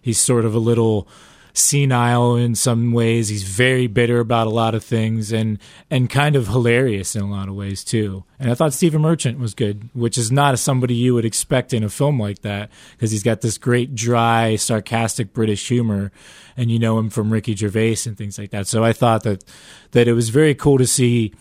He's 0.00 0.18
sort 0.18 0.46
of 0.46 0.54
a 0.54 0.58
little 0.58 1.06
senile 1.58 2.36
in 2.36 2.54
some 2.54 2.92
ways. 2.92 3.28
He's 3.28 3.42
very 3.42 3.86
bitter 3.86 4.20
about 4.20 4.46
a 4.46 4.50
lot 4.50 4.74
of 4.74 4.84
things 4.84 5.32
and 5.32 5.58
and 5.90 6.08
kind 6.08 6.36
of 6.36 6.48
hilarious 6.48 7.16
in 7.16 7.22
a 7.22 7.30
lot 7.30 7.48
of 7.48 7.54
ways 7.54 7.84
too. 7.84 8.24
And 8.38 8.50
I 8.50 8.54
thought 8.54 8.72
Stephen 8.72 9.02
Merchant 9.02 9.38
was 9.38 9.54
good, 9.54 9.90
which 9.92 10.16
is 10.16 10.30
not 10.30 10.58
somebody 10.58 10.94
you 10.94 11.14
would 11.14 11.24
expect 11.24 11.72
in 11.72 11.82
a 11.82 11.88
film 11.88 12.20
like 12.20 12.42
that 12.42 12.70
because 12.92 13.10
he's 13.10 13.22
got 13.22 13.40
this 13.40 13.58
great 13.58 13.94
dry, 13.94 14.56
sarcastic 14.56 15.32
British 15.32 15.68
humor, 15.68 16.12
and 16.56 16.70
you 16.70 16.78
know 16.78 16.98
him 16.98 17.10
from 17.10 17.32
Ricky 17.32 17.54
Gervais 17.54 17.98
and 18.06 18.16
things 18.16 18.38
like 18.38 18.50
that. 18.50 18.66
So 18.66 18.84
I 18.84 18.92
thought 18.92 19.24
that 19.24 19.44
that 19.92 20.08
it 20.08 20.12
was 20.12 20.28
very 20.28 20.54
cool 20.54 20.78
to 20.78 20.86
see 20.86 21.34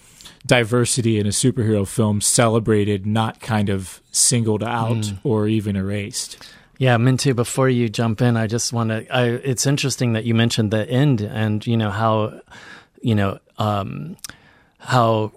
diversity 0.45 1.19
in 1.19 1.27
a 1.27 1.31
superhero 1.31 1.87
film 1.87 2.21
celebrated, 2.21 3.05
not 3.05 3.39
kind 3.39 3.69
of 3.69 4.01
singled 4.11 4.63
out 4.63 4.97
mm. 4.97 5.19
or 5.23 5.47
even 5.47 5.75
erased. 5.75 6.37
Yeah, 6.79 6.97
Mintu, 6.97 7.35
before 7.35 7.69
you 7.69 7.89
jump 7.89 8.21
in, 8.21 8.37
I 8.37 8.45
just 8.45 8.71
want 8.71 8.89
to. 8.89 9.15
I, 9.15 9.25
it's 9.25 9.65
interesting 9.65 10.13
that 10.13 10.25
you 10.25 10.35
mentioned 10.35 10.71
the 10.71 10.87
end 10.87 11.21
and, 11.21 11.65
you 11.65 11.75
know, 11.75 11.89
how, 11.89 12.39
you 13.01 13.15
know, 13.15 13.39
um, 13.57 14.15
how, 14.77 15.31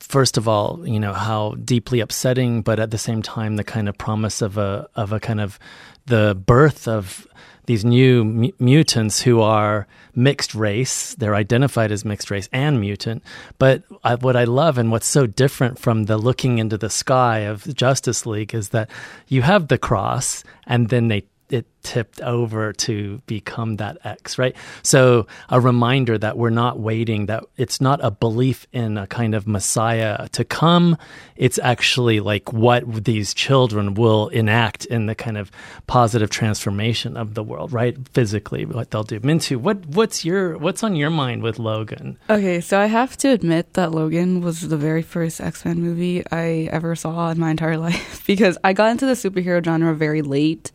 first 0.00 0.36
of 0.36 0.48
all, 0.48 0.86
you 0.86 0.98
know, 0.98 1.12
how 1.12 1.52
deeply 1.64 2.00
upsetting, 2.00 2.62
but 2.62 2.80
at 2.80 2.90
the 2.90 2.98
same 2.98 3.22
time, 3.22 3.56
the 3.56 3.64
kind 3.64 3.88
of 3.88 3.96
promise 3.96 4.42
of 4.42 4.58
a, 4.58 4.88
of 4.96 5.12
a 5.12 5.20
kind 5.20 5.40
of 5.40 5.60
the 6.06 6.34
birth 6.34 6.88
of 6.88 7.26
these 7.66 7.84
new 7.84 8.24
mu- 8.24 8.52
mutants 8.58 9.22
who 9.22 9.40
are 9.40 9.86
mixed 10.14 10.54
race. 10.54 11.14
They're 11.14 11.34
identified 11.34 11.90
as 11.90 12.04
mixed 12.04 12.30
race 12.30 12.48
and 12.52 12.80
mutant. 12.80 13.22
But 13.58 13.82
I, 14.02 14.14
what 14.16 14.36
I 14.36 14.44
love 14.44 14.78
and 14.78 14.90
what's 14.90 15.06
so 15.06 15.26
different 15.26 15.78
from 15.78 16.04
the 16.04 16.16
looking 16.16 16.58
into 16.58 16.78
the 16.78 16.90
sky 16.90 17.40
of 17.40 17.74
Justice 17.74 18.26
League 18.26 18.54
is 18.54 18.70
that 18.70 18.90
you 19.28 19.42
have 19.42 19.68
the 19.68 19.78
cross 19.78 20.44
and 20.66 20.88
then 20.88 21.08
they 21.08 21.24
it 21.50 21.66
tipped 21.84 22.20
over 22.22 22.72
to 22.72 23.20
become 23.26 23.76
that 23.76 23.98
X, 24.04 24.38
right? 24.38 24.56
So 24.82 25.26
a 25.50 25.60
reminder 25.60 26.18
that 26.18 26.36
we're 26.36 26.50
not 26.50 26.80
waiting, 26.80 27.26
that 27.26 27.44
it's 27.56 27.80
not 27.80 28.00
a 28.02 28.10
belief 28.10 28.66
in 28.72 28.98
a 28.98 29.06
kind 29.06 29.34
of 29.34 29.46
Messiah 29.46 30.28
to 30.30 30.44
come. 30.44 30.96
It's 31.36 31.58
actually 31.58 32.20
like 32.20 32.52
what 32.52 33.04
these 33.04 33.34
children 33.34 33.94
will 33.94 34.28
enact 34.28 34.86
in 34.86 35.06
the 35.06 35.14
kind 35.14 35.36
of 35.36 35.52
positive 35.86 36.30
transformation 36.30 37.16
of 37.16 37.34
the 37.34 37.42
world, 37.42 37.72
right? 37.72 37.96
Physically, 38.14 38.64
what 38.64 38.90
they'll 38.90 39.04
do. 39.04 39.20
Mintu, 39.20 39.58
what 39.58 39.84
what's 39.86 40.24
your 40.24 40.56
what's 40.58 40.82
on 40.82 40.96
your 40.96 41.10
mind 41.10 41.42
with 41.42 41.58
Logan? 41.58 42.18
Okay, 42.30 42.60
so 42.60 42.80
I 42.80 42.86
have 42.86 43.16
to 43.18 43.28
admit 43.28 43.74
that 43.74 43.92
Logan 43.92 44.40
was 44.40 44.62
the 44.68 44.76
very 44.78 45.02
first 45.02 45.40
X 45.40 45.64
Men 45.64 45.80
movie 45.80 46.24
I 46.32 46.68
ever 46.72 46.96
saw 46.96 47.30
in 47.30 47.38
my 47.38 47.50
entire 47.50 47.76
life 47.88 48.26
because 48.26 48.56
I 48.64 48.72
got 48.72 48.90
into 48.90 49.06
the 49.06 49.12
superhero 49.12 49.62
genre 49.62 49.94
very 49.94 50.22
late. 50.22 50.72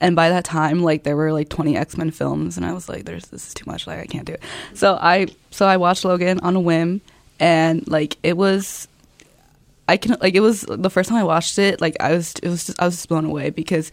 And 0.00 0.16
by 0.16 0.30
that 0.30 0.44
time, 0.44 0.82
like 0.82 1.02
there 1.02 1.16
were 1.16 1.32
like 1.32 1.48
20 1.48 1.76
X 1.76 1.96
Men 1.96 2.10
films, 2.10 2.56
and 2.56 2.64
I 2.64 2.72
was 2.72 2.88
like, 2.88 3.04
"There's 3.04 3.26
this 3.26 3.48
is 3.48 3.54
too 3.54 3.64
much. 3.66 3.86
Like 3.86 3.98
I 3.98 4.06
can't 4.06 4.26
do 4.26 4.32
it." 4.32 4.42
So 4.74 4.98
I 5.00 5.26
so 5.50 5.66
I 5.66 5.76
watched 5.76 6.04
Logan 6.04 6.40
on 6.40 6.56
a 6.56 6.60
whim, 6.60 7.00
and 7.38 7.86
like 7.86 8.16
it 8.22 8.36
was, 8.36 8.88
I 9.88 9.96
can 9.96 10.16
like 10.20 10.34
it 10.34 10.40
was 10.40 10.62
the 10.62 10.90
first 10.90 11.10
time 11.10 11.18
I 11.18 11.24
watched 11.24 11.58
it. 11.58 11.80
Like 11.80 11.96
I 12.00 12.12
was 12.12 12.34
it 12.42 12.48
was 12.48 12.66
just 12.66 12.80
I 12.80 12.86
was 12.86 12.96
just 12.96 13.08
blown 13.08 13.26
away 13.26 13.50
because 13.50 13.92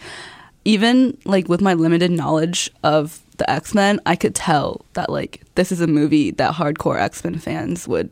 even 0.63 1.17
like 1.25 1.47
with 1.49 1.61
my 1.61 1.73
limited 1.73 2.11
knowledge 2.11 2.69
of 2.83 3.21
the 3.37 3.49
X 3.49 3.73
Men, 3.75 3.99
I 4.05 4.15
could 4.15 4.35
tell 4.35 4.85
that 4.93 5.09
like 5.09 5.41
this 5.55 5.71
is 5.71 5.81
a 5.81 5.87
movie 5.87 6.31
that 6.31 6.53
hardcore 6.53 6.99
X 6.99 7.23
Men 7.23 7.37
fans 7.39 7.87
would 7.87 8.09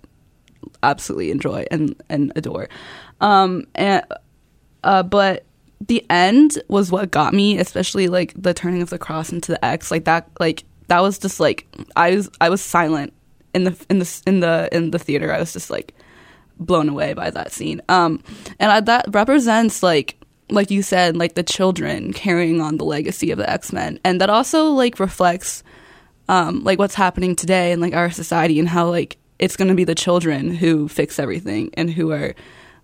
absolutely 0.84 1.32
enjoy 1.32 1.66
and 1.72 1.96
and 2.10 2.32
adore. 2.36 2.68
Um, 3.22 3.68
and 3.76 4.04
uh, 4.84 5.04
but 5.04 5.46
the 5.82 6.06
end 6.10 6.62
was 6.68 6.92
what 6.92 7.12
got 7.12 7.34
me, 7.34 7.58
especially 7.58 8.08
like 8.08 8.34
the 8.36 8.54
turning 8.54 8.82
of 8.82 8.90
the 8.90 8.98
cross 8.98 9.32
into 9.32 9.52
the 9.52 9.64
X. 9.64 9.92
Like 9.92 10.06
that, 10.06 10.30
like 10.40 10.64
that 10.88 11.02
was 11.02 11.18
just 11.20 11.40
like 11.40 11.68
I 11.96 12.16
was 12.16 12.30
I 12.40 12.50
was 12.50 12.62
silent 12.62 13.14
in 13.54 13.66
the 13.66 13.86
in 13.90 14.00
the 14.00 14.22
in 14.26 14.40
the 14.40 14.70
in 14.72 14.92
the 14.92 15.00
theater. 15.00 15.34
I 15.34 15.40
was 15.40 15.54
just 15.54 15.70
like 15.70 15.94
blown 16.58 16.90
away 16.90 17.14
by 17.14 17.30
that 17.30 17.52
scene. 17.52 17.82
Um, 17.90 18.24
and 18.60 18.72
I, 18.72 18.80
that 18.82 19.06
represents 19.10 19.84
like 19.84 20.18
like 20.50 20.70
you 20.70 20.84
said, 20.84 21.18
like 21.18 21.34
the 21.34 21.44
children 21.44 22.14
carrying 22.14 22.62
on 22.62 22.78
the 22.78 22.86
legacy 22.86 23.32
of 23.32 23.38
the 23.38 23.50
X 23.50 23.74
Men, 23.74 24.00
and 24.04 24.22
that 24.22 24.30
also 24.30 24.70
like 24.70 25.00
reflects 25.00 25.64
um, 26.28 26.64
like 26.64 26.80
what's 26.80 26.96
happening 26.96 27.36
today 27.36 27.72
in 27.72 27.80
like 27.80 27.94
our 27.94 28.12
society 28.12 28.60
and 28.60 28.70
how 28.70 28.90
like 28.90 29.18
it's 29.40 29.58
going 29.58 29.68
to 29.68 29.76
be 29.76 29.84
the 29.84 29.96
children 29.96 30.56
who 30.56 30.88
fix 30.88 31.20
everything 31.20 31.70
and 31.74 31.92
who 31.92 32.12
are 32.12 32.36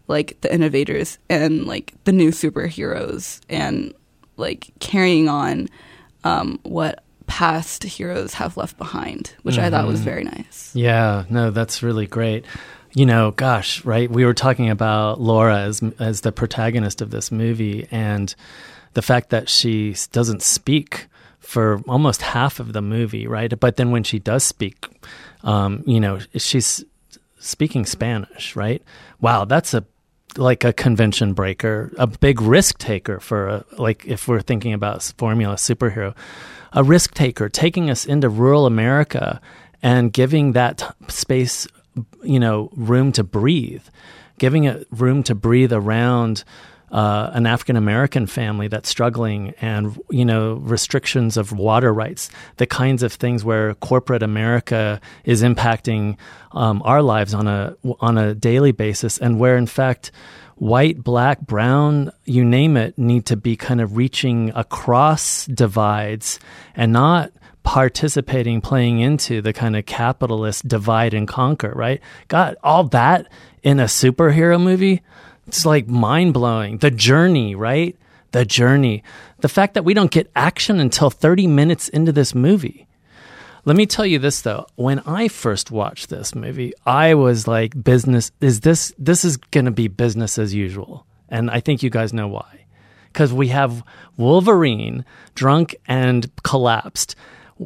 like 0.08 0.40
the 0.42 0.54
innovators 0.54 1.18
and 1.30 1.66
like 1.66 1.94
the 2.04 2.12
new 2.12 2.32
superheroes 2.32 3.40
and 3.50 3.94
like 4.38 4.72
carrying 4.80 5.30
on 5.30 5.68
um, 6.24 6.60
what 6.64 7.04
past 7.28 7.84
heroes 7.84 8.34
have 8.34 8.58
left 8.58 8.78
behind, 8.78 9.34
which 9.44 9.58
I 9.58 9.70
thought 9.70 9.88
was 9.88 10.00
Mm-hmm. 10.00 10.06
very 10.10 10.24
nice. 10.24 10.72
Yeah, 10.76 11.24
no, 11.30 11.50
that's 11.52 11.82
really 11.82 12.08
great. 12.08 12.46
You 12.94 13.06
know, 13.06 13.32
gosh, 13.32 13.86
right? 13.86 14.12
We 14.12 14.26
were 14.26 14.34
talking 14.34 14.70
about 14.70 15.22
Laura 15.22 15.60
as 15.62 15.82
as 15.98 16.22
the 16.22 16.32
protagonist 16.34 17.02
of 17.02 17.10
this 17.12 17.32
movie, 17.32 17.88
and 17.90 18.36
the 18.94 19.02
fact 19.02 19.30
that 19.30 19.48
she 19.48 19.96
doesn't 20.12 20.42
speak 20.42 21.08
for 21.40 21.82
almost 21.88 22.22
half 22.22 22.60
of 22.60 22.74
the 22.74 22.82
movie, 22.82 23.28
right? 23.28 23.58
But 23.58 23.78
then 23.78 23.92
when 23.92 24.04
she 24.04 24.20
does 24.20 24.44
speak, 24.44 24.86
um, 25.44 25.84
you 25.88 26.00
know, 26.02 26.20
she's 26.36 26.84
speaking 27.40 27.86
Spanish, 27.86 28.56
right? 28.58 28.84
Wow, 29.22 29.46
that's 29.46 29.74
a 29.74 29.86
like 30.38 30.64
a 30.64 30.74
convention 30.74 31.34
breaker, 31.34 31.92
a 31.98 32.08
big 32.08 32.42
risk 32.42 32.78
taker 32.78 33.20
for 33.20 33.48
a, 33.48 33.66
like 33.78 34.06
if 34.06 34.28
we're 34.28 34.42
thinking 34.42 34.74
about 34.74 35.04
formula 35.18 35.56
superhero, 35.56 36.16
a 36.74 36.84
risk 36.84 37.14
taker 37.14 37.50
taking 37.50 37.90
us 37.90 38.06
into 38.06 38.30
rural 38.30 38.66
America 38.66 39.42
and 39.84 40.14
giving 40.14 40.54
that 40.54 40.78
t- 40.78 40.86
space, 41.08 41.68
you 42.24 42.40
know, 42.40 42.70
room 42.76 43.12
to 43.12 43.24
breathe, 43.24 43.84
giving 44.38 44.64
it 44.66 44.88
room 44.92 45.24
to 45.24 45.36
breathe 45.36 45.74
around 45.74 46.44
uh, 46.92 47.32
an 47.34 47.46
African 47.46 47.78
American 47.78 48.28
family 48.28 48.68
that's 48.68 48.90
struggling, 48.90 49.54
and 49.62 50.00
you 50.10 50.26
know 50.26 50.56
restrictions 50.56 51.38
of 51.38 51.52
water 51.52 51.94
rights, 51.94 52.30
the 52.58 52.68
kinds 52.68 53.04
of 53.04 53.14
things 53.14 53.44
where 53.44 53.74
corporate 53.76 54.24
America 54.24 55.00
is 55.24 55.42
impacting 55.42 56.18
um, 56.52 56.82
our 56.84 57.02
lives 57.02 57.34
on 57.34 57.48
a 57.48 57.76
on 58.00 58.18
a 58.18 58.36
daily 58.36 58.72
basis, 58.72 59.18
and 59.18 59.40
where 59.40 59.58
in 59.58 59.68
fact 59.68 60.12
white, 60.56 61.04
black, 61.04 61.42
brown, 61.42 62.12
you 62.26 62.46
name 62.46 62.78
it, 62.78 62.96
need 62.96 63.26
to 63.26 63.36
be 63.36 63.56
kind 63.56 63.82
of 63.82 63.98
reaching 63.98 64.52
across 64.54 65.48
divides 65.48 66.40
and 66.76 66.94
not 66.94 67.32
participating, 67.64 68.62
playing 68.62 69.00
into 69.00 69.42
the 69.42 69.54
kind 69.54 69.76
of 69.76 69.86
capitalist 69.88 70.68
divide 70.68 71.16
and 71.16 71.28
conquer, 71.28 71.72
right? 71.76 72.00
God, 72.28 72.58
all 72.64 72.84
that 72.86 73.28
in 73.64 73.80
a 73.80 73.86
superhero 73.86 74.62
movie, 74.62 75.02
it's 75.48 75.66
like 75.66 75.88
mind 75.88 76.34
blowing. 76.34 76.78
The 76.78 76.92
journey, 76.92 77.56
right? 77.56 77.96
The 78.32 78.46
journey. 78.46 79.04
The 79.40 79.50
fact 79.50 79.74
that 79.74 79.84
we 79.86 79.94
don't 79.94 80.12
get 80.12 80.32
action 80.36 80.80
until 80.80 81.10
30 81.10 81.48
minutes 81.48 81.90
into 81.90 82.12
this 82.12 82.34
movie. 82.34 82.88
Let 83.64 83.76
me 83.76 83.86
tell 83.86 84.06
you 84.06 84.18
this 84.18 84.42
though. 84.42 84.66
When 84.76 85.00
I 85.00 85.28
first 85.28 85.70
watched 85.70 86.10
this 86.10 86.34
movie, 86.34 86.74
I 86.86 87.14
was 87.14 87.48
like, 87.48 87.84
business 87.84 88.32
is 88.42 88.62
this, 88.62 88.94
this 88.98 89.24
is 89.24 89.38
going 89.38 89.66
to 89.66 89.72
be 89.72 89.88
business 89.88 90.40
as 90.40 90.54
usual. 90.54 91.06
And 91.30 91.50
I 91.52 91.60
think 91.60 91.84
you 91.84 91.90
guys 91.90 92.14
know 92.14 92.28
why. 92.28 92.66
Because 93.12 93.34
we 93.34 93.50
have 93.50 93.84
Wolverine 94.18 95.06
drunk 95.36 95.76
and 95.86 96.32
collapsed, 96.44 97.16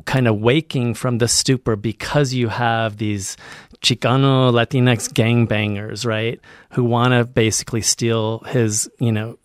kind 0.05 0.27
of 0.27 0.39
waking 0.39 0.95
from 0.95 1.19
the 1.19 1.27
stupor 1.27 1.75
because 1.75 2.33
you 2.33 2.49
have 2.49 2.97
these 2.97 3.37
Chicano 3.85 4.51
Latinx 4.51 5.13
gangbangers, 5.13 6.05
right? 6.05 6.39
Who 6.71 6.83
want 6.83 7.11
to 7.13 7.23
basically 7.23 7.81
steal 7.81 8.39
his, 8.39 8.89
you 8.99 9.11
know, 9.11 9.37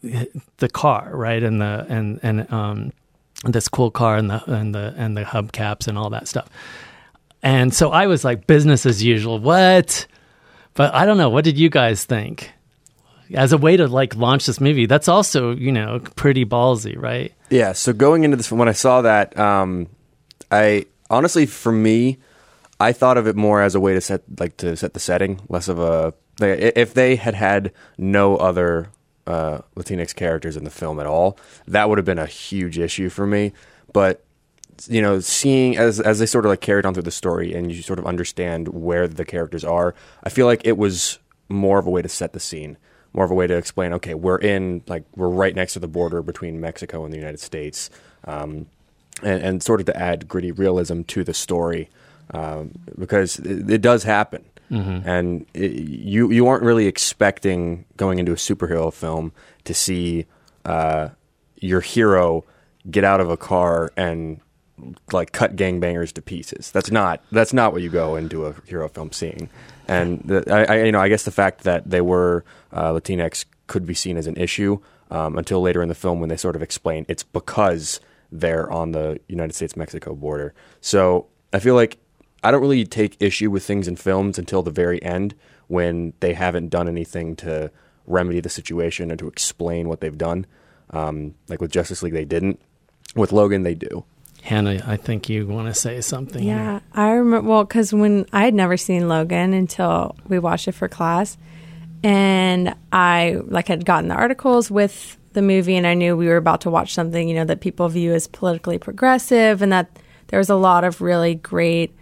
the 0.56 0.68
car, 0.68 1.10
right? 1.12 1.42
And 1.42 1.60
the, 1.60 1.86
and, 1.88 2.18
and, 2.22 2.52
um, 2.52 2.92
this 3.44 3.68
cool 3.68 3.90
car 3.90 4.16
and 4.16 4.30
the 4.30 4.42
and 4.52 4.74
the 4.74 4.94
and 4.96 5.16
the 5.16 5.22
hubcaps 5.22 5.88
and 5.88 5.96
all 5.96 6.10
that 6.10 6.28
stuff. 6.28 6.48
And 7.42 7.72
so 7.72 7.90
I 7.90 8.06
was 8.06 8.24
like 8.24 8.46
business 8.46 8.84
as 8.84 9.02
usual. 9.02 9.38
What? 9.38 10.06
But 10.74 10.94
I 10.94 11.06
don't 11.06 11.16
know. 11.16 11.30
What 11.30 11.44
did 11.44 11.58
you 11.58 11.70
guys 11.70 12.04
think? 12.04 12.52
As 13.32 13.52
a 13.52 13.58
way 13.58 13.76
to 13.76 13.86
like 13.86 14.16
launch 14.16 14.46
this 14.46 14.60
movie, 14.60 14.86
that's 14.86 15.08
also 15.08 15.52
you 15.52 15.72
know 15.72 16.00
pretty 16.16 16.44
ballsy, 16.44 16.98
right? 16.98 17.32
Yeah. 17.48 17.72
So 17.72 17.92
going 17.92 18.24
into 18.24 18.36
this, 18.36 18.52
when 18.52 18.68
I 18.68 18.72
saw 18.72 19.02
that, 19.02 19.38
um, 19.38 19.88
I 20.50 20.86
honestly, 21.08 21.46
for 21.46 21.72
me, 21.72 22.18
I 22.80 22.92
thought 22.92 23.18
of 23.18 23.26
it 23.26 23.36
more 23.36 23.60
as 23.60 23.74
a 23.74 23.80
way 23.80 23.92
to 23.92 24.00
set 24.00 24.22
like 24.40 24.56
to 24.56 24.74
set 24.74 24.94
the 24.94 25.00
setting, 25.00 25.40
less 25.48 25.68
of 25.68 25.78
a. 25.78 26.14
If 26.40 26.94
they 26.94 27.16
had 27.16 27.34
had 27.34 27.72
no 27.98 28.38
other 28.38 28.88
uh, 29.26 29.58
Latinx 29.76 30.14
characters 30.14 30.56
in 30.56 30.64
the 30.64 30.70
film 30.70 30.98
at 30.98 31.06
all, 31.06 31.38
that 31.68 31.88
would 31.88 31.98
have 31.98 32.06
been 32.06 32.18
a 32.18 32.26
huge 32.26 32.78
issue 32.78 33.10
for 33.10 33.26
me. 33.26 33.52
But 33.92 34.24
you 34.88 35.02
know, 35.02 35.20
seeing 35.20 35.76
as 35.76 36.00
as 36.00 36.18
they 36.18 36.26
sort 36.26 36.46
of 36.46 36.48
like 36.48 36.62
carried 36.62 36.86
on 36.86 36.94
through 36.94 37.02
the 37.02 37.10
story, 37.10 37.52
and 37.52 37.70
you 37.70 37.82
sort 37.82 37.98
of 37.98 38.06
understand 38.06 38.68
where 38.68 39.06
the 39.06 39.26
characters 39.26 39.62
are, 39.62 39.94
I 40.24 40.30
feel 40.30 40.46
like 40.46 40.62
it 40.64 40.78
was 40.78 41.18
more 41.50 41.78
of 41.78 41.86
a 41.86 41.90
way 41.90 42.00
to 42.00 42.08
set 42.08 42.32
the 42.32 42.40
scene, 42.40 42.78
more 43.12 43.26
of 43.26 43.30
a 43.30 43.34
way 43.34 43.46
to 43.46 43.56
explain. 43.56 43.92
Okay, 43.92 44.14
we're 44.14 44.38
in 44.38 44.82
like 44.86 45.04
we're 45.14 45.28
right 45.28 45.54
next 45.54 45.74
to 45.74 45.80
the 45.80 45.88
border 45.88 46.22
between 46.22 46.62
Mexico 46.62 47.04
and 47.04 47.12
the 47.12 47.18
United 47.18 47.40
States, 47.40 47.90
um, 48.24 48.68
and, 49.22 49.42
and 49.42 49.62
sort 49.62 49.80
of 49.80 49.86
to 49.86 49.96
add 50.00 50.28
gritty 50.28 50.50
realism 50.50 51.02
to 51.02 51.24
the 51.24 51.34
story 51.34 51.90
um, 52.32 52.72
because 52.98 53.38
it, 53.38 53.70
it 53.70 53.82
does 53.82 54.04
happen. 54.04 54.44
And 55.04 55.46
it, 55.52 55.72
you 55.72 56.30
you 56.30 56.46
aren't 56.46 56.62
really 56.62 56.86
expecting 56.86 57.86
going 57.96 58.20
into 58.20 58.30
a 58.30 58.36
superhero 58.36 58.92
film 58.92 59.32
to 59.64 59.74
see 59.74 60.26
uh, 60.64 61.08
your 61.56 61.80
hero 61.80 62.44
get 62.88 63.02
out 63.02 63.20
of 63.20 63.30
a 63.30 63.36
car 63.36 63.90
and 63.96 64.40
like 65.12 65.32
cut 65.32 65.56
gangbangers 65.56 66.12
to 66.12 66.22
pieces. 66.22 66.70
That's 66.70 66.90
not 66.90 67.22
that's 67.32 67.52
not 67.52 67.72
what 67.72 67.82
you 67.82 67.90
go 67.90 68.16
into 68.16 68.46
a 68.46 68.54
hero 68.66 68.88
film 68.88 69.12
seeing. 69.12 69.50
And 69.88 70.20
the, 70.24 70.44
I, 70.52 70.76
I 70.76 70.84
you 70.84 70.92
know 70.92 71.00
I 71.00 71.08
guess 71.08 71.24
the 71.24 71.32
fact 71.32 71.64
that 71.64 71.90
they 71.90 72.00
were 72.00 72.44
uh, 72.72 72.92
Latinx 72.92 73.44
could 73.66 73.86
be 73.86 73.94
seen 73.94 74.16
as 74.16 74.26
an 74.26 74.36
issue 74.36 74.78
um, 75.10 75.36
until 75.36 75.60
later 75.60 75.82
in 75.82 75.88
the 75.88 75.94
film 75.94 76.20
when 76.20 76.28
they 76.28 76.36
sort 76.36 76.56
of 76.56 76.62
explain 76.62 77.06
it's 77.08 77.24
because 77.24 78.00
they're 78.30 78.70
on 78.70 78.92
the 78.92 79.18
United 79.28 79.54
States 79.54 79.76
Mexico 79.76 80.14
border. 80.14 80.54
So 80.80 81.26
I 81.52 81.58
feel 81.58 81.74
like 81.74 81.98
I 82.42 82.50
don't 82.50 82.62
really 82.62 82.84
take 82.84 83.16
issue 83.20 83.50
with 83.50 83.64
things 83.64 83.86
in 83.86 83.96
films 83.96 84.38
until 84.38 84.62
the 84.62 84.70
very 84.70 85.02
end 85.02 85.34
when 85.68 86.14
they 86.20 86.34
haven't 86.34 86.68
done 86.68 86.88
anything 86.88 87.36
to 87.36 87.70
remedy 88.06 88.40
the 88.40 88.48
situation 88.48 89.10
and 89.10 89.18
to 89.18 89.28
explain 89.28 89.88
what 89.88 90.00
they've 90.00 90.16
done. 90.16 90.46
Um, 90.90 91.34
like 91.48 91.60
with 91.60 91.70
Justice 91.70 92.02
League, 92.02 92.12
they 92.12 92.24
didn't. 92.24 92.60
With 93.14 93.32
Logan, 93.32 93.62
they 93.62 93.74
do. 93.74 94.04
Hannah, 94.42 94.82
I 94.86 94.96
think 94.96 95.28
you 95.28 95.46
want 95.46 95.68
to 95.68 95.74
say 95.74 96.00
something. 96.00 96.42
here. 96.42 96.56
Yeah, 96.56 96.80
I 96.94 97.10
remember. 97.10 97.48
Well, 97.48 97.64
because 97.64 97.92
when 97.92 98.26
I 98.32 98.44
had 98.44 98.54
never 98.54 98.76
seen 98.76 99.08
Logan 99.08 99.52
until 99.52 100.16
we 100.28 100.38
watched 100.38 100.66
it 100.66 100.72
for 100.72 100.88
class, 100.88 101.36
and 102.02 102.74
I 102.92 103.40
like 103.44 103.68
had 103.68 103.84
gotten 103.84 104.08
the 104.08 104.14
articles 104.14 104.70
with 104.70 105.18
the 105.34 105.42
movie, 105.42 105.76
and 105.76 105.86
I 105.86 105.94
knew 105.94 106.16
we 106.16 106.26
were 106.26 106.38
about 106.38 106.62
to 106.62 106.70
watch 106.70 106.94
something, 106.94 107.28
you 107.28 107.34
know, 107.34 107.44
that 107.44 107.60
people 107.60 107.88
view 107.88 108.14
as 108.14 108.26
politically 108.26 108.78
progressive, 108.78 109.60
and 109.60 109.70
that 109.72 109.98
there 110.28 110.38
was 110.38 110.48
a 110.48 110.56
lot 110.56 110.84
of 110.84 111.00
really 111.00 111.34
great 111.34 111.94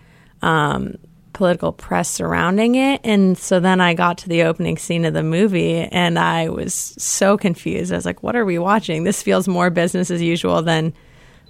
um, 0.42 0.96
political 1.32 1.72
press 1.72 2.08
surrounding 2.08 2.74
it. 2.74 3.00
And 3.04 3.38
so 3.38 3.60
then 3.60 3.80
I 3.80 3.94
got 3.94 4.18
to 4.18 4.28
the 4.28 4.44
opening 4.44 4.76
scene 4.76 5.04
of 5.04 5.14
the 5.14 5.22
movie, 5.22 5.76
and 5.76 6.18
I 6.18 6.48
was 6.48 6.74
so 6.74 7.36
confused. 7.36 7.92
I 7.92 7.96
was 7.96 8.06
like, 8.06 8.22
"What 8.22 8.36
are 8.36 8.44
we 8.44 8.58
watching? 8.58 9.04
This 9.04 9.22
feels 9.22 9.48
more 9.48 9.70
business 9.70 10.10
as 10.10 10.22
usual 10.22 10.62
than." 10.62 10.94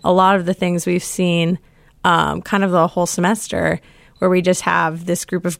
a 0.04 0.12
lot 0.12 0.36
of 0.36 0.46
the 0.46 0.54
things 0.54 0.86
we've 0.86 1.04
seen 1.04 1.58
um, 2.04 2.42
kind 2.42 2.64
of 2.64 2.70
the 2.70 2.86
whole 2.86 3.06
semester 3.06 3.80
where 4.18 4.30
we 4.30 4.42
just 4.42 4.62
have 4.62 5.04
this 5.04 5.24
group 5.24 5.44
of 5.44 5.58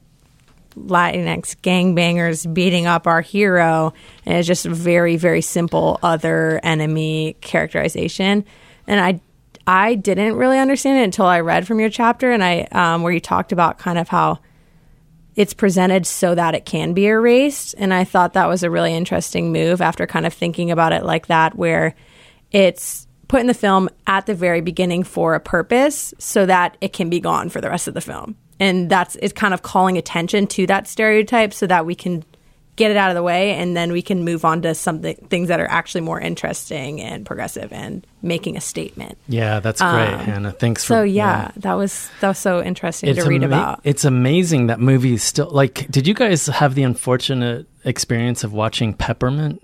Latinx 0.77 1.57
gangbangers 1.61 2.53
beating 2.53 2.87
up 2.87 3.07
our 3.07 3.21
hero, 3.21 3.93
and 4.25 4.39
it's 4.39 4.47
just 4.47 4.65
very, 4.65 5.17
very 5.17 5.41
simple 5.41 5.99
other 6.03 6.61
enemy 6.63 7.37
characterization. 7.41 8.45
And 8.87 9.01
I, 9.01 9.21
I 9.69 9.97
didn't 9.97 10.37
really 10.37 10.59
understand 10.59 10.99
it 10.99 11.05
until 11.05 11.27
I 11.27 11.41
read 11.41 11.67
from 11.67 11.79
your 11.79 11.91
chapter, 11.91 12.33
and 12.33 12.43
I 12.43 12.63
um, 12.73 13.03
where 13.03 13.13
you 13.13 13.21
talked 13.21 13.53
about 13.53 13.79
kind 13.79 13.99
of 13.99 14.09
how 14.09 14.39
it's 15.37 15.53
presented 15.53 16.07
so 16.07 16.35
that 16.35 16.55
it 16.55 16.65
can 16.65 16.95
be 16.95 17.07
erased, 17.07 17.75
and 17.77 17.93
I 17.93 18.05
thought 18.05 18.33
that 18.33 18.49
was 18.49 18.63
a 18.63 18.71
really 18.71 18.95
interesting 18.95 19.53
move 19.53 19.83
after 19.83 20.07
kind 20.07 20.25
of 20.25 20.33
thinking 20.33 20.71
about 20.71 20.95
it 20.95 21.05
like 21.05 21.27
that, 21.27 21.55
where 21.55 21.95
it's 22.51 23.07
put 23.29 23.41
in 23.41 23.47
the 23.47 23.53
film 23.53 23.91
at 24.07 24.25
the 24.25 24.35
very 24.35 24.63
beginning 24.63 25.05
for 25.05 25.35
a 25.35 25.41
purpose 25.41 26.15
so 26.19 26.47
that 26.47 26.79
it 26.81 26.95
can 26.95 27.11
be 27.11 27.21
gone 27.21 27.51
for 27.51 27.61
the 27.61 27.69
rest 27.69 27.89
of 27.89 27.93
the 27.93 28.01
film. 28.01 28.37
And 28.59 28.89
that's 28.89 29.17
it's 29.17 29.35
kind 29.35 29.53
of 29.53 29.61
calling 29.61 29.99
attention 29.99 30.47
to 30.47 30.67
that 30.69 30.89
stereotype 30.89 31.53
so 31.53 31.67
that 31.67 31.85
we 31.85 31.95
can 31.95 32.25
get 32.79 32.93
it 32.93 32.97
out 32.97 33.11
of 33.11 33.17
the 33.17 33.23
way 33.23 33.51
and 33.51 33.77
then 33.77 33.91
we 33.91 34.01
can 34.01 34.25
move 34.25 34.45
on 34.45 34.63
to 34.63 34.75
something 34.75 35.17
things 35.29 35.49
that 35.49 35.59
are 35.59 35.69
actually 35.69 36.01
more 36.01 36.21
interesting 36.21 37.01
and 37.01 37.27
progressive 37.27 37.73
and 37.73 38.07
making 38.23 38.57
a 38.57 38.61
statement. 38.61 39.19
Yeah, 39.27 39.59
that's 39.59 39.81
great, 39.83 40.15
um, 40.15 40.21
Hannah. 40.21 40.53
Thanks 40.53 40.85
for 40.85 40.95
So 40.95 41.03
yeah, 41.03 41.51
that 41.57 41.75
was 41.75 42.09
that 42.21 42.29
was 42.29 42.39
so 42.39 42.63
interesting 42.63 43.15
to 43.15 43.25
read 43.25 43.43
ama- 43.43 43.57
about. 43.57 43.81
It's 43.83 44.05
amazing 44.05 44.69
that 44.69 44.79
movies 44.81 45.25
still 45.25 45.51
like. 45.51 45.91
Did 45.91 46.07
you 46.07 46.15
guys 46.15 46.47
have 46.47 46.75
the 46.77 46.85
unfortunate 46.85 47.67
experience 47.85 48.45
of 48.45 48.53
watching 48.53 48.95
Peppermint? 48.95 49.61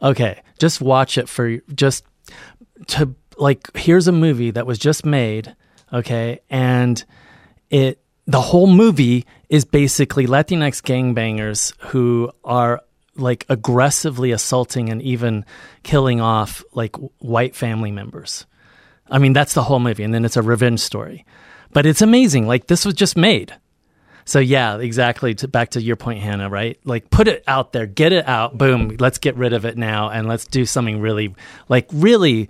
Okay, 0.00 0.40
just 0.58 0.80
watch 0.80 1.18
it 1.18 1.28
for 1.28 1.58
just 1.74 2.04
to 2.88 3.14
like. 3.36 3.76
Here's 3.76 4.06
a 4.06 4.12
movie 4.12 4.52
that 4.52 4.64
was 4.66 4.78
just 4.78 5.04
made. 5.04 5.54
Okay, 5.92 6.40
and 6.48 7.04
it 7.68 8.01
the 8.26 8.40
whole 8.40 8.66
movie 8.66 9.26
is 9.48 9.64
basically 9.64 10.26
Latinx 10.26 10.82
gangbangers 10.82 11.74
who 11.78 12.30
are 12.44 12.80
like 13.14 13.44
aggressively 13.48 14.30
assaulting 14.32 14.88
and 14.88 15.02
even 15.02 15.44
killing 15.82 16.20
off 16.20 16.64
like 16.72 16.96
white 17.18 17.54
family 17.54 17.90
members 17.90 18.46
I 19.12 19.18
mean, 19.18 19.34
that's 19.34 19.52
the 19.52 19.62
whole 19.62 19.78
movie, 19.78 20.02
and 20.02 20.12
then 20.14 20.24
it's 20.24 20.38
a 20.38 20.42
revenge 20.42 20.80
story. 20.80 21.26
But 21.72 21.86
it's 21.86 22.02
amazing. 22.02 22.46
Like 22.46 22.66
this 22.66 22.84
was 22.84 22.94
just 22.94 23.16
made. 23.16 23.54
So 24.24 24.38
yeah, 24.38 24.78
exactly. 24.78 25.34
To, 25.36 25.48
back 25.48 25.70
to 25.70 25.82
your 25.82 25.96
point, 25.96 26.20
Hannah. 26.20 26.48
Right? 26.48 26.80
Like 26.84 27.10
put 27.10 27.28
it 27.28 27.44
out 27.46 27.72
there, 27.72 27.86
get 27.86 28.12
it 28.12 28.26
out. 28.26 28.56
Boom. 28.56 28.96
Let's 28.98 29.18
get 29.18 29.36
rid 29.36 29.52
of 29.52 29.64
it 29.66 29.76
now, 29.76 30.08
and 30.08 30.26
let's 30.26 30.46
do 30.46 30.64
something 30.64 31.00
really, 31.00 31.34
like 31.68 31.88
really 31.92 32.48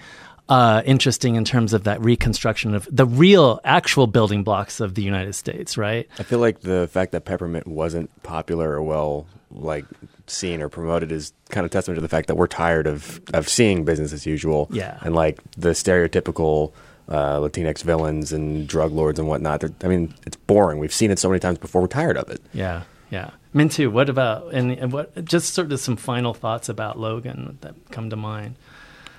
uh, 0.52 0.82
interesting 0.84 1.36
in 1.36 1.44
terms 1.44 1.72
of 1.72 1.84
that 1.84 2.00
reconstruction 2.02 2.74
of 2.74 2.86
the 2.90 3.06
real, 3.06 3.58
actual 3.64 4.06
building 4.06 4.44
blocks 4.44 4.80
of 4.80 4.94
the 4.94 5.02
United 5.02 5.34
States. 5.34 5.78
Right? 5.78 6.08
I 6.18 6.22
feel 6.22 6.40
like 6.40 6.60
the 6.60 6.88
fact 6.92 7.12
that 7.12 7.24
Peppermint 7.24 7.66
wasn't 7.66 8.10
popular 8.22 8.72
or 8.72 8.82
well 8.82 9.26
like 9.50 9.84
seen 10.26 10.62
or 10.62 10.68
promoted 10.68 11.12
is 11.12 11.32
kind 11.50 11.64
of 11.64 11.70
testament 11.70 11.96
to 11.96 12.00
the 12.00 12.08
fact 12.08 12.28
that 12.28 12.36
we're 12.36 12.46
tired 12.46 12.86
of 12.86 13.20
of 13.32 13.48
seeing 13.48 13.84
business 13.84 14.12
as 14.12 14.26
usual. 14.26 14.68
Yeah. 14.70 14.98
And 15.02 15.14
like 15.14 15.40
the 15.56 15.70
stereotypical 15.70 16.72
uh, 17.08 17.38
Latinx 17.38 17.82
villains 17.82 18.32
and 18.32 18.66
drug 18.66 18.92
lords 18.92 19.18
and 19.18 19.28
whatnot. 19.28 19.60
They're, 19.60 19.72
I 19.82 19.88
mean, 19.88 20.14
it's 20.26 20.36
boring. 20.36 20.78
We've 20.78 20.92
seen 20.92 21.10
it 21.10 21.18
so 21.18 21.28
many 21.28 21.40
times 21.40 21.58
before. 21.58 21.82
We're 21.82 21.88
tired 21.88 22.16
of 22.16 22.30
it. 22.30 22.40
Yeah. 22.52 22.82
Yeah. 23.10 23.30
Mintu, 23.54 23.92
what 23.92 24.08
about 24.08 24.54
and, 24.54 24.72
and 24.72 24.92
what? 24.92 25.24
Just 25.24 25.52
sort 25.52 25.72
of 25.72 25.80
some 25.80 25.96
final 25.96 26.32
thoughts 26.32 26.68
about 26.68 26.98
Logan 26.98 27.58
that 27.60 27.74
come 27.90 28.08
to 28.10 28.16
mind. 28.16 28.56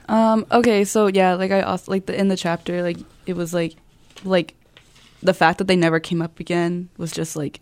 Um, 0.10 0.46
okay, 0.52 0.84
so 0.84 1.08
yeah, 1.08 1.34
like 1.36 1.52
I 1.52 1.62
also 1.62 1.92
like 1.92 2.06
the 2.06 2.20
in 2.20 2.28
the 2.28 2.38
chapter, 2.38 2.82
like 2.82 2.98
it 3.26 3.36
was 3.36 3.54
like 3.54 3.76
like 4.24 4.56
the 5.22 5.34
fact 5.34 5.58
that 5.58 5.68
they 5.68 5.76
never 5.76 6.00
came 6.00 6.22
up 6.22 6.40
again 6.40 6.90
was 6.98 7.12
just 7.12 7.36
like 7.36 7.62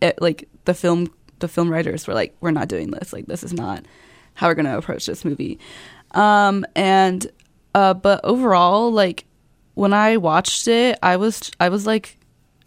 it 0.00 0.20
like 0.20 0.48
the 0.64 0.74
film 0.74 1.12
the 1.40 1.48
film 1.48 1.70
writers 1.70 2.06
were 2.06 2.14
like, 2.14 2.36
We're 2.40 2.50
not 2.50 2.68
doing 2.68 2.90
this, 2.90 3.12
like 3.12 3.26
this 3.26 3.42
is 3.42 3.52
not 3.52 3.84
how 4.34 4.48
we're 4.48 4.54
gonna 4.54 4.78
approach 4.78 5.06
this 5.06 5.24
movie. 5.24 5.58
Um 6.12 6.64
and 6.76 7.26
uh 7.74 7.94
but 7.94 8.20
overall, 8.24 8.92
like 8.92 9.24
when 9.74 9.92
I 9.92 10.16
watched 10.16 10.68
it, 10.68 10.98
I 11.02 11.16
was 11.16 11.50
I 11.58 11.68
was 11.68 11.86
like 11.86 12.18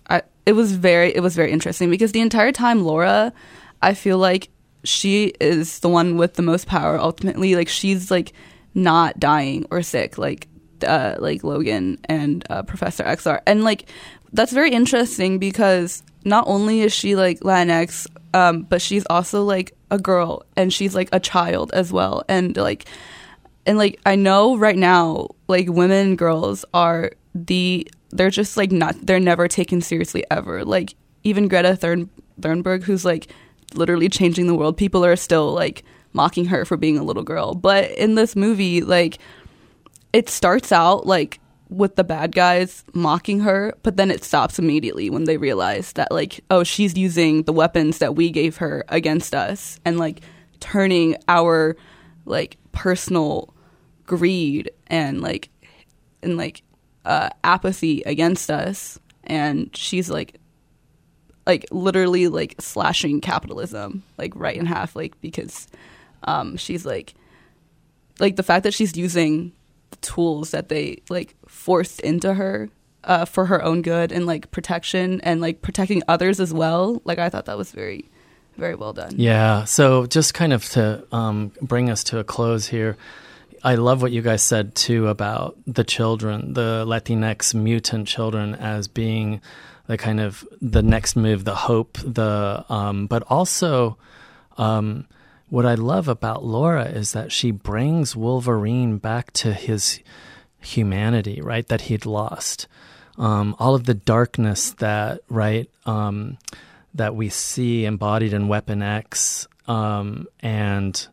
I 0.09 0.24
it 0.45 0.53
was 0.53 0.74
very 0.74 1.15
it 1.15 1.21
was 1.21 1.36
very 1.36 1.51
interesting 1.51 1.89
because 1.89 2.11
the 2.11 2.21
entire 2.21 2.51
time 2.51 2.84
Laura, 2.84 3.34
I 3.82 3.93
feel 3.93 4.17
like 4.17 4.49
she 4.84 5.34
is 5.39 5.80
the 5.80 5.89
one 5.89 6.17
with 6.17 6.34
the 6.34 6.41
most 6.41 6.67
power 6.67 6.99
ultimately. 6.99 7.55
Like 7.55 7.69
she's 7.69 8.11
like 8.11 8.34
not 8.76 9.19
dying 9.19 9.65
or 9.71 9.82
sick 9.82 10.17
like 10.17 10.47
uh, 10.84 11.15
like 11.19 11.43
Logan 11.43 11.97
and 12.05 12.45
uh, 12.49 12.63
Professor 12.63 13.03
are, 13.03 13.41
and 13.45 13.63
like 13.63 13.89
that's 14.34 14.51
very 14.51 14.71
interesting 14.71 15.39
because 15.39 16.03
not 16.26 16.45
only 16.47 16.82
is 16.82 16.93
she 16.93 17.15
like 17.15 17.39
Latinx, 17.41 18.07
um, 18.34 18.63
but 18.63 18.82
she's 18.82 19.05
also 19.09 19.43
like 19.43 19.76
a 19.91 19.97
girl 19.97 20.43
and 20.55 20.74
she's 20.74 20.95
like 20.95 21.09
a 21.11 21.19
child 21.19 21.71
as 21.74 21.91
well, 21.91 22.24
and 22.28 22.57
like 22.57 22.86
and 23.65 23.78
like 23.78 23.99
I 24.05 24.15
know 24.15 24.57
right 24.57 24.78
now 24.78 25.30
like 25.47 25.67
women 25.69 26.07
and 26.07 26.17
girls 26.17 26.65
are 26.74 27.11
the 27.36 27.88
they're 28.11 28.30
just 28.30 28.57
like 28.57 28.71
not 28.71 28.95
they're 29.05 29.19
never 29.19 29.47
taken 29.47 29.82
seriously 29.82 30.24
ever. 30.30 30.63
Like 30.65 30.95
even 31.24 31.47
Greta 31.47 31.76
Thurn, 31.76 32.09
Thunberg, 32.39 32.84
who's 32.84 33.05
like 33.05 33.28
literally 33.74 34.09
changing 34.09 34.47
the 34.47 34.55
world, 34.55 34.78
people 34.78 35.05
are 35.05 35.15
still 35.15 35.53
like 35.53 35.84
mocking 36.14 36.45
her 36.45 36.66
for 36.66 36.78
being 36.78 36.97
a 36.97 37.03
little 37.03 37.24
girl. 37.24 37.53
But 37.53 37.91
in 37.91 38.16
this 38.16 38.36
movie, 38.36 38.82
like 38.82 39.18
it 40.14 40.30
starts 40.30 40.72
out 40.72 41.05
like 41.05 41.39
with 41.70 41.95
the 41.95 42.03
bad 42.03 42.34
guys 42.34 42.84
mocking 42.93 43.39
her, 43.39 43.74
but 43.82 43.97
then 43.97 44.11
it 44.11 44.24
stops 44.24 44.59
immediately 44.59 45.09
when 45.09 45.24
they 45.24 45.38
realize 45.38 45.93
that 45.93 46.11
like, 46.11 46.41
oh, 46.51 46.64
she's 46.64 46.95
using 46.95 47.43
the 47.43 47.53
weapons 47.53 47.97
that 47.97 48.16
we 48.16 48.30
gave 48.30 48.57
her 48.57 48.86
against 48.89 49.34
us 49.34 49.80
and 49.84 49.97
like 49.97 50.22
turning 50.59 51.16
our 51.28 51.76
like 52.26 52.57
personal 52.72 53.53
greed 54.05 54.70
and 54.88 55.22
like 55.22 55.49
and 56.22 56.38
like 56.38 56.61
uh, 57.05 57.30
apathy 57.43 58.01
against 58.05 58.49
us 58.49 58.99
and 59.26 59.76
she's 59.76 60.09
like 60.09 60.39
like 61.45 61.66
literally 61.72 62.28
like 62.28 62.55
slashing 62.59 63.20
capitalism 63.20 64.03
like 64.18 64.32
right 64.36 64.55
in 64.55 64.66
half 64.66 64.95
like 64.95 65.20
because 65.20 65.68
um 66.26 66.57
she's 66.57 66.86
like 66.86 67.13
like 68.19 68.36
the 68.36 68.43
fact 68.43 68.63
that 68.63 68.74
she's 68.74 68.95
using 68.95 69.51
tools 70.01 70.51
that 70.51 70.69
they 70.69 71.01
like 71.09 71.36
forced 71.47 71.99
into 72.01 72.34
her 72.34 72.69
uh 73.03 73.26
for 73.26 73.45
her 73.45 73.63
own 73.63 73.82
good 73.82 74.11
and 74.11 74.26
like 74.26 74.51
protection 74.51 75.21
and 75.21 75.41
like 75.41 75.61
protecting 75.61 76.01
others 76.07 76.39
as 76.39 76.53
well 76.53 77.01
like 77.05 77.19
i 77.19 77.30
thought 77.30 77.45
that 77.45 77.57
was 77.57 77.71
very 77.71 78.09
very 78.57 78.76
well 78.76 78.93
done 78.93 79.13
Yeah. 79.17 79.63
So 79.65 80.05
just 80.05 80.34
kind 80.34 80.53
of 80.53 80.63
to 80.69 81.05
um, 81.11 81.51
bring 81.61 81.89
us 81.89 82.03
to 82.05 82.19
a 82.19 82.24
close 82.24 82.67
here, 82.67 82.97
I 83.63 83.76
love 83.76 84.01
what 84.01 84.11
you 84.11 84.21
guys 84.21 84.43
said 84.43 84.76
too 84.76 85.07
about 85.07 85.57
the 85.65 85.84
children, 85.84 86.53
the 86.53 86.86
Latinx 86.86 87.53
mutant 87.53 88.07
children, 88.07 88.55
as 88.55 88.88
being 88.88 89.41
the 89.88 89.97
kind 89.97 90.19
of 90.19 90.47
the 90.61 90.84
next 90.84 91.15
move, 91.15 91.45
the 91.45 91.55
hope, 91.55 91.97
the 92.03 92.65
um, 92.69 93.07
but 93.07 93.24
also. 93.24 93.97
Um, 94.57 95.07
what 95.53 95.67
I 95.67 95.75
love 95.75 96.07
about 96.07 96.43
Laura 96.43 96.85
is 96.85 97.11
that 97.11 97.31
she 97.31 97.51
brings 97.51 98.15
Wolverine 98.15 98.97
back 98.97 99.31
to 99.33 99.53
his 99.53 99.99
humanity, 100.59 101.41
right? 101.41 101.67
That 101.67 101.81
he'd 101.81 102.07
lost. 102.07 102.67
Um, 103.19 103.55
all 103.59 103.75
of 103.75 103.83
the 103.83 103.93
darkness 103.93 104.71
that, 104.79 105.21
right, 105.29 105.69
um, 105.85 106.39
that 106.95 107.15
we 107.15 107.29
see 107.29 107.85
embodied 107.85 108.33
in 108.33 108.47
Weapon 108.47 108.81
X, 108.81 109.47
um, 109.67 110.25
and 110.39 111.07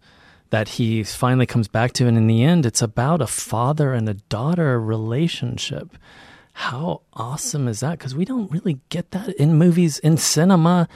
that 0.48 0.68
he 0.68 1.02
finally 1.02 1.44
comes 1.44 1.68
back 1.68 1.92
to. 1.92 2.06
And 2.06 2.16
in 2.16 2.26
the 2.26 2.42
end, 2.42 2.64
it's 2.64 2.80
about 2.80 3.20
a 3.20 3.26
father 3.26 3.92
and 3.92 4.08
a 4.08 4.14
daughter 4.14 4.80
relationship. 4.80 5.98
How 6.54 7.02
awesome 7.12 7.68
is 7.68 7.80
that? 7.80 7.98
Because 7.98 8.16
we 8.16 8.24
don't 8.24 8.50
really 8.50 8.80
get 8.88 9.10
that 9.10 9.34
in 9.34 9.58
movies, 9.58 9.98
in 9.98 10.16
cinema 10.16 10.88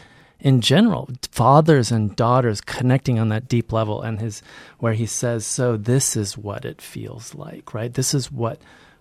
in 0.44 0.60
general 0.60 1.08
fathers 1.32 1.90
and 1.90 2.14
daughters 2.14 2.60
connecting 2.60 3.18
on 3.18 3.30
that 3.30 3.48
deep 3.48 3.72
level 3.72 4.02
and 4.02 4.20
his 4.20 4.42
where 4.78 4.92
he 4.92 5.06
says 5.06 5.44
so 5.44 5.76
this 5.76 6.16
is 6.16 6.38
what 6.38 6.64
it 6.64 6.80
feels 6.80 7.34
like 7.34 7.74
right 7.74 7.94
this 7.94 8.14
is 8.14 8.30
what 8.30 8.60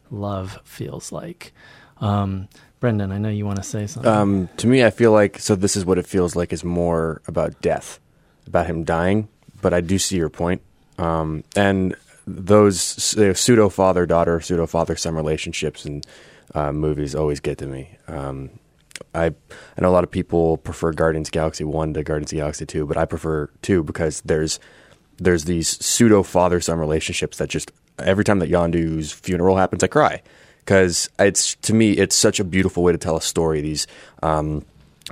love 0.10 0.60
feels 0.64 1.12
like 1.12 1.52
um, 2.00 2.48
brendan 2.80 3.12
i 3.12 3.18
know 3.20 3.30
you 3.30 3.46
want 3.46 3.58
to 3.58 3.64
say 3.64 3.86
something 3.86 4.12
Um, 4.12 4.50
to 4.58 4.68
me, 4.68 4.84
I 4.84 4.90
feel 4.90 5.12
like 5.12 5.38
so. 5.40 5.56
This 5.56 5.76
is 5.76 5.86
what 5.86 5.98
it 5.98 6.08
feels 6.08 6.36
like 6.36 6.52
is 6.54 6.64
more 6.64 7.22
about 7.28 7.62
death, 7.62 8.00
about 8.48 8.66
him 8.68 8.84
dying. 8.84 9.28
But 9.62 9.74
I 9.74 9.82
do 9.82 9.98
see 9.98 10.18
your 10.18 10.30
point. 10.30 10.62
Um, 10.98 11.44
and 11.56 11.96
those 12.28 12.80
pseudo 12.82 13.70
father 13.70 14.06
daughter, 14.06 14.42
pseudo 14.42 14.68
father 14.68 14.96
son 14.98 15.16
relationships 15.16 15.86
and 15.86 16.06
uh, 16.54 16.72
movies 16.72 17.16
always 17.16 17.40
get 17.40 17.58
to 17.60 17.68
me. 17.68 17.98
Um, 18.08 18.50
I 19.14 19.26
I 19.26 19.82
know 19.82 19.90
a 19.90 19.92
lot 19.92 20.04
of 20.04 20.12
people 20.12 20.58
prefer 20.58 20.92
Guardians 20.92 21.30
Galaxy 21.30 21.64
one 21.64 21.94
to 21.94 22.04
Guardians 22.04 22.32
of 22.32 22.38
Galaxy 22.38 22.66
two, 22.66 22.86
but 22.86 22.98
I 22.98 23.06
prefer 23.06 23.50
two 23.62 23.84
because 23.84 24.22
there's 24.22 24.60
there's 25.18 25.46
these 25.46 25.68
pseudo 25.84 26.24
father 26.24 26.60
son 26.60 26.80
relationships 26.80 27.38
that 27.38 27.50
just 27.50 27.72
every 28.00 28.24
time 28.24 28.40
that 28.40 28.50
Yondu's 28.50 29.12
funeral 29.12 29.58
happens, 29.58 29.84
I 29.84 29.88
cry 29.88 30.22
because 30.60 31.10
it's 31.20 31.56
to 31.56 31.74
me 31.74 31.92
it's 31.92 32.16
such 32.16 32.40
a 32.40 32.44
beautiful 32.44 32.84
way 32.84 32.92
to 32.92 32.98
tell 32.98 33.18
a 33.18 33.22
story. 33.22 33.62
These 33.62 33.88
um, 34.22 34.66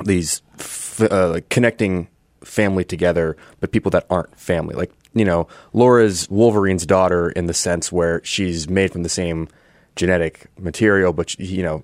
these 0.03 0.41
f- 0.57 1.01
uh, 1.01 1.29
like 1.29 1.49
connecting 1.49 2.07
family 2.43 2.84
together, 2.84 3.38
but 3.59 3.71
people 3.71 3.91
that 3.91 4.05
aren't 4.09 4.38
family. 4.39 4.75
Like 4.75 4.91
you 5.13 5.25
know, 5.25 5.47
Laura's 5.73 6.29
Wolverine's 6.29 6.86
daughter 6.86 7.29
in 7.32 7.47
the 7.47 7.53
sense 7.53 7.91
where 7.91 8.23
she's 8.23 8.69
made 8.69 8.91
from 8.91 9.03
the 9.03 9.09
same 9.09 9.47
genetic 9.95 10.47
material, 10.57 11.11
but 11.13 11.32
she, 11.32 11.43
you 11.43 11.63
know, 11.63 11.84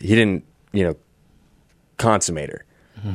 he 0.00 0.14
didn't 0.14 0.44
you 0.72 0.84
know 0.84 0.96
consummate 1.98 2.50
her. 2.50 2.64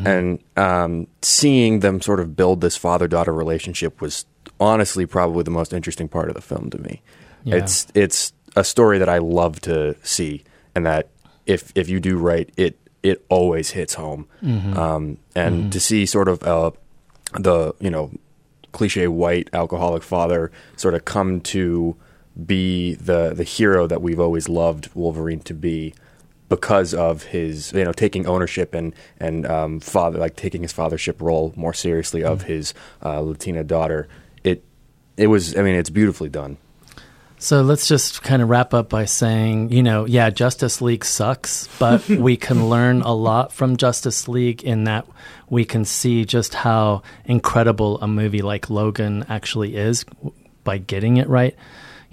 And 0.05 0.39
um, 0.55 1.07
seeing 1.21 1.81
them 1.81 1.99
sort 1.99 2.21
of 2.21 2.38
build 2.38 2.61
this 2.61 2.77
father 2.77 3.05
daughter 3.07 3.34
relationship 3.34 3.99
was 3.99 4.25
honestly 4.57 5.05
probably 5.05 5.43
the 5.43 5.51
most 5.51 5.73
interesting 5.73 6.07
part 6.07 6.29
of 6.29 6.36
the 6.36 6.41
film 6.41 6.69
to 6.69 6.77
me. 6.77 7.01
Yeah. 7.43 7.57
It's 7.57 7.88
it's 7.93 8.31
a 8.55 8.63
story 8.63 8.97
that 8.99 9.09
I 9.09 9.17
love 9.17 9.59
to 9.61 9.95
see, 10.01 10.43
and 10.73 10.86
that 10.86 11.09
if 11.45 11.73
if 11.75 11.89
you 11.89 11.99
do 11.99 12.17
right, 12.17 12.49
it 12.55 12.79
it 13.01 13.25
always 13.27 13.71
hits 13.71 13.95
home. 13.95 14.27
Um, 14.77 15.17
and 15.36 15.71
to 15.73 15.79
see 15.81 16.05
sort 16.05 16.29
of 16.29 16.41
uh, 16.43 16.71
the 17.38 17.73
you 17.81 17.89
know 17.89 18.11
cliche 18.71 19.07
white 19.07 19.49
alcoholic 19.51 20.01
father 20.01 20.51
sort 20.77 20.93
of 20.93 21.03
come 21.03 21.41
to 21.41 21.95
be 22.45 22.95
the 22.95 23.34
the 23.36 23.43
hero 23.43 23.86
that 23.86 24.01
we've 24.01 24.19
always 24.19 24.47
loved 24.47 24.89
Wolverine 24.95 25.41
to 25.41 25.53
be 25.53 25.93
because 26.49 26.93
of 26.93 27.23
his 27.23 27.71
you 27.73 27.83
know 27.83 27.91
taking 27.91 28.25
ownership 28.27 28.73
and 28.73 28.93
and 29.19 29.45
um, 29.45 29.79
father 29.79 30.19
like 30.19 30.35
taking 30.35 30.61
his 30.61 30.73
fathership 30.73 31.21
role 31.21 31.53
more 31.55 31.73
seriously 31.73 32.23
of 32.23 32.43
his 32.43 32.73
uh, 33.03 33.19
Latina 33.19 33.63
daughter. 33.63 34.07
It 34.43 34.63
it 35.17 35.27
was 35.27 35.57
I 35.57 35.61
mean 35.61 35.75
it's 35.75 35.89
beautifully 35.89 36.29
done. 36.29 36.57
So 37.43 37.61
let's 37.61 37.89
just 37.89 38.23
kind 38.23 38.41
of 38.41 38.49
wrap 38.49 38.73
up 38.73 38.87
by 38.87 39.03
saying, 39.03 39.73
you 39.73 39.83
know, 39.83 40.05
yeah, 40.05 40.29
Justice 40.29 40.81
League 40.81 41.03
sucks, 41.03 41.67
but 41.77 42.07
we 42.09 42.37
can 42.37 42.69
learn 42.69 43.01
a 43.01 43.13
lot 43.13 43.51
from 43.51 43.75
Justice 43.75 44.29
League 44.29 44.63
in 44.63 44.85
that 44.85 45.05
we 45.49 45.65
can 45.65 45.83
see 45.83 46.23
just 46.23 46.53
how 46.53 47.03
incredible 47.25 47.99
a 47.99 48.07
movie 48.07 48.41
like 48.41 48.69
Logan 48.69 49.25
actually 49.27 49.75
is 49.75 50.05
by 50.63 50.77
getting 50.77 51.17
it 51.17 51.27
right. 51.27 51.53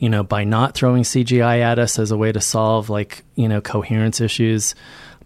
You 0.01 0.09
know, 0.09 0.25
by 0.25 0.45
not 0.45 0.75
throwing 0.75 1.03
CGI 1.03 1.61
at 1.61 1.79
us 1.79 1.99
as 1.99 2.11
a 2.11 2.17
way 2.17 2.33
to 2.33 2.41
solve 2.41 2.89
like, 2.89 3.23
you 3.37 3.47
know, 3.47 3.61
coherence 3.61 4.21
issues, 4.21 4.75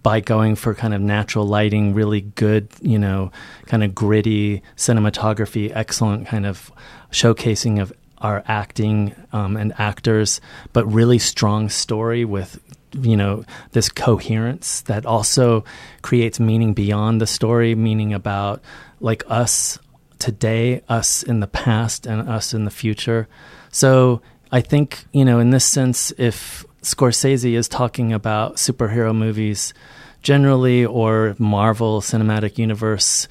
by 0.03 0.20
going 0.20 0.57
for 0.57 0.75
kind 0.75 0.93
of 0.93 1.01
natural 1.01 1.47
lighting, 1.47 1.95
really 1.95 2.20
good, 2.20 2.68
you 2.83 2.99
know, 2.99 3.31
kind 3.66 3.83
of 3.85 3.95
gritty 3.95 4.62
cinematography, 4.77 5.72
excellent 5.75 6.27
kind 6.27 6.45
of 6.45 6.70
showcasing 7.12 7.81
of 7.81 7.93
our 8.18 8.43
acting 8.47 9.14
um, 9.33 9.57
and 9.57 9.72
actors, 9.79 10.41
but 10.72 10.85
really 10.87 11.18
strong 11.18 11.68
story 11.68 12.25
with 12.25 12.61
you 13.01 13.16
know 13.16 13.45
this 13.72 13.89
coherence 13.89 14.83
that 14.83 15.05
also 15.05 15.64
creates 16.03 16.39
meaning 16.39 16.75
beyond 16.75 17.20
the 17.20 17.27
story 17.27 17.75
meaning 17.75 18.14
about 18.14 18.62
like 19.01 19.25
us 19.27 19.81
today 20.20 20.81
us 20.89 21.25
in 21.25 21.41
the 21.41 21.47
past 21.49 22.07
and 22.07 22.29
us 22.29 22.55
in 22.55 22.64
the 22.64 22.70
future. 22.70 23.29
So 23.70 24.22
i 24.55 24.61
think 24.61 25.05
you 25.12 25.24
know 25.24 25.38
in 25.38 25.50
this 25.50 25.64
sense 25.64 26.12
if 26.16 26.64
scorsese 26.82 27.52
is 27.52 27.68
talking 27.68 28.12
about 28.12 28.57
superhero 28.57 29.14
movies 29.14 29.74
generally 30.22 30.84
or 30.84 31.34
marvel 31.38 32.00
cinematic 32.00 32.57
universe 32.59 33.28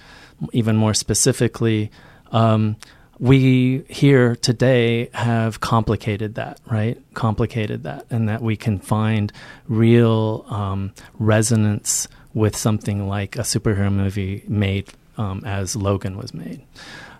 even 0.52 0.76
more 0.76 0.94
specifically 0.94 1.90
um, 2.32 2.76
we 3.20 3.86
here 3.88 4.36
today 4.36 5.10
have 5.14 5.60
complicated 5.60 6.36
that, 6.36 6.60
right? 6.70 7.02
Complicated 7.14 7.84
that, 7.84 8.06
and 8.10 8.28
that 8.28 8.42
we 8.42 8.58
can 8.58 8.80
find 8.80 9.32
real 9.68 10.46
um, 10.50 10.94
resonance 11.20 12.08
with 12.34 12.58
something 12.58 13.08
like 13.08 13.36
a 13.38 13.42
superhero 13.42 13.94
movie 13.94 14.44
made 14.48 14.92
um, 15.18 15.44
as 15.46 15.76
Logan 15.76 16.18
was 16.18 16.34
made. 16.34 16.62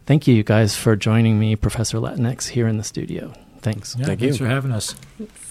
Thank 0.06 0.28
you, 0.28 0.34
you 0.36 0.44
guys, 0.44 0.76
for 0.76 0.96
joining 0.96 1.40
me, 1.40 1.56
Professor 1.56 2.00
Latinx, 2.00 2.50
here 2.50 2.68
in 2.68 2.78
the 2.78 2.84
studio. 2.84 3.34
Thanks. 3.64 3.96
Yeah, 3.98 4.06
Thank 4.06 4.20
thanks 4.20 4.40
you. 4.40 4.46
for 4.46 4.50
having 4.50 4.72
us. 4.72 4.94
Thanks. 5.18 5.43